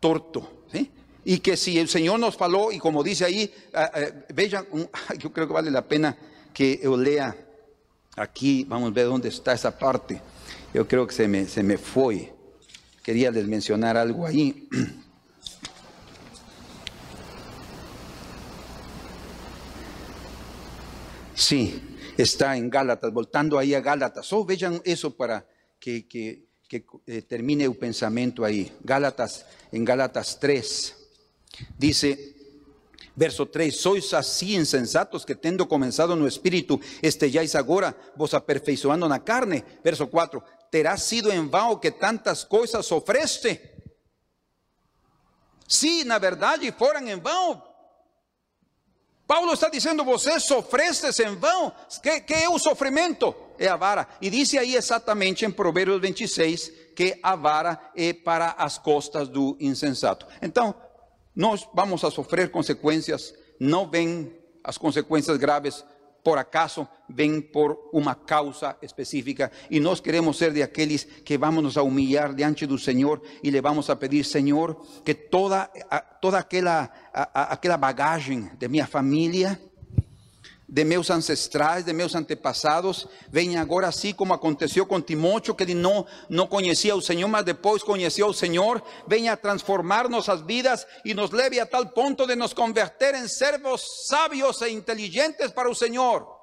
torto. 0.00 0.64
Y 1.22 1.40
que 1.40 1.58
si 1.58 1.78
el 1.78 1.88
Señor 1.88 2.18
nos 2.18 2.36
falou, 2.36 2.72
y 2.72 2.78
como 2.78 3.02
dice 3.02 3.26
ahí, 3.26 3.52
eh, 3.74 3.90
eh, 3.96 4.26
vean, 4.32 4.66
yo 5.18 5.30
creo 5.30 5.46
que 5.46 5.52
vale 5.52 5.70
la 5.70 5.82
pena 5.82 6.16
que 6.54 6.80
yo 6.82 6.96
lea 6.96 7.36
aquí, 8.16 8.64
vamos 8.64 8.92
a 8.92 8.94
ver 8.94 9.06
dónde 9.06 9.28
está 9.28 9.52
esa 9.52 9.76
parte. 9.76 10.22
Yo 10.72 10.88
creo 10.88 11.06
que 11.06 11.12
se 11.12 11.28
me, 11.28 11.46
se 11.46 11.62
me 11.62 11.76
fue. 11.76 12.35
Quería 13.06 13.30
les 13.30 13.46
mencionar 13.46 13.96
algo 13.96 14.26
ahí. 14.26 14.66
Sí, 21.34 21.82
está 22.16 22.56
en 22.56 22.70
Gálatas, 22.70 23.12
voltando 23.12 23.58
ahí 23.58 23.74
a 23.74 23.80
Gálatas. 23.80 24.32
Oh, 24.32 24.44
vean 24.44 24.80
eso 24.84 25.14
para 25.16 25.46
que, 25.78 26.06
que- 26.08 26.46
eh, 27.06 27.22
termine 27.22 27.64
el 27.64 27.76
pensamiento 27.76 28.44
ahí. 28.44 28.72
Gálatas, 28.82 29.46
en 29.70 29.84
Gálatas 29.84 30.40
3, 30.40 30.96
dice, 31.78 32.34
verso 33.14 33.46
3, 33.46 33.76
sois 33.76 34.12
así 34.14 34.56
insensatos 34.56 35.24
que 35.24 35.36
tendo 35.36 35.68
comenzado 35.68 36.16
no 36.16 36.26
espíritu, 36.26 36.80
estejais 37.02 37.54
agora 37.54 37.96
vos 38.16 38.34
aperfeiçoando 38.34 39.06
na 39.08 39.22
carne. 39.22 39.62
Verso 39.84 40.08
4, 40.10 40.42
terá 40.76 40.98
sido 40.98 41.32
en 41.32 41.48
vão 41.48 41.78
que 41.78 41.90
tantas 41.90 42.44
coisas 42.44 42.92
ofreste. 42.92 43.58
Se 45.66 46.04
na 46.04 46.18
verdade 46.18 46.70
foram 46.70 47.08
em 47.08 47.18
vão, 47.18 47.62
Paulo 49.26 49.54
está 49.54 49.70
dizendo, 49.70 50.04
vocês 50.04 50.44
sofrestes 50.44 51.18
em 51.18 51.34
vão. 51.34 51.72
Que, 52.02 52.20
que 52.20 52.34
é 52.34 52.48
o 52.48 52.58
sofrimento? 52.58 53.34
É 53.58 53.68
a 53.68 53.76
vara. 53.76 54.06
E 54.20 54.28
diz 54.28 54.52
aí 54.54 54.76
exatamente 54.76 55.46
em 55.46 55.50
Provérbios 55.50 56.00
26 56.00 56.70
que 56.94 57.18
a 57.22 57.34
vara 57.34 57.80
é 57.96 58.12
para 58.12 58.50
as 58.58 58.76
costas 58.76 59.28
do 59.28 59.56
insensato. 59.58 60.26
Então, 60.42 60.74
nós 61.34 61.66
vamos 61.74 62.04
a 62.04 62.10
sofrer 62.10 62.50
consequências, 62.50 63.34
não 63.58 63.88
vêm 63.88 64.30
as 64.62 64.76
consequências 64.76 65.38
graves 65.38 65.82
por 66.26 66.38
acaso, 66.38 66.88
vêm 67.08 67.40
por 67.40 67.88
uma 67.92 68.12
causa 68.16 68.76
específica. 68.82 69.52
E 69.70 69.78
nós 69.78 70.00
queremos 70.00 70.36
ser 70.36 70.52
de 70.52 70.60
aqueles 70.60 71.04
que 71.04 71.38
vamos 71.38 71.62
nos 71.62 71.76
a 71.78 71.82
humilhar 71.84 72.34
diante 72.34 72.66
do 72.66 72.76
Senhor 72.76 73.22
e 73.44 73.48
le 73.48 73.60
vamos 73.60 73.88
a 73.90 73.94
pedir, 73.94 74.24
Senhor, 74.24 74.74
que 75.04 75.14
toda, 75.14 75.70
toda 76.20 76.38
aquela, 76.38 76.90
a- 77.14 77.30
a- 77.32 77.52
aquela 77.52 77.76
bagagem 77.76 78.50
de 78.58 78.66
minha 78.66 78.88
família, 78.88 79.56
de 80.68 80.84
meus 80.84 81.10
ancestrais, 81.10 81.84
de 81.84 81.92
meus 81.92 82.14
antepassados, 82.14 83.06
venha 83.28 83.60
agora 83.60 83.86
assim 83.86 84.12
como 84.12 84.34
aconteceu 84.34 84.84
com 84.84 85.00
Timóteo, 85.00 85.54
que 85.54 85.62
ele 85.62 85.74
não, 85.74 86.04
não 86.28 86.46
conhecia 86.46 86.96
o 86.96 87.00
Senhor, 87.00 87.28
mas 87.28 87.44
depois 87.44 87.82
conheceu 87.82 88.26
o 88.26 88.34
Senhor, 88.34 88.82
venha 89.06 89.36
transformar 89.36 90.08
nossas 90.08 90.40
vidas 90.40 90.86
e 91.04 91.14
nos 91.14 91.30
leve 91.30 91.60
a 91.60 91.66
tal 91.66 91.86
ponto 91.86 92.26
de 92.26 92.34
nos 92.34 92.52
converter 92.52 93.14
em 93.14 93.28
servos 93.28 94.06
sábios 94.06 94.60
e 94.62 94.70
inteligentes 94.70 95.52
para 95.52 95.70
o 95.70 95.74
Senhor. 95.74 96.35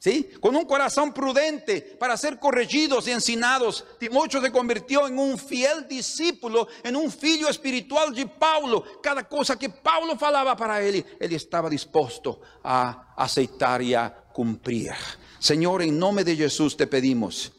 ¿Sí? 0.00 0.30
Con 0.40 0.56
un 0.56 0.64
corazón 0.64 1.12
prudente 1.12 1.82
para 2.00 2.16
ser 2.16 2.38
corregidos 2.38 3.06
y 3.06 3.10
ensinados. 3.10 3.84
Timoteo 3.98 4.40
se 4.40 4.50
convirtió 4.50 5.06
en 5.06 5.18
un 5.18 5.38
fiel 5.38 5.86
discípulo, 5.86 6.68
en 6.82 6.96
un 6.96 7.12
filho 7.12 7.50
espiritual 7.50 8.14
de 8.14 8.24
Paulo. 8.26 8.82
Cada 9.02 9.28
cosa 9.28 9.58
que 9.58 9.68
Paulo 9.68 10.16
falaba 10.16 10.56
para 10.56 10.80
él, 10.80 11.04
él 11.20 11.32
estaba 11.34 11.68
dispuesto 11.68 12.40
a 12.64 13.14
aceitar 13.14 13.82
y 13.82 13.92
a 13.92 14.10
cumplir. 14.32 14.94
Señor, 15.38 15.82
en 15.82 15.98
nombre 15.98 16.24
de 16.24 16.34
Jesús 16.34 16.78
te 16.78 16.86
pedimos 16.86 17.52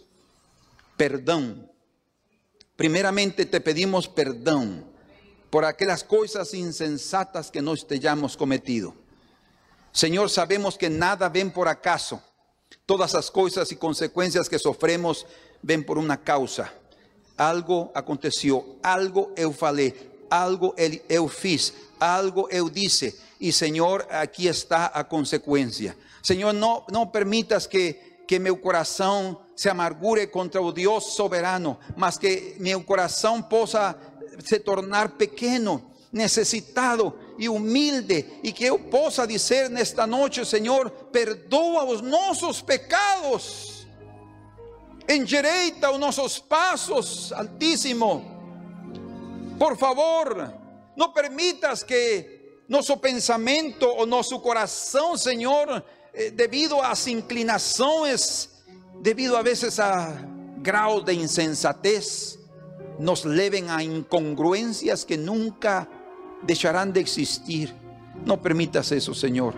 perdón. 0.98 1.72
Primeramente 2.76 3.46
te 3.46 3.62
pedimos 3.62 4.08
perdón 4.08 4.86
por 5.52 5.66
aquellas 5.66 6.04
cosas 6.04 6.56
insensatas 6.56 7.52
que 7.52 7.62
nos 7.62 7.86
hayamos 7.92 8.36
cometido. 8.36 8.96
Señor, 9.92 10.30
sabemos 10.30 10.78
que 10.78 10.90
nada 10.90 11.28
ven 11.28 11.52
por 11.52 11.68
acaso. 11.68 12.22
Todas 12.92 13.16
as 13.16 13.30
coisas 13.30 13.72
e 13.72 13.76
consequências 13.78 14.50
que 14.50 14.60
sofremos 14.60 15.26
vêm 15.64 15.82
por 15.82 15.98
uma 15.98 16.18
causa. 16.18 16.70
Algo 17.38 17.90
aconteceu, 17.94 18.78
algo 18.84 19.32
eu 19.38 19.54
falei, 19.54 20.12
algo 20.30 20.76
eu 21.08 21.26
fiz, 21.30 21.74
algo 21.98 22.50
eu 22.52 22.70
disse. 22.70 23.18
E 23.40 23.54
Senhor, 23.54 24.06
aqui 24.10 24.46
está 24.46 24.88
a 24.88 25.06
consequência. 25.06 25.96
Senhor, 26.22 26.52
não, 26.52 26.84
não 26.92 27.08
permitas 27.08 27.66
que, 27.66 27.94
que 28.28 28.38
meu 28.38 28.58
coração 28.58 29.40
se 29.56 29.70
amargure 29.70 30.28
contra 30.28 30.62
o 30.62 30.70
Deus 30.74 31.14
soberano, 31.14 31.80
mas 31.96 32.18
que 32.18 32.58
meu 32.60 32.84
coração 32.84 33.42
possa 33.42 33.96
se 34.44 34.60
tornar 34.60 35.12
pequeno, 35.12 35.82
necessitado 36.12 37.14
e 37.42 37.50
humilde, 37.50 38.24
e 38.44 38.52
que 38.52 38.64
eu 38.64 38.78
possa 38.78 39.26
dizer 39.26 39.68
nesta 39.68 40.06
noite, 40.06 40.46
Senhor, 40.46 40.92
perdoa 41.12 41.86
os 41.86 42.00
nossos 42.00 42.62
pecados, 42.62 43.88
endireita 45.10 45.90
os 45.90 46.00
nossos 46.00 46.38
passos, 46.38 47.34
Altíssimo. 47.34 48.24
Por 49.58 49.76
favor, 49.76 50.54
não 50.96 51.12
permitas 51.12 51.82
que 51.82 52.60
nosso 52.70 52.96
pensamento 52.98 53.88
ou 53.88 54.06
nosso 54.06 54.40
coração, 54.40 55.16
eh, 56.14 56.30
devido 56.30 56.80
às 56.80 57.08
inclinações, 57.08 58.50
devido 59.02 59.36
a 59.36 59.42
vezes 59.42 59.80
a 59.80 60.16
grau 60.60 61.02
de 61.02 61.14
insensatez, 61.14 62.38
nos 63.00 63.24
levem 63.24 63.72
a 63.72 63.82
incongruências 63.82 65.04
que 65.04 65.18
nunca 65.18 65.88
deixarão 66.44 66.90
de 66.90 67.00
existir. 67.00 67.74
Não 68.26 68.38
permitas 68.38 68.92
isso, 68.92 69.14
Senhor. 69.16 69.54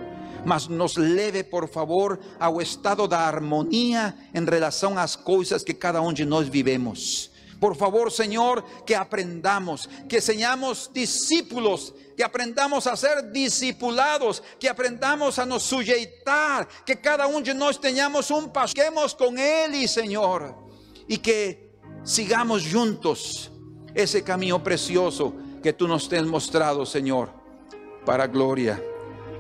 Mas 0.45 0.67
nos 0.67 0.97
leve, 0.97 1.43
por 1.43 1.67
favor, 1.69 2.19
ao 2.39 2.61
estado 2.61 3.07
da 3.07 3.19
harmonia 3.19 4.13
em 4.33 4.43
relação 4.43 4.97
às 4.97 5.15
coisas 5.15 5.63
que 5.63 5.73
cada 5.73 6.01
um 6.01 6.11
de 6.11 6.25
nós 6.25 6.47
vivemos. 6.47 7.31
Por 7.59 7.77
favor, 7.77 8.11
Senhor, 8.11 8.61
que 8.85 8.93
aprendamos, 8.93 9.87
que 10.09 10.19
seamos 10.19 10.89
discípulos, 10.93 11.93
que 12.17 12.21
aprendamos 12.21 12.85
a 12.87 12.95
ser 12.97 13.31
discipulados, 13.31 14.43
que 14.59 14.67
aprendamos 14.67 15.39
a 15.39 15.45
nos 15.45 15.63
sujeitar, 15.63 16.67
que 16.85 16.93
cada 16.93 17.25
um 17.25 17.41
de 17.41 17.53
nós 17.53 17.77
tenhamos 17.77 18.29
um 18.31 18.49
pasquemos 18.49 19.13
com 19.13 19.37
Ele, 19.37 19.87
Senhor, 19.87 20.53
e 21.07 21.17
que 21.17 21.57
sigamos 22.03 22.61
juntos 22.61 23.49
esse 23.95 24.21
caminho 24.21 24.59
precioso 24.59 25.33
que 25.63 25.71
tu 25.71 25.87
nos 25.87 26.09
tens 26.09 26.27
mostrado, 26.27 26.85
Senhor, 26.85 27.29
para 28.05 28.25
a 28.25 28.27
glória 28.27 28.83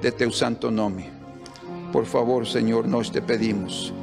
de 0.01 0.09
teu 0.09 0.31
santo 0.31 0.71
nome. 0.71 1.11
Por 1.91 2.05
favor, 2.05 2.47
Senhor, 2.47 2.87
nós 2.87 3.09
te 3.09 3.21
pedimos. 3.21 3.93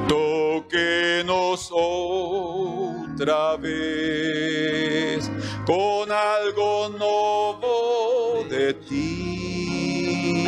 Toque-nos 0.10 1.72
outra 1.72 3.56
vez 3.56 5.32
con 5.66 6.12
algo 6.12 6.90
novo 6.90 8.46
de 8.48 8.74
ti. 8.74 10.46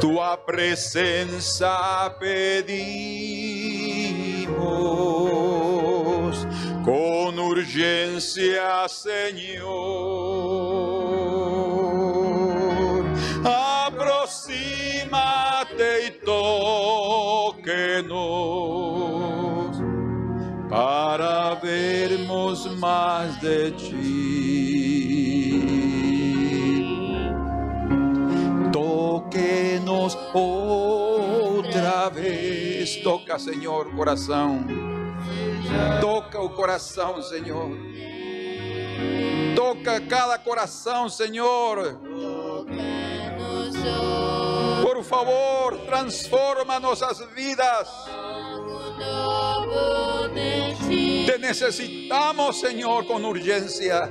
Tua 0.00 0.36
presença 0.38 2.14
pedimos 2.18 2.56
com 6.84 7.34
urgência, 7.38 8.88
Senhor. 8.88 10.16
Aproxima-te 13.86 14.46
e 16.06 16.10
toque-nos 16.24 17.56
de 23.46 23.70
ti. 23.70 25.06
Toque-nos 28.72 30.18
outra 30.34 32.08
vez. 32.10 32.96
Toca, 32.96 33.38
Senhor, 33.38 33.94
coração. 33.94 34.64
Toca 36.00 36.40
o 36.40 36.50
coração, 36.50 37.22
Senhor. 37.22 37.70
Toca 39.54 40.00
cada 40.00 40.38
coração, 40.38 41.08
Senhor. 41.08 42.00
Por 44.82 45.04
favor, 45.04 45.78
transforma 45.86 46.80
nossas 46.80 47.20
vidas. 47.34 47.88
Te 51.26 51.38
necesitamos, 51.38 52.60
Senhor, 52.60 53.04
com 53.04 53.16
urgência. 53.16 54.06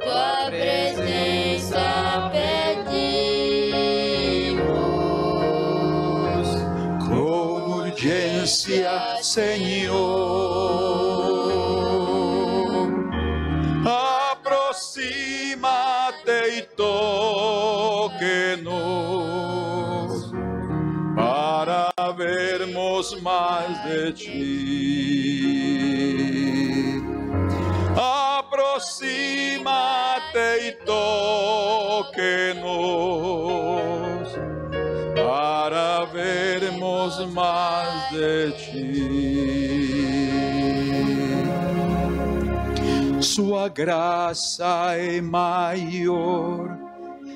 Tua 0.00 0.46
presença 0.46 2.30
pedimos. 2.32 3.28
Com 7.06 7.80
urgência, 7.80 9.18
Senhor. 9.20 10.38
Aproxima-te 14.32 15.00
e 16.56 16.62
toque-nos 16.62 17.28
para 21.14 21.92
vermos 22.16 23.20
mais 23.20 23.84
de 23.84 24.12
ti. 24.14 25.67
Aproxima-te 28.78 30.38
e 30.68 30.72
toque-nos 30.86 31.98
para 35.16 36.04
vermos 36.04 37.18
mais 37.32 38.10
de 38.10 38.52
ti. 38.52 39.18
Sua 43.20 43.68
graça 43.68 44.94
é 44.94 45.20
maior. 45.20 46.78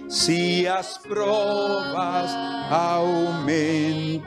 Se 0.08 0.68
as 0.68 0.96
provas 0.98 2.30
aumentam, 2.70 4.22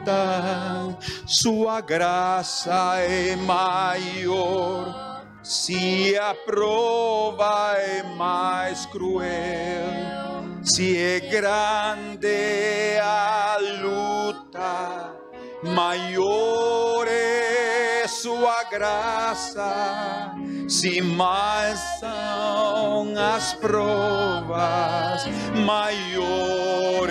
sua 1.26 1.80
graça 1.80 2.99
é 2.99 3.38
maior. 3.38 5.14
Se 5.48 6.18
a 6.18 6.34
prova 6.34 7.76
é 7.78 8.02
mais 8.18 8.88
cruel, 8.88 10.43
se 10.64 10.98
é 10.98 11.20
grande 11.20 12.98
a 13.00 13.56
luta, 13.80 15.14
maior 15.62 17.08
é 17.08 18.08
sua 18.08 18.64
graça. 18.64 20.34
Se 20.68 21.00
mais 21.00 21.78
são 22.00 23.14
as 23.16 23.54
provas, 23.54 25.28
maior 25.64 27.08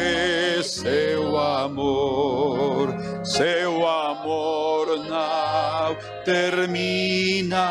amor. 1.64 2.94
Seu 3.24 3.88
amor 3.88 4.98
não 5.08 5.96
termina, 6.24 7.66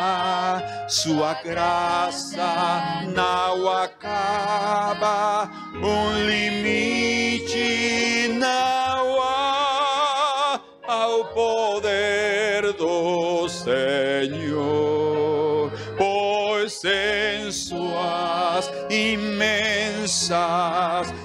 sua 0.88 1.34
graça 1.34 3.04
não 3.14 3.68
acaba, 3.68 5.48
um 5.74 6.26
limite 6.26 8.28
não 8.34 9.22
há 9.22 10.60
ao 10.86 11.24
poder 11.26 12.72
do 12.72 13.48
Senhor, 13.48 15.70
pois 15.96 16.82
em 16.84 17.52
suas 17.52 18.68
imensas 18.90 19.83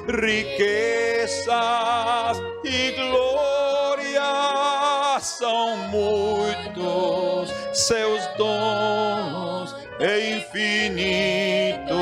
riquezas 0.07 1.47
e 2.63 2.91
glórias 2.91 3.39
são 5.23 5.77
muitos 5.89 7.51
seus 7.73 8.21
dons 8.37 9.75
e 9.99 10.37
infinito 10.37 11.97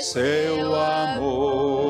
seu 0.00 0.74
amor. 0.74 1.84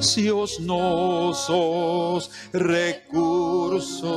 Se 0.00 0.30
os 0.30 0.58
nossos 0.60 2.30
recursos 2.52 4.08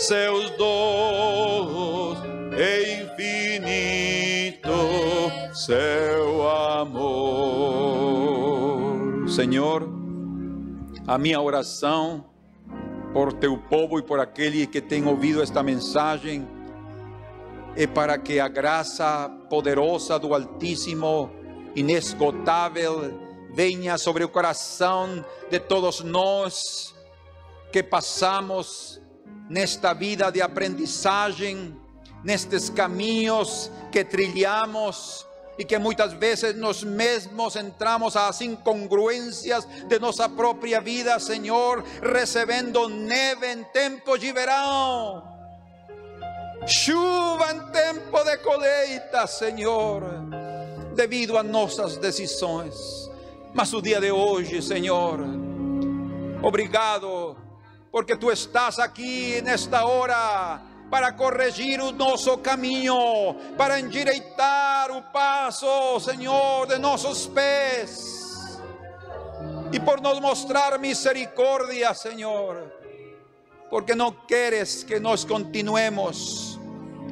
seus 0.07 0.49
dons 0.51 2.17
e 2.57 3.03
infinito 3.03 4.71
seu 5.53 6.49
amor. 6.49 7.67
Senhor, 9.27 9.89
a 11.05 11.17
minha 11.17 11.41
oração 11.41 12.23
por 13.11 13.33
teu 13.33 13.57
povo 13.57 13.99
e 13.99 14.01
por 14.01 14.21
aquele 14.21 14.65
que 14.65 14.79
tem 14.79 15.05
ouvido 15.05 15.41
esta 15.41 15.61
mensagem 15.61 16.47
é 17.75 17.85
para 17.85 18.17
que 18.17 18.39
a 18.39 18.47
graça 18.47 19.29
poderosa 19.49 20.17
do 20.17 20.33
Altíssimo, 20.33 21.29
inesgotável, 21.75 23.11
venha 23.53 23.97
sobre 23.97 24.23
o 24.23 24.29
coração 24.29 25.25
de 25.51 25.59
todos 25.59 25.99
nós 25.99 26.95
que 27.73 27.83
passamos 27.83 29.01
nesta 29.49 29.93
vida 29.93 30.31
de 30.31 30.41
aprendizagem, 30.41 31.75
nestes 32.23 32.69
caminhos 32.69 33.71
que 33.91 34.03
trilhamos 34.03 35.25
e 35.57 35.65
que 35.65 35.77
muitas 35.79 36.13
vezes 36.13 36.55
nós 36.55 36.83
mesmos 36.83 37.55
entramos 37.55 38.15
às 38.15 38.41
incongruências 38.41 39.67
de 39.87 39.99
nossa 39.99 40.29
própria 40.29 40.79
vida, 40.79 41.19
Senhor, 41.19 41.83
recebendo 42.01 42.87
neve 42.87 43.51
em 43.51 43.63
tempo 43.63 44.17
de 44.17 44.31
verão, 44.31 45.23
chuva 46.67 47.53
em 47.53 47.71
tempo 47.71 48.23
de 48.23 48.37
colheita, 48.37 49.25
Senhor, 49.25 50.03
devido 50.95 51.37
a 51.37 51.43
nossas 51.43 51.97
decisões. 51.97 53.09
Mas 53.53 53.73
o 53.73 53.81
dia 53.81 53.99
de 53.99 54.11
hoje, 54.11 54.61
Senhor, 54.61 55.21
obrigado, 56.43 57.26
porque 57.97 58.15
tu 58.15 58.29
estás 58.29 58.77
aqui 58.77 59.41
nesta 59.41 59.83
hora 59.83 60.61
para 60.87 61.13
corrigir 61.13 61.81
o 61.81 61.91
nosso 61.91 62.37
caminho, 62.37 62.93
para 63.57 63.79
endireitar 63.79 64.91
o 64.91 65.01
passo, 65.01 65.99
Senhor, 65.99 66.67
de 66.67 66.77
nossos 66.77 67.25
pés, 67.25 68.61
e 69.73 69.79
por 69.79 69.99
nos 69.99 70.19
mostrar 70.19 70.77
misericórdia, 70.77 71.91
Senhor, 71.95 72.71
porque 73.67 73.95
não 73.95 74.11
queres 74.11 74.83
que 74.83 74.99
nós 74.99 75.25
continuemos 75.25 76.59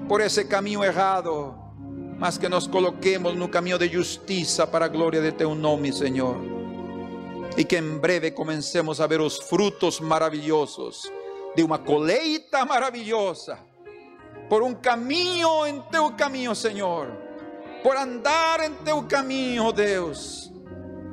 por 0.07 0.21
esse 0.21 0.45
caminho 0.45 0.83
errado, 0.83 1.55
mas 2.19 2.37
que 2.37 2.47
nos 2.47 2.67
coloquemos 2.67 3.33
no 3.33 3.49
caminho 3.49 3.79
de 3.79 3.89
justiça 3.89 4.67
para 4.67 4.85
a 4.85 4.87
glória 4.87 5.19
de 5.19 5.31
teu 5.31 5.55
nome, 5.55 5.91
Senhor. 5.91 6.54
E 7.57 7.63
que 7.63 7.77
em 7.77 7.97
breve 7.97 8.31
comecemos 8.31 8.99
a 8.99 9.07
ver 9.07 9.21
os 9.21 9.37
frutos 9.37 9.99
maravilhosos 9.99 11.09
de 11.55 11.63
uma 11.63 11.77
colheita 11.77 12.65
maravilhosa, 12.65 13.57
por 14.49 14.61
um 14.61 14.73
caminho 14.73 15.65
em 15.65 15.81
teu 15.89 16.11
caminho, 16.11 16.53
Senhor, 16.53 17.07
por 17.81 17.95
andar 17.95 18.59
em 18.59 18.73
teu 18.83 19.01
caminho, 19.03 19.71
Deus, 19.71 20.51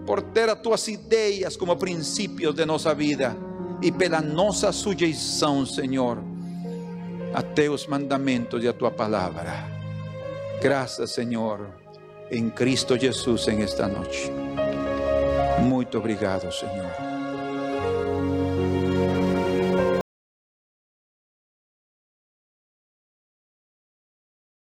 por 0.05 0.21
ter 0.21 0.51
as 0.51 0.61
tuas 0.61 0.87
ideias 0.89 1.57
como 1.57 1.77
princípios 1.77 2.55
de 2.55 2.67
nossa 2.67 2.95
vida 2.95 3.37
e 3.81 3.93
pela 3.93 4.21
nossa 4.21 4.73
sujeição, 4.73 5.65
Senhor, 5.65 6.19
a 7.33 7.43
teus 7.43 7.87
mandamentos 7.87 8.63
e 8.63 8.69
a 8.69 8.73
tua 8.73 8.91
palavra. 8.91 9.65
Graças, 10.61 11.13
Senhor, 11.13 11.69
em 12.31 12.51
Cristo 12.51 12.99
Jesus 12.99 13.49
em 13.49 13.63
esta 13.63 13.87
noite. 13.87 14.31
Muito 15.63 15.97
obrigado, 15.97 16.51
Senhor. 16.53 17.12